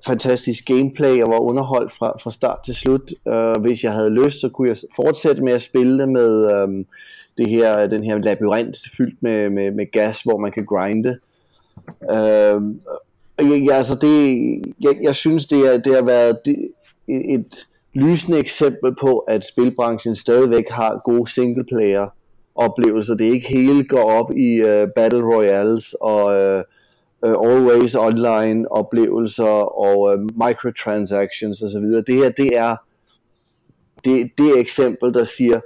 fantastisk 0.05 0.65
gameplay. 0.65 1.17
Jeg 1.17 1.27
var 1.27 1.39
underholdt 1.39 1.91
fra, 1.91 2.17
fra 2.23 2.31
start 2.31 2.59
til 2.65 2.75
slut. 2.75 3.13
Øh, 3.27 3.61
hvis 3.61 3.83
jeg 3.83 3.93
havde 3.93 4.09
lyst, 4.09 4.41
så 4.41 4.49
kunne 4.49 4.69
jeg 4.69 4.77
fortsætte 4.95 5.43
med 5.43 5.53
at 5.53 5.61
spille 5.61 5.99
det 5.99 6.09
med 6.09 6.51
øh, 6.51 6.85
det 7.37 7.49
her, 7.49 7.87
den 7.87 8.03
her 8.03 8.17
labyrint 8.17 8.77
fyldt 8.97 9.23
med, 9.23 9.49
med, 9.49 9.71
med 9.71 9.91
gas, 9.91 10.21
hvor 10.21 10.37
man 10.37 10.51
kan 10.51 10.65
grinde. 10.65 11.19
Øh, 12.11 12.61
jeg, 13.41 13.77
altså 13.77 13.95
det, 13.95 14.37
jeg, 14.81 14.97
jeg 15.01 15.15
synes, 15.15 15.45
det, 15.45 15.73
er, 15.73 15.77
det 15.77 15.95
har 15.95 16.03
været 16.03 16.37
det, 16.45 16.71
et 17.07 17.67
lysende 17.93 18.39
eksempel 18.39 18.95
på, 18.95 19.17
at 19.19 19.45
spilbranchen 19.45 20.15
stadigvæk 20.15 20.69
har 20.69 21.01
gode 21.05 21.31
singleplayer 21.31 22.07
oplevelser. 22.55 23.15
Det 23.15 23.27
er 23.27 23.31
ikke 23.31 23.47
hele 23.47 23.83
går 23.83 24.11
op 24.11 24.31
i 24.37 24.61
uh, 24.61 24.89
Battle 24.95 25.35
Royales 25.35 25.95
og 26.01 26.25
uh, 26.25 26.61
uh, 27.29 27.51
Always 27.51 27.95
Online 27.95 28.71
oplevelser 28.71 29.79
og 29.79 29.99
uh, 29.99 30.47
microtransactions 30.47 31.61
osv. 31.61 31.83
Det 32.07 32.15
her, 32.15 32.29
det 32.29 32.57
er 32.57 32.75
det, 34.05 34.31
det 34.37 34.45
er 34.49 34.59
eksempel, 34.59 35.13
der 35.13 35.23
siger, 35.23 35.59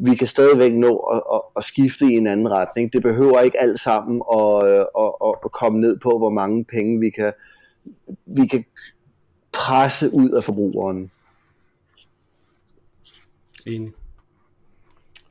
vi 0.00 0.14
kan 0.14 0.26
stadigvæk 0.26 0.72
nå 0.72 0.96
at, 0.96 1.22
at, 1.34 1.40
at 1.56 1.64
skifte 1.64 2.04
i 2.04 2.12
en 2.12 2.26
anden 2.26 2.50
retning. 2.50 2.92
Det 2.92 3.02
behøver 3.02 3.40
ikke 3.40 3.60
alt 3.60 3.80
sammen 3.80 4.22
at, 4.32 4.64
at, 4.68 5.12
at, 5.24 5.34
at 5.44 5.52
komme 5.52 5.80
ned 5.80 5.98
på, 5.98 6.18
hvor 6.18 6.30
mange 6.30 6.64
penge 6.64 7.00
vi 7.00 7.10
kan, 7.10 7.32
vi 8.26 8.46
kan 8.46 8.64
presse 9.52 10.14
ud 10.14 10.30
af 10.30 10.44
forbrugeren. 10.44 11.10
Enig. 13.66 13.92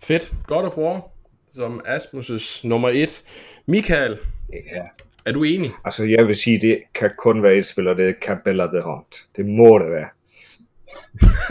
Fedt. 0.04 0.34
God 0.48 0.64
of 0.64 0.78
War, 0.78 1.08
som 1.52 1.82
Asmus' 1.88 2.68
nummer 2.68 2.90
et. 2.90 3.24
Michael, 3.66 4.20
ja. 4.52 4.84
er 5.26 5.32
du 5.32 5.44
enig? 5.44 5.72
Altså, 5.86 6.04
jeg 6.04 6.28
vil 6.28 6.36
sige, 6.36 6.62
det 6.62 6.84
kan 6.94 7.12
kun 7.18 7.44
være 7.44 7.56
et 7.56 7.66
spil, 7.66 7.88
og 7.88 7.96
det 7.98 8.10
er 8.10 8.14
Cabela 8.22 8.66
the 8.66 8.82
Hunt. 8.84 9.28
Det 9.36 9.46
må 9.46 9.80
det 9.80 9.92
være. 9.92 10.10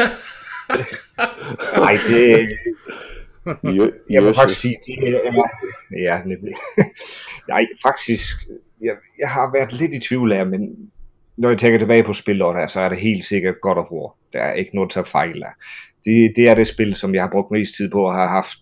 Nej, 1.84 1.98
det, 2.08 2.48
jeg 4.10 4.24
vil 4.24 4.34
faktisk 4.34 4.60
sige, 4.60 4.76
det 4.86 5.08
er, 5.08 5.42
ja, 6.02 6.22
nemlig. 6.22 6.54
Nej, 7.48 7.66
faktisk, 7.82 8.36
jeg, 8.80 8.94
jeg 9.18 9.30
har 9.30 9.52
været 9.52 9.72
lidt 9.72 9.94
i 9.94 9.98
tvivl 9.98 10.32
af, 10.32 10.46
men 10.46 10.60
når 11.36 11.48
jeg 11.48 11.58
tænker 11.58 11.78
tilbage 11.78 12.04
på 12.04 12.12
spillet, 12.12 12.70
så 12.70 12.80
er 12.80 12.88
det 12.88 12.98
helt 12.98 13.24
sikkert 13.24 13.60
God 13.60 13.76
of 13.76 13.90
War. 13.90 14.16
Der 14.32 14.40
er 14.40 14.52
ikke 14.52 14.74
noget 14.74 14.90
til 14.90 14.98
at 14.98 15.06
fejle 15.06 15.46
af. 15.46 15.52
Det, 16.04 16.32
det 16.36 16.48
er 16.48 16.54
det 16.54 16.66
spil, 16.66 16.94
som 16.94 17.14
jeg 17.14 17.22
har 17.22 17.30
brugt 17.30 17.50
mest 17.50 17.74
tid 17.76 17.90
på, 17.90 18.06
og 18.06 18.14
har 18.14 18.28
haft, 18.28 18.58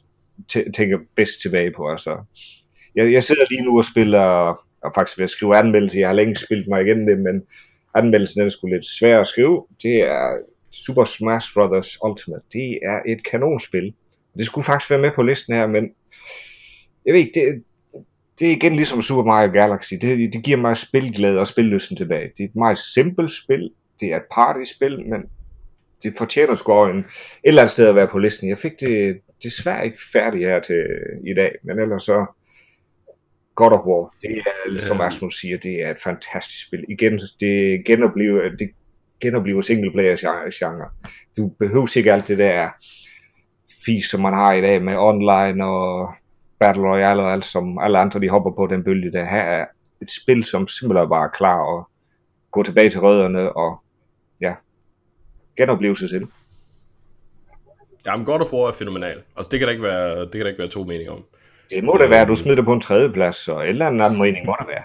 tænker 0.49 0.99
bedst 1.17 1.43
tilbage 1.43 1.73
på. 1.77 1.91
Altså. 1.91 2.17
Jeg, 2.95 3.13
jeg 3.13 3.23
sidder 3.23 3.43
lige 3.51 3.65
nu 3.65 3.79
og 3.79 3.85
spiller, 3.85 4.21
og 4.83 4.93
faktisk 4.95 5.19
ved 5.19 5.25
at 5.25 5.31
skrive 5.31 5.57
anmeldelse, 5.57 5.99
jeg 5.99 6.09
har 6.09 6.15
længe 6.15 6.37
spillet 6.37 6.69
mig 6.69 6.83
igen 6.83 7.09
det, 7.09 7.19
men 7.19 7.43
anmeldelsen 7.95 8.43
er 8.43 8.49
sgu 8.49 8.67
lidt 8.67 8.87
svær 8.87 9.21
at 9.21 9.27
skrive. 9.27 9.67
Det 9.83 10.03
er 10.03 10.39
Super 10.73 11.05
Smash 11.05 11.55
Bros. 11.55 11.99
Ultimate. 12.05 12.45
Det 12.53 12.79
er 12.83 13.01
et 13.07 13.31
kanonspil. 13.31 13.95
Det 14.37 14.47
skulle 14.47 14.65
faktisk 14.65 14.91
være 14.91 15.01
med 15.01 15.11
på 15.15 15.23
listen 15.23 15.55
her, 15.55 15.67
men 15.67 15.91
jeg 17.07 17.15
ved 17.15 17.21
ikke, 17.21 17.41
det, 17.41 17.65
det 18.39 18.49
er 18.49 18.53
igen 18.53 18.77
ligesom 18.77 19.03
Super 19.03 19.25
Mario 19.25 19.53
Galaxy. 19.53 19.95
Det, 19.95 20.33
det 20.33 20.45
giver 20.45 20.57
mig 20.57 20.77
spilglæde 20.77 21.41
og 21.41 21.47
spillelysten 21.47 21.97
tilbage. 21.97 22.31
Det 22.37 22.45
er 22.45 22.49
et 22.49 22.57
meget 22.57 22.79
simpelt 22.79 23.33
spil. 23.33 23.71
Det 24.01 24.09
er 24.13 24.17
et 24.17 24.27
partyspil, 24.35 25.09
men 25.09 25.21
det 26.03 26.15
fortjener 26.19 26.55
sgu 26.55 26.87
en, 26.87 26.99
et 26.99 27.05
eller 27.45 27.63
andet 27.63 27.73
sted 27.73 27.89
at 27.89 27.95
være 27.95 28.09
på 28.09 28.19
listen. 28.19 28.49
Jeg 28.49 28.59
fik 28.59 28.81
det 28.81 29.21
desværre 29.43 29.85
ikke 29.85 29.99
færdigt 30.13 30.45
her 30.45 30.61
til 30.61 30.85
i 31.27 31.35
dag, 31.35 31.53
men 31.63 31.79
ellers 31.79 32.03
så 32.03 32.27
God 33.55 33.73
of 33.73 33.87
War, 33.87 34.15
det 34.23 34.43
er, 34.77 34.81
som 34.81 35.01
Asmus 35.01 35.41
siger, 35.41 35.59
det 35.59 35.83
er 35.83 35.91
et 35.91 36.01
fantastisk 36.05 36.67
spil. 36.67 36.85
Igen, 36.89 37.21
det 37.41 37.85
genoplever, 37.85 38.49
det 38.59 38.71
genoplever 39.23 39.61
singleplayer 39.61 40.17
genre. 40.55 40.89
Du 41.37 41.49
behøver 41.59 41.97
ikke 41.97 42.13
alt 42.13 42.29
det 42.29 42.39
der 42.39 42.69
fis, 43.85 44.05
som 44.11 44.21
man 44.21 44.35
har 44.35 44.53
i 44.53 44.61
dag 44.61 44.83
med 44.83 44.97
online 44.97 45.67
og 45.67 46.15
Battle 46.61 46.83
Royale 46.83 47.23
og 47.23 47.33
alt, 47.33 47.45
som 47.45 47.79
alle 47.79 47.99
andre 47.99 48.21
de 48.21 48.29
hopper 48.29 48.51
på 48.51 48.67
den 48.67 48.85
bølge 48.85 49.13
der. 49.13 49.25
Her 49.25 49.43
er 49.43 49.67
et 50.03 50.11
spil, 50.11 50.45
som 50.45 50.69
simpelthen 50.69 51.09
bare 51.09 51.25
er 51.25 51.31
klar 51.31 51.79
at 51.79 51.85
gå 52.51 52.63
tilbage 52.63 52.91
til 52.91 53.01
rødderne 53.01 53.53
og 53.53 53.83
ja, 54.41 54.55
genopleve 55.57 55.97
sig 55.97 56.11
selv. 56.11 56.27
Jamen 58.07 58.27
God 58.27 58.41
of 58.41 58.53
War 58.53 58.69
er 58.69 58.73
fænomenal. 58.73 59.23
Altså 59.37 59.49
det 59.51 59.59
kan 59.59 59.67
der 59.67 59.73
ikke 59.73 59.83
være, 59.83 60.21
det 60.21 60.33
kan 60.33 60.41
der 60.41 60.49
ikke 60.49 60.59
være 60.59 60.69
to 60.69 60.85
meninger 60.85 61.13
om. 61.13 61.25
Det 61.71 61.85
må 61.85 61.99
det 62.01 62.11
være, 62.11 62.27
du 62.27 62.35
smider 62.35 62.57
det 62.57 62.65
på 62.65 62.73
en 62.73 62.81
tredje 62.81 63.11
plads, 63.13 63.49
og 63.49 63.63
en 63.63 63.69
eller 63.69 63.87
anden 63.87 64.19
mening 64.19 64.47
må 64.47 64.57
det 64.61 64.69
være 64.69 64.85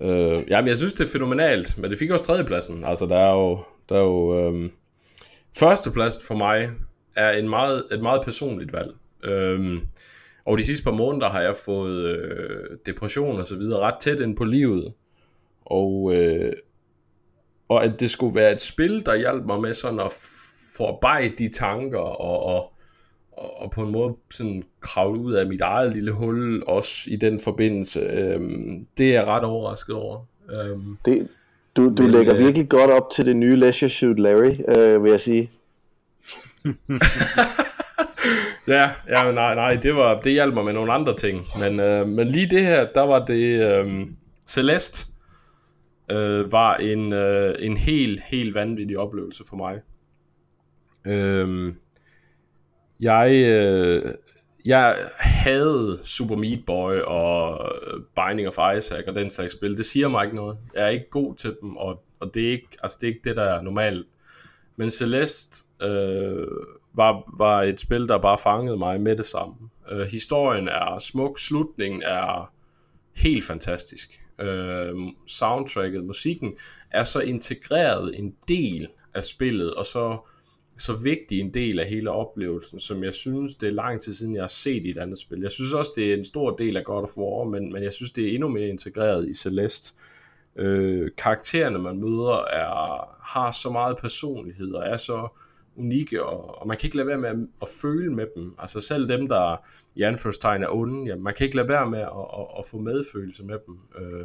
øh, 0.00 0.38
jamen 0.48 0.68
jeg 0.68 0.76
synes 0.76 0.94
det 0.94 1.04
er 1.04 1.12
fænomenalt, 1.12 1.78
men 1.78 1.90
det 1.90 1.98
fik 1.98 2.10
også 2.10 2.24
tredjepladsen. 2.24 2.84
Altså 2.84 3.06
der 3.06 3.16
er 3.16 3.32
jo, 3.32 3.58
der 3.88 3.96
er 3.96 4.00
jo 4.00 4.38
øh, 4.38 4.70
førstepladsen 5.58 6.22
for 6.26 6.34
mig 6.34 6.70
er 7.16 7.30
en 7.30 7.48
meget, 7.48 7.84
et 7.92 8.02
meget 8.02 8.22
personligt 8.24 8.72
valg. 8.72 8.94
Øh, 9.24 9.78
og 10.44 10.58
de 10.58 10.64
sidste 10.64 10.84
par 10.84 10.90
måneder 10.90 11.28
har 11.28 11.40
jeg 11.40 11.56
fået 11.56 12.04
øh, 12.04 12.78
depression 12.86 13.40
og 13.40 13.46
så 13.46 13.56
videre 13.56 13.80
ret 13.80 14.00
tæt 14.00 14.20
ind 14.20 14.36
på 14.36 14.44
livet. 14.44 14.92
Og, 15.64 16.14
øh, 16.14 16.52
og 17.68 17.84
at 17.84 18.00
det 18.00 18.10
skulle 18.10 18.34
være 18.34 18.52
et 18.52 18.60
spil, 18.60 19.06
der 19.06 19.14
hjalp 19.14 19.44
mig 19.44 19.60
med 19.60 19.74
sådan 19.74 20.00
at 20.00 20.12
forarbejde 20.76 21.34
de 21.38 21.52
tanker 21.52 21.98
og, 21.98 22.42
og, 22.42 22.72
og, 23.36 23.60
og 23.60 23.70
på 23.70 23.82
en 23.82 23.92
måde 23.92 24.14
sådan 24.30 24.62
kravle 24.80 25.20
ud 25.20 25.32
af 25.32 25.46
mit 25.46 25.60
eget 25.60 25.92
lille 25.92 26.12
hul 26.12 26.62
også 26.66 27.10
i 27.10 27.16
den 27.16 27.40
forbindelse. 27.40 28.00
Øhm, 28.00 28.86
det 28.98 29.08
er 29.08 29.12
jeg 29.12 29.26
ret 29.26 29.44
overrasket 29.44 29.94
over. 29.94 30.26
Øhm, 30.50 30.98
det, 31.04 31.28
du 31.76 31.94
du 31.98 32.02
men, 32.02 32.10
lægger 32.10 32.34
øh, 32.34 32.40
virkelig 32.40 32.68
godt 32.68 32.90
op 32.90 33.10
til 33.10 33.26
det 33.26 33.36
nye 33.36 33.56
Leisure 33.56 33.90
Suit 33.90 34.18
Larry, 34.18 34.78
øh, 34.78 35.04
vil 35.04 35.10
jeg 35.10 35.20
sige. 35.20 35.50
ja, 38.68 38.90
ja, 39.08 39.32
nej, 39.32 39.54
nej, 39.54 39.74
det 39.74 39.94
var 39.94 40.20
det 40.20 40.32
hjalp 40.32 40.54
mig 40.54 40.64
med 40.64 40.72
nogle 40.72 40.92
andre 40.92 41.16
ting, 41.16 41.44
men 41.60 41.80
øh, 41.80 42.08
men 42.08 42.26
lige 42.26 42.50
det 42.50 42.62
her, 42.62 42.86
der 42.94 43.02
var 43.02 43.24
det 43.24 43.60
øh, 43.60 44.06
Celeste 44.46 45.06
øh, 46.10 46.52
var 46.52 46.76
en 46.76 47.12
øh, 47.12 47.54
en 47.58 47.76
helt 47.76 48.20
helt 48.30 48.54
vanvittig 48.54 48.98
oplevelse 48.98 49.44
for 49.48 49.56
mig. 49.56 49.80
Øh, 51.06 51.74
jeg 53.00 53.32
øh, 53.32 54.14
jeg 54.66 55.10
havde 55.18 56.00
Super 56.04 56.36
Meat 56.36 56.58
Boy 56.66 56.94
og 57.00 57.72
øh, 57.86 58.00
Binding 58.16 58.48
of 58.48 58.76
Isaac 58.76 59.04
og 59.06 59.14
den 59.14 59.30
slags 59.30 59.52
spil. 59.52 59.76
Det 59.76 59.86
siger 59.86 60.08
mig 60.08 60.24
ikke 60.24 60.36
noget. 60.36 60.58
Jeg 60.74 60.84
er 60.84 60.88
ikke 60.88 61.10
god 61.10 61.34
til 61.34 61.56
dem, 61.60 61.76
og, 61.76 62.04
og 62.20 62.34
det, 62.34 62.46
er 62.46 62.50
ikke, 62.50 62.68
altså 62.82 62.98
det 63.00 63.06
er 63.06 63.08
ikke 63.08 63.28
det, 63.28 63.36
der 63.36 63.42
er 63.42 63.62
normalt. 63.62 64.06
Men 64.76 64.90
Celeste 64.90 65.66
øh, 65.82 66.46
var, 66.94 67.36
var 67.38 67.62
et 67.62 67.80
spil, 67.80 68.08
der 68.08 68.18
bare 68.18 68.38
fangede 68.38 68.76
mig 68.76 69.00
med 69.00 69.16
det 69.16 69.26
samme. 69.26 69.54
Øh, 69.90 70.06
historien 70.06 70.68
er 70.68 70.98
smuk, 70.98 71.38
slutningen 71.38 72.02
er 72.02 72.52
helt 73.16 73.44
fantastisk. 73.44 74.20
Øh, 74.40 74.94
soundtracket, 75.26 76.04
musikken 76.04 76.56
er 76.90 77.02
så 77.02 77.20
integreret 77.20 78.18
en 78.18 78.34
del 78.48 78.88
af 79.14 79.24
spillet, 79.24 79.74
og 79.74 79.86
så, 79.86 80.18
så 80.78 80.94
vigtig 80.94 81.40
en 81.40 81.54
del 81.54 81.78
af 81.78 81.88
hele 81.88 82.10
oplevelsen, 82.10 82.80
som 82.80 83.04
jeg 83.04 83.14
synes, 83.14 83.56
det 83.56 83.66
er 83.66 83.72
lang 83.72 84.00
tid 84.00 84.12
siden, 84.12 84.34
jeg 84.34 84.42
har 84.42 84.48
set 84.48 84.86
i 84.86 84.90
et 84.90 84.98
andet 84.98 85.18
spil. 85.18 85.40
Jeg 85.40 85.50
synes 85.50 85.72
også, 85.72 85.92
det 85.96 86.10
er 86.10 86.16
en 86.16 86.24
stor 86.24 86.56
del 86.56 86.76
af 86.76 86.84
God 86.84 87.02
of 87.02 87.16
War, 87.16 87.44
men, 87.44 87.72
men 87.72 87.82
jeg 87.82 87.92
synes, 87.92 88.12
det 88.12 88.28
er 88.28 88.34
endnu 88.34 88.48
mere 88.48 88.68
integreret 88.68 89.28
i 89.28 89.34
Celeste. 89.34 89.94
Øh, 90.56 91.10
karaktererne, 91.18 91.78
man 91.78 92.00
møder, 92.00 92.44
er, 92.44 93.08
har 93.22 93.50
så 93.50 93.70
meget 93.70 93.96
personlighed, 93.96 94.72
og 94.72 94.82
er 94.86 94.96
så 94.96 95.28
unikke, 95.76 96.24
og, 96.24 96.60
og 96.60 96.68
man 96.68 96.76
kan 96.76 96.86
ikke 96.86 96.96
lade 96.96 97.08
være 97.08 97.18
med 97.18 97.28
at, 97.28 97.36
at 97.62 97.68
føle 97.68 98.12
med 98.14 98.26
dem. 98.36 98.54
Altså 98.58 98.80
selv 98.80 99.08
dem, 99.08 99.28
der 99.28 99.56
i 99.94 100.02
anførstegn 100.02 100.62
er 100.62 100.68
onde, 100.68 101.10
ja, 101.10 101.16
man 101.16 101.34
kan 101.34 101.44
ikke 101.44 101.56
lade 101.56 101.68
være 101.68 101.90
med 101.90 101.98
at, 101.98 102.06
at, 102.38 102.46
at 102.58 102.64
få 102.70 102.78
medfølelse 102.78 103.44
med 103.44 103.58
dem. 103.66 103.78
Øh, 103.98 104.24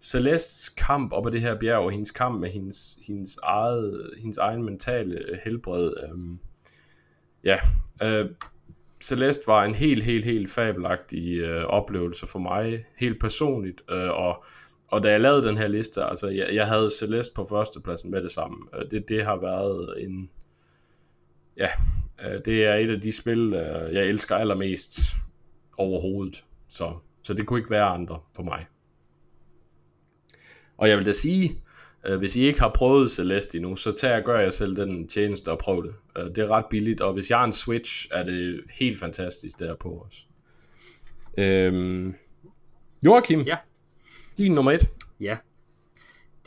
Celestes 0.00 0.68
kamp 0.68 1.12
op 1.12 1.26
ad 1.26 1.32
det 1.32 1.40
her 1.40 1.58
bjerg, 1.58 1.78
og 1.78 1.90
hendes 1.90 2.10
kamp 2.10 2.40
med 2.40 2.50
hendes, 2.50 2.98
hendes, 3.06 3.38
eget, 3.42 4.10
hendes 4.18 4.38
egen 4.38 4.62
mentale 4.62 5.40
helbred, 5.44 5.92
Øhm, 6.02 6.38
ja, 7.44 7.58
øh, 8.02 8.30
Celeste 9.02 9.46
var 9.46 9.64
en 9.64 9.74
helt, 9.74 10.02
helt, 10.02 10.24
helt 10.24 10.50
fabelagtig 10.50 11.38
øh, 11.38 11.64
oplevelse 11.64 12.26
for 12.26 12.38
mig, 12.38 12.84
helt 12.96 13.20
personligt, 13.20 13.82
øh, 13.90 14.10
og, 14.10 14.44
og 14.88 15.02
da 15.02 15.10
jeg 15.10 15.20
lavede 15.20 15.48
den 15.48 15.56
her 15.56 15.68
liste, 15.68 16.04
altså 16.04 16.28
jeg, 16.28 16.54
jeg 16.54 16.66
havde 16.66 16.90
Celeste 16.98 17.34
på 17.34 17.46
førstepladsen 17.50 18.10
med 18.10 18.22
det 18.22 18.30
samme. 18.30 18.56
Øh, 18.74 18.90
det, 18.90 19.08
det 19.08 19.24
har 19.24 19.36
været 19.36 20.02
en, 20.02 20.30
ja, 21.56 21.68
øh, 22.24 22.40
det 22.44 22.64
er 22.64 22.74
et 22.74 22.90
af 22.90 23.00
de 23.00 23.12
spil, 23.12 23.54
øh, 23.54 23.94
jeg 23.94 24.04
elsker 24.04 24.36
allermest 24.36 25.00
overhovedet. 25.76 26.44
Så, 26.68 26.92
så 27.22 27.34
det 27.34 27.46
kunne 27.46 27.58
ikke 27.58 27.70
være 27.70 27.84
andre 27.84 28.20
for 28.36 28.42
mig. 28.42 28.66
Og 30.76 30.88
jeg 30.88 30.98
vil 30.98 31.06
da 31.06 31.12
sige, 31.12 31.62
øh, 32.06 32.18
hvis 32.18 32.36
I 32.36 32.42
ikke 32.42 32.60
har 32.60 32.70
prøvet 32.74 33.10
Celeste 33.10 33.58
endnu, 33.58 33.76
så 33.76 33.92
tager 33.92 34.14
jeg 34.14 34.24
gør 34.24 34.40
jeg 34.40 34.52
selv 34.52 34.76
den 34.76 35.08
tjeneste 35.08 35.50
og 35.50 35.58
prøv 35.58 35.82
det. 35.82 35.94
det 36.36 36.38
er 36.38 36.50
ret 36.50 36.66
billigt, 36.70 37.00
og 37.00 37.12
hvis 37.12 37.30
jeg 37.30 37.38
har 37.38 37.44
en 37.44 37.52
Switch, 37.52 38.08
er 38.10 38.22
det 38.22 38.60
helt 38.78 38.98
fantastisk 39.00 39.58
der 39.58 39.74
på 39.74 40.06
os. 40.06 40.26
Øhm, 41.38 42.14
Joachim, 43.02 43.40
ja. 43.40 43.56
din 44.36 44.52
nummer 44.52 44.72
et. 44.72 44.88
Ja, 45.20 45.36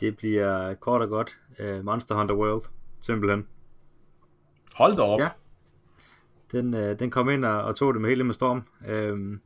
det 0.00 0.16
bliver 0.16 0.74
kort 0.74 1.02
og 1.02 1.08
godt 1.08 1.38
Monster 1.82 2.14
Hunter 2.14 2.34
World, 2.34 2.64
simpelthen. 3.02 3.46
Hold 4.74 4.96
da 4.96 5.02
op. 5.02 5.20
Ja. 5.20 5.28
Den, 6.52 6.74
øh, 6.74 6.98
den 6.98 7.10
kom 7.10 7.30
ind 7.30 7.44
og, 7.44 7.62
og 7.62 7.76
tog 7.76 7.94
det 7.94 8.02
med 8.02 8.10
hele 8.10 8.24
med 8.24 8.34
storm. 8.34 8.62
Øhm, 8.86 9.40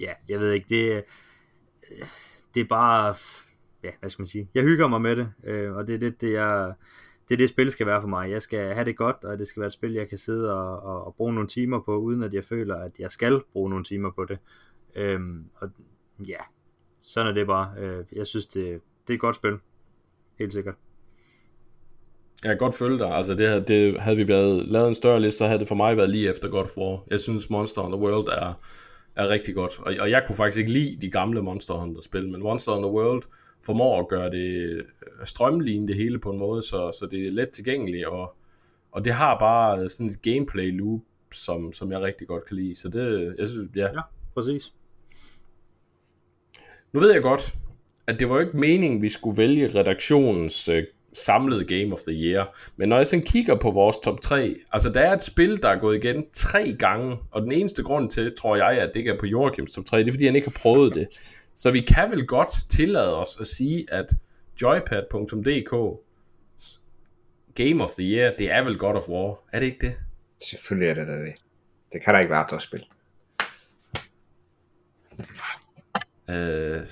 ja, 0.00 0.12
jeg 0.28 0.40
ved 0.40 0.52
ikke, 0.52 0.66
det, 0.68 0.92
øh, 0.96 2.06
det 2.54 2.60
er 2.60 2.64
bare, 2.68 3.14
ja, 3.84 3.90
hvad 4.00 4.10
skal 4.10 4.22
man 4.22 4.26
sige, 4.26 4.48
jeg 4.54 4.62
hygger 4.62 4.88
mig 4.88 5.00
med 5.00 5.16
det, 5.16 5.32
øh, 5.44 5.76
og 5.76 5.86
det 5.86 5.94
er 5.94 5.98
det, 5.98 6.20
det, 6.20 6.32
jeg, 6.32 6.74
det 7.28 7.34
er 7.34 7.38
det 7.38 7.48
spil 7.48 7.70
skal 7.70 7.86
være 7.86 8.00
for 8.00 8.08
mig. 8.08 8.30
Jeg 8.30 8.42
skal 8.42 8.74
have 8.74 8.84
det 8.84 8.96
godt, 8.96 9.24
og 9.24 9.38
det 9.38 9.48
skal 9.48 9.60
være 9.60 9.66
et 9.66 9.72
spil, 9.72 9.92
jeg 9.92 10.08
kan 10.08 10.18
sidde 10.18 10.54
og, 10.54 10.82
og, 10.82 11.06
og 11.06 11.14
bruge 11.14 11.34
nogle 11.34 11.48
timer 11.48 11.80
på, 11.80 11.96
uden 11.96 12.22
at 12.22 12.34
jeg 12.34 12.44
føler, 12.44 12.76
at 12.76 12.92
jeg 12.98 13.10
skal 13.10 13.40
bruge 13.52 13.70
nogle 13.70 13.84
timer 13.84 14.10
på 14.10 14.24
det. 14.24 14.38
Øhm, 14.96 15.44
og 15.54 15.70
ja, 16.28 16.38
sådan 17.02 17.30
er 17.30 17.34
det 17.34 17.46
bare. 17.46 17.72
Øh, 17.78 18.04
jeg 18.12 18.26
synes, 18.26 18.46
det, 18.46 18.80
det 19.06 19.10
er 19.10 19.14
et 19.14 19.20
godt 19.20 19.36
spil. 19.36 19.58
Helt 20.38 20.52
sikkert. 20.52 20.74
Jeg 22.42 22.50
kan 22.50 22.58
godt 22.58 22.74
følge 22.74 22.98
dig. 22.98 23.10
Altså, 23.10 23.34
det, 23.34 23.68
det, 23.68 24.00
havde 24.00 24.16
vi 24.16 24.28
været, 24.28 24.68
lavet 24.68 24.88
en 24.88 24.94
større 24.94 25.20
liste, 25.20 25.38
så 25.38 25.46
havde 25.46 25.58
det 25.58 25.68
for 25.68 25.74
mig 25.74 25.96
været 25.96 26.10
lige 26.10 26.30
efter 26.30 26.48
God 26.48 26.64
of 26.64 26.76
War. 26.76 27.04
Jeg 27.10 27.20
synes 27.20 27.50
Monster 27.50 27.82
Hunter 27.82 27.98
World 27.98 28.28
er, 28.28 28.60
er 29.16 29.28
rigtig 29.28 29.54
godt. 29.54 29.80
Og, 29.80 29.94
og 30.00 30.10
jeg 30.10 30.24
kunne 30.26 30.36
faktisk 30.36 30.58
ikke 30.58 30.72
lide 30.72 30.98
de 31.00 31.10
gamle 31.10 31.42
Monster 31.42 31.74
Hunter-spil, 31.74 32.28
men 32.28 32.42
Monster 32.42 32.72
Hunter 32.72 32.90
World 32.90 33.22
formår 33.66 34.00
at 34.00 34.08
gøre 34.08 34.30
det 34.30 34.70
øh, 34.70 34.84
strømligne 35.24 35.88
det 35.88 35.96
hele 35.96 36.18
på 36.18 36.30
en 36.30 36.38
måde, 36.38 36.62
så, 36.62 36.96
så 37.00 37.08
det 37.10 37.26
er 37.26 37.30
let 37.30 37.50
tilgængeligt, 37.50 38.06
og, 38.06 38.36
og 38.92 39.04
det 39.04 39.12
har 39.12 39.38
bare 39.38 39.88
sådan 39.88 40.10
et 40.10 40.22
gameplay 40.22 40.78
loop, 40.78 41.00
som, 41.32 41.72
som 41.72 41.92
jeg 41.92 42.00
rigtig 42.00 42.28
godt 42.28 42.44
kan 42.44 42.56
lide. 42.56 42.74
Så 42.74 42.88
det, 42.88 43.34
jeg 43.38 43.48
synes, 43.48 43.70
ja. 43.76 43.82
Ja, 43.86 44.00
præcis. 44.34 44.72
Nu 46.92 47.00
ved 47.00 47.12
jeg 47.12 47.22
godt, 47.22 47.54
at 48.06 48.20
det 48.20 48.28
var 48.28 48.40
ikke 48.40 48.56
meningen, 48.56 49.02
vi 49.02 49.08
skulle 49.08 49.36
vælge 49.36 49.80
redaktionens 49.80 50.68
øh, 50.68 50.84
samlede 51.12 51.64
Game 51.64 51.92
of 51.92 52.00
the 52.00 52.12
Year. 52.12 52.56
Men 52.76 52.88
når 52.88 52.96
jeg 52.96 53.06
sådan 53.06 53.24
kigger 53.24 53.54
på 53.54 53.70
vores 53.70 53.98
top 53.98 54.20
3, 54.20 54.56
altså 54.72 54.90
der 54.90 55.00
er 55.00 55.12
et 55.12 55.22
spil, 55.22 55.62
der 55.62 55.68
er 55.68 55.78
gået 55.78 56.04
igen 56.04 56.24
tre 56.32 56.76
gange, 56.78 57.16
og 57.30 57.42
den 57.42 57.52
eneste 57.52 57.82
grund 57.82 58.10
til, 58.10 58.36
tror 58.36 58.56
jeg, 58.56 58.68
at 58.68 58.88
det 58.88 59.00
ikke 59.00 59.10
er 59.10 59.18
på 59.20 59.26
Joachims 59.26 59.72
top 59.72 59.84
3, 59.84 59.98
det 59.98 60.08
er 60.08 60.12
fordi, 60.12 60.26
han 60.26 60.36
ikke 60.36 60.48
har 60.48 60.58
prøvet 60.62 60.94
det. 60.94 61.06
Så 61.56 61.70
vi 61.70 61.80
kan 61.80 62.10
vel 62.10 62.26
godt 62.26 62.70
tillade 62.70 63.16
os 63.16 63.36
at 63.40 63.46
sige, 63.46 63.86
at 63.92 64.14
joypad.dk 64.62 66.00
Game 67.54 67.84
of 67.84 67.90
the 67.90 68.02
Year, 68.02 68.32
det 68.38 68.52
er 68.52 68.64
vel 68.64 68.78
God 68.78 68.94
of 68.94 69.08
War, 69.08 69.40
er 69.52 69.60
det 69.60 69.66
ikke 69.66 69.86
det? 69.86 69.94
Selvfølgelig 70.42 70.88
er 70.88 70.94
det 70.94 71.06
da 71.06 71.12
det. 71.12 71.34
Det 71.92 72.02
kan 72.04 72.14
da 72.14 72.20
ikke 72.20 72.30
være 72.30 72.44
andre 72.44 72.60
spil. 72.60 72.84
Øh, 76.30 76.86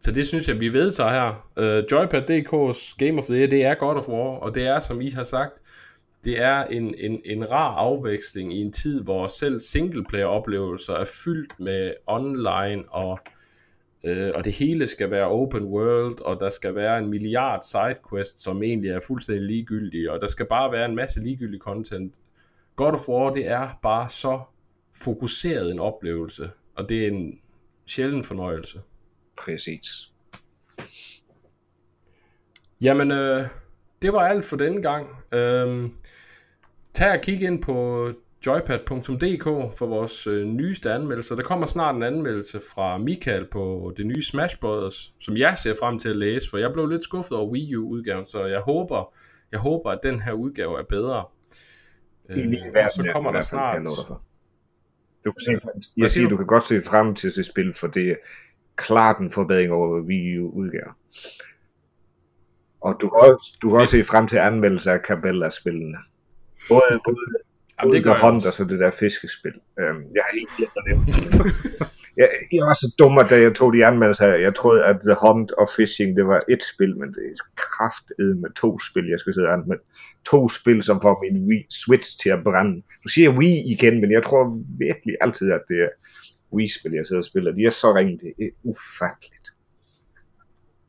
så 0.00 0.12
det 0.14 0.26
synes 0.26 0.48
jeg, 0.48 0.60
vi 0.60 0.72
vedtager 0.72 1.10
her. 1.10 1.50
Øh, 1.56 1.84
Joypad.dk's 1.92 2.96
Game 2.98 3.20
of 3.20 3.26
the 3.26 3.34
Year, 3.34 3.46
det 3.46 3.64
er 3.64 3.74
God 3.74 3.96
of 3.96 4.08
War, 4.08 4.38
og 4.38 4.54
det 4.54 4.66
er, 4.66 4.80
som 4.80 5.00
I 5.00 5.10
har 5.10 5.24
sagt, 5.24 5.52
det 6.24 6.42
er 6.42 6.64
en, 6.64 6.94
en, 6.98 7.20
en 7.24 7.50
rar 7.50 7.74
afveksling 7.74 8.54
i 8.54 8.60
en 8.60 8.72
tid, 8.72 9.02
hvor 9.02 9.26
selv 9.26 9.60
singleplayer-oplevelser 9.60 10.94
er 10.94 11.04
fyldt 11.24 11.60
med 11.60 11.94
online, 12.06 12.84
og, 12.88 13.18
øh, 14.04 14.32
og 14.34 14.44
det 14.44 14.52
hele 14.52 14.86
skal 14.86 15.10
være 15.10 15.28
open 15.28 15.64
world, 15.64 16.20
og 16.20 16.40
der 16.40 16.48
skal 16.48 16.74
være 16.74 16.98
en 16.98 17.10
milliard 17.10 17.62
sidequests, 17.62 18.42
som 18.42 18.62
egentlig 18.62 18.90
er 18.90 19.00
fuldstændig 19.00 19.44
ligegyldige, 19.44 20.12
og 20.12 20.20
der 20.20 20.26
skal 20.26 20.46
bare 20.46 20.72
være 20.72 20.84
en 20.84 20.94
masse 20.94 21.20
ligegyldig 21.20 21.60
content. 21.60 22.14
God 22.76 22.92
of 22.92 23.08
War, 23.08 23.32
det 23.32 23.46
er 23.46 23.78
bare 23.82 24.08
så 24.08 24.40
fokuseret 24.94 25.70
en 25.70 25.78
oplevelse, 25.78 26.50
og 26.74 26.88
det 26.88 27.04
er 27.04 27.08
en 27.08 27.40
sjælden 27.86 28.24
fornøjelse. 28.24 28.80
Præcis. 29.36 30.10
Jamen, 32.80 33.10
øh, 33.10 33.42
det 34.02 34.12
var 34.12 34.20
alt 34.20 34.44
for 34.44 34.56
denne 34.56 34.82
gang. 34.82 35.08
Øh, 35.32 35.90
tag 36.94 37.12
og 37.12 37.20
kig 37.20 37.42
ind 37.42 37.62
på 37.62 38.08
joypad.dk 38.46 39.78
for 39.78 39.86
vores 39.86 40.26
øh, 40.26 40.46
nyeste 40.46 40.92
anmeldelser. 40.92 41.36
Der 41.36 41.42
kommer 41.42 41.66
snart 41.66 41.96
en 41.96 42.02
anmeldelse 42.02 42.60
fra 42.74 42.98
Michael 42.98 43.46
på 43.52 43.92
det 43.96 44.06
nye 44.06 44.22
Smash 44.22 44.58
Bros., 44.60 45.14
som 45.20 45.36
jeg 45.36 45.58
ser 45.58 45.74
frem 45.80 45.98
til 45.98 46.08
at 46.08 46.16
læse, 46.16 46.50
for 46.50 46.58
jeg 46.58 46.72
blev 46.72 46.86
lidt 46.86 47.02
skuffet 47.02 47.32
over 47.32 47.50
Wii 47.50 47.76
U-udgaven, 47.76 48.26
så 48.26 48.44
jeg 48.44 48.60
håber, 48.60 49.14
jeg 49.52 49.60
håber, 49.60 49.90
at 49.90 50.00
den 50.02 50.20
her 50.20 50.32
udgave 50.32 50.78
er 50.78 50.84
bedre. 50.84 51.24
Øh, 52.28 52.54
så 52.56 53.10
kommer 53.12 53.32
der 53.32 53.40
snart... 53.40 53.82
Du 55.24 55.32
kan 55.32 55.60
se, 55.60 55.68
jeg 55.96 56.10
siger, 56.10 56.28
du 56.28 56.36
kan 56.36 56.46
godt 56.46 56.64
se 56.64 56.82
frem 56.82 57.14
til 57.14 57.36
det 57.36 57.46
spil, 57.46 57.74
for 57.74 57.86
det 57.86 58.10
er 58.10 58.16
klart 58.76 59.18
en 59.18 59.30
forbedring 59.30 59.72
over 59.72 60.00
Wii 60.00 60.38
U 60.38 60.50
udgave. 60.50 60.92
Og 62.80 62.96
du 63.00 63.08
kan 63.08 63.18
også, 63.18 63.58
du 63.62 63.68
kan 63.68 63.80
også 63.80 63.96
se 63.96 64.04
frem 64.04 64.28
til 64.28 64.36
anmeldelse 64.36 64.90
af 64.90 64.98
Cabela-spillene. 64.98 65.98
Både, 66.68 67.00
både, 67.04 67.16
Jamen, 67.82 67.94
det 67.94 68.04
gør 68.04 68.14
hånd 68.14 68.46
og 68.46 68.54
så 68.54 68.64
det 68.64 68.78
der 68.80 68.90
fiskespil. 68.90 69.52
Um, 69.52 69.98
jeg 70.14 70.22
har 70.26 70.32
ikke 70.38 70.52
glemt 70.56 70.72
at 70.76 70.84
nævne 70.86 71.04
jeg, 72.16 72.28
jeg 72.56 72.62
var 72.68 72.74
så 72.74 72.94
dum, 72.98 73.18
da 73.30 73.40
jeg 73.40 73.54
tog 73.54 73.72
de 73.72 73.86
anmeldelser 73.86 74.26
her. 74.26 74.34
Jeg 74.34 74.54
troede, 74.54 74.84
at 74.84 74.96
The 75.06 75.16
Hunt 75.22 75.52
og 75.52 75.68
Fishing, 75.76 76.16
det 76.16 76.26
var 76.26 76.42
et 76.48 76.62
spil, 76.74 76.98
men 76.98 77.08
det 77.14 77.22
er 77.30 77.44
kraftedet 77.56 78.38
med 78.38 78.50
to 78.56 78.78
spil, 78.78 79.06
jeg 79.08 79.20
skal 79.20 79.34
sidde 79.34 79.48
og 79.48 79.68
med. 79.68 79.76
To 80.26 80.48
spil, 80.48 80.82
som 80.82 81.00
får 81.02 81.24
min 81.24 81.48
Wii 81.48 81.66
Switch 81.70 82.20
til 82.22 82.30
at 82.30 82.44
brænde. 82.44 82.82
Du 83.04 83.08
siger 83.08 83.30
Wii 83.38 83.72
igen, 83.72 84.00
men 84.00 84.12
jeg 84.12 84.22
tror 84.22 84.42
virkelig 84.78 85.14
altid, 85.20 85.52
at 85.52 85.62
det 85.68 85.80
er 85.82 85.88
Wii-spil, 86.54 86.92
jeg 86.92 87.06
sidder 87.06 87.22
og 87.22 87.24
spiller. 87.24 87.52
De 87.52 87.64
er 87.64 87.70
så 87.70 87.94
ringe, 87.94 88.18
det 88.22 88.32
er 88.44 88.50
ufatteligt. 88.62 89.33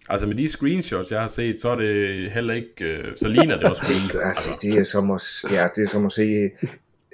Altså 0.09 0.27
med 0.27 0.35
de 0.35 0.47
screenshots, 0.47 1.11
jeg 1.11 1.19
har 1.21 1.27
set, 1.27 1.59
så 1.59 1.69
er 1.69 1.75
det 1.75 2.31
heller 2.31 2.53
ikke, 2.53 2.85
øh, 2.85 3.17
så 3.17 3.27
ligner 3.27 3.57
det 3.57 3.69
også 3.69 3.83
Wii. 3.89 4.21
altså, 4.23 4.49
det 4.61 4.77
er 4.77 4.83
som 4.83 5.11
at, 5.11 5.23
ja, 5.51 5.67
det 5.75 5.83
er 5.83 5.87
som 5.87 6.05
at 6.05 6.11
se 6.11 6.51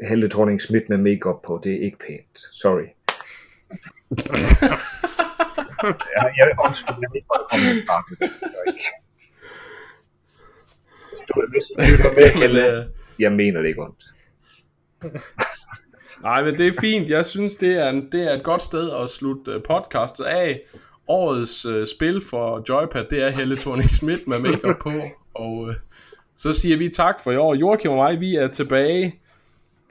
Helle 0.09 0.29
Thorning 0.29 0.61
Schmidt 0.61 0.89
med 0.89 0.97
makeup 0.97 1.41
på. 1.47 1.61
Det 1.63 1.73
er 1.73 1.79
ikke 1.79 1.97
pænt. 1.99 2.39
Sorry. 2.53 2.83
jeg, 6.15 6.33
jeg, 6.37 6.51
undskyld, 6.65 6.95
jeg 7.01 7.09
ved 7.09 7.15
ikke, 7.15 7.27
hvor 7.27 7.47
det 7.49 7.57
Hvis 11.49 11.65
du 11.67 11.81
lytter 11.81 12.13
med, 12.13 12.29
Helle, 12.41 12.89
jeg 13.19 13.31
mener 13.31 13.61
det 13.61 13.67
ikke 13.67 13.83
ondt. 13.83 14.03
Nej, 16.21 16.43
men 16.43 16.57
det 16.57 16.67
er 16.67 16.73
fint. 16.81 17.09
Jeg 17.09 17.25
synes, 17.25 17.55
det 17.55 17.73
er, 17.73 17.89
en, 17.89 18.11
det 18.11 18.21
er 18.21 18.33
et 18.33 18.43
godt 18.43 18.61
sted 18.61 18.91
at 19.03 19.09
slutte 19.09 19.51
øh, 19.51 19.63
podcastet 19.63 20.23
af. 20.23 20.61
Årets 21.07 21.65
uh, 21.65 21.85
spil 21.85 22.21
for 22.29 22.63
Joypad, 22.69 23.05
det 23.09 23.23
er 23.23 23.29
Helle 23.29 23.55
Thorning 23.55 23.89
Schmidt 23.89 24.27
med 24.27 24.39
makeup 24.39 24.75
på. 24.81 24.91
Og 25.33 25.53
uh, 25.53 25.73
så 26.35 26.53
siger 26.53 26.77
vi 26.77 26.89
tak 26.89 27.23
for 27.23 27.31
i 27.31 27.37
år. 27.37 27.55
Joachim 27.55 27.91
og 27.91 27.97
mig, 27.97 28.19
vi 28.19 28.35
er 28.35 28.47
tilbage 28.47 29.15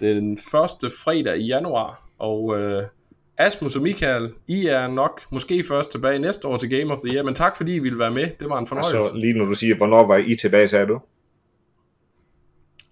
den 0.01 0.39
første 0.53 0.91
fredag 1.05 1.37
i 1.37 1.47
januar. 1.47 2.09
Og 2.19 2.45
uh, 2.45 2.83
Asmus 3.39 3.77
og 3.77 3.83
Michael, 3.83 4.33
I 4.47 4.67
er 4.67 4.87
nok 4.89 5.21
måske 5.31 5.65
først 5.69 5.91
tilbage 5.91 6.19
næste 6.19 6.49
år 6.49 6.57
til 6.57 6.71
Game 6.71 6.93
of 6.93 6.99
the 7.01 7.15
Year, 7.15 7.25
men 7.25 7.35
tak 7.35 7.57
fordi 7.57 7.75
I 7.75 7.79
ville 7.79 7.99
være 7.99 8.11
med. 8.11 8.29
Det 8.41 8.49
var 8.49 8.59
en 8.59 8.67
fornøjelse. 8.67 8.97
Altså, 8.97 9.17
lige 9.17 9.39
når 9.39 9.45
du 9.45 9.55
siger, 9.55 9.77
hvornår 9.77 10.07
var 10.07 10.17
I 10.17 10.37
tilbage, 10.37 10.69
sagde 10.69 10.87
du? 10.87 11.01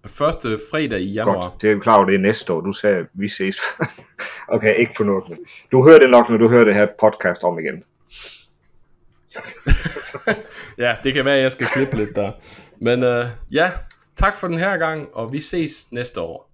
Første 0.07 0.59
fredag 0.71 1.01
i 1.01 1.13
januar. 1.13 1.43
Godt, 1.43 1.63
det 1.63 1.71
er 1.71 1.75
jo 1.75 1.81
klart, 1.81 2.07
det 2.07 2.15
er 2.15 2.19
næste 2.19 2.53
år. 2.53 2.61
Du 2.61 2.73
sagde, 2.73 3.07
vi 3.15 3.29
ses. 3.29 3.57
okay, 4.55 4.79
ikke 4.81 4.93
på 4.97 5.05
noget. 5.05 5.25
Du 5.73 5.85
hører 5.89 5.99
det 5.99 6.11
nok, 6.11 6.31
når 6.31 6.37
du 6.37 6.49
hører 6.49 6.65
det 6.65 6.75
her 6.75 6.87
podcast 7.01 7.45
om 7.45 7.59
igen. 7.59 7.85
ja, 10.79 10.97
det 11.05 11.15
kan 11.15 11.25
være, 11.25 11.37
at 11.37 11.43
jeg 11.43 11.53
skal 11.53 11.67
klippe 11.67 11.97
lidt 11.97 12.17
der. 12.17 12.33
Men 12.79 13.03
uh, 13.03 13.27
ja, 13.51 13.73
tak 14.17 14.37
for 14.37 14.49
den 14.49 14.59
her 14.59 14.77
gang, 14.77 15.09
og 15.15 15.33
vi 15.33 15.41
ses 15.41 15.87
næste 15.91 16.21
år. 16.21 16.48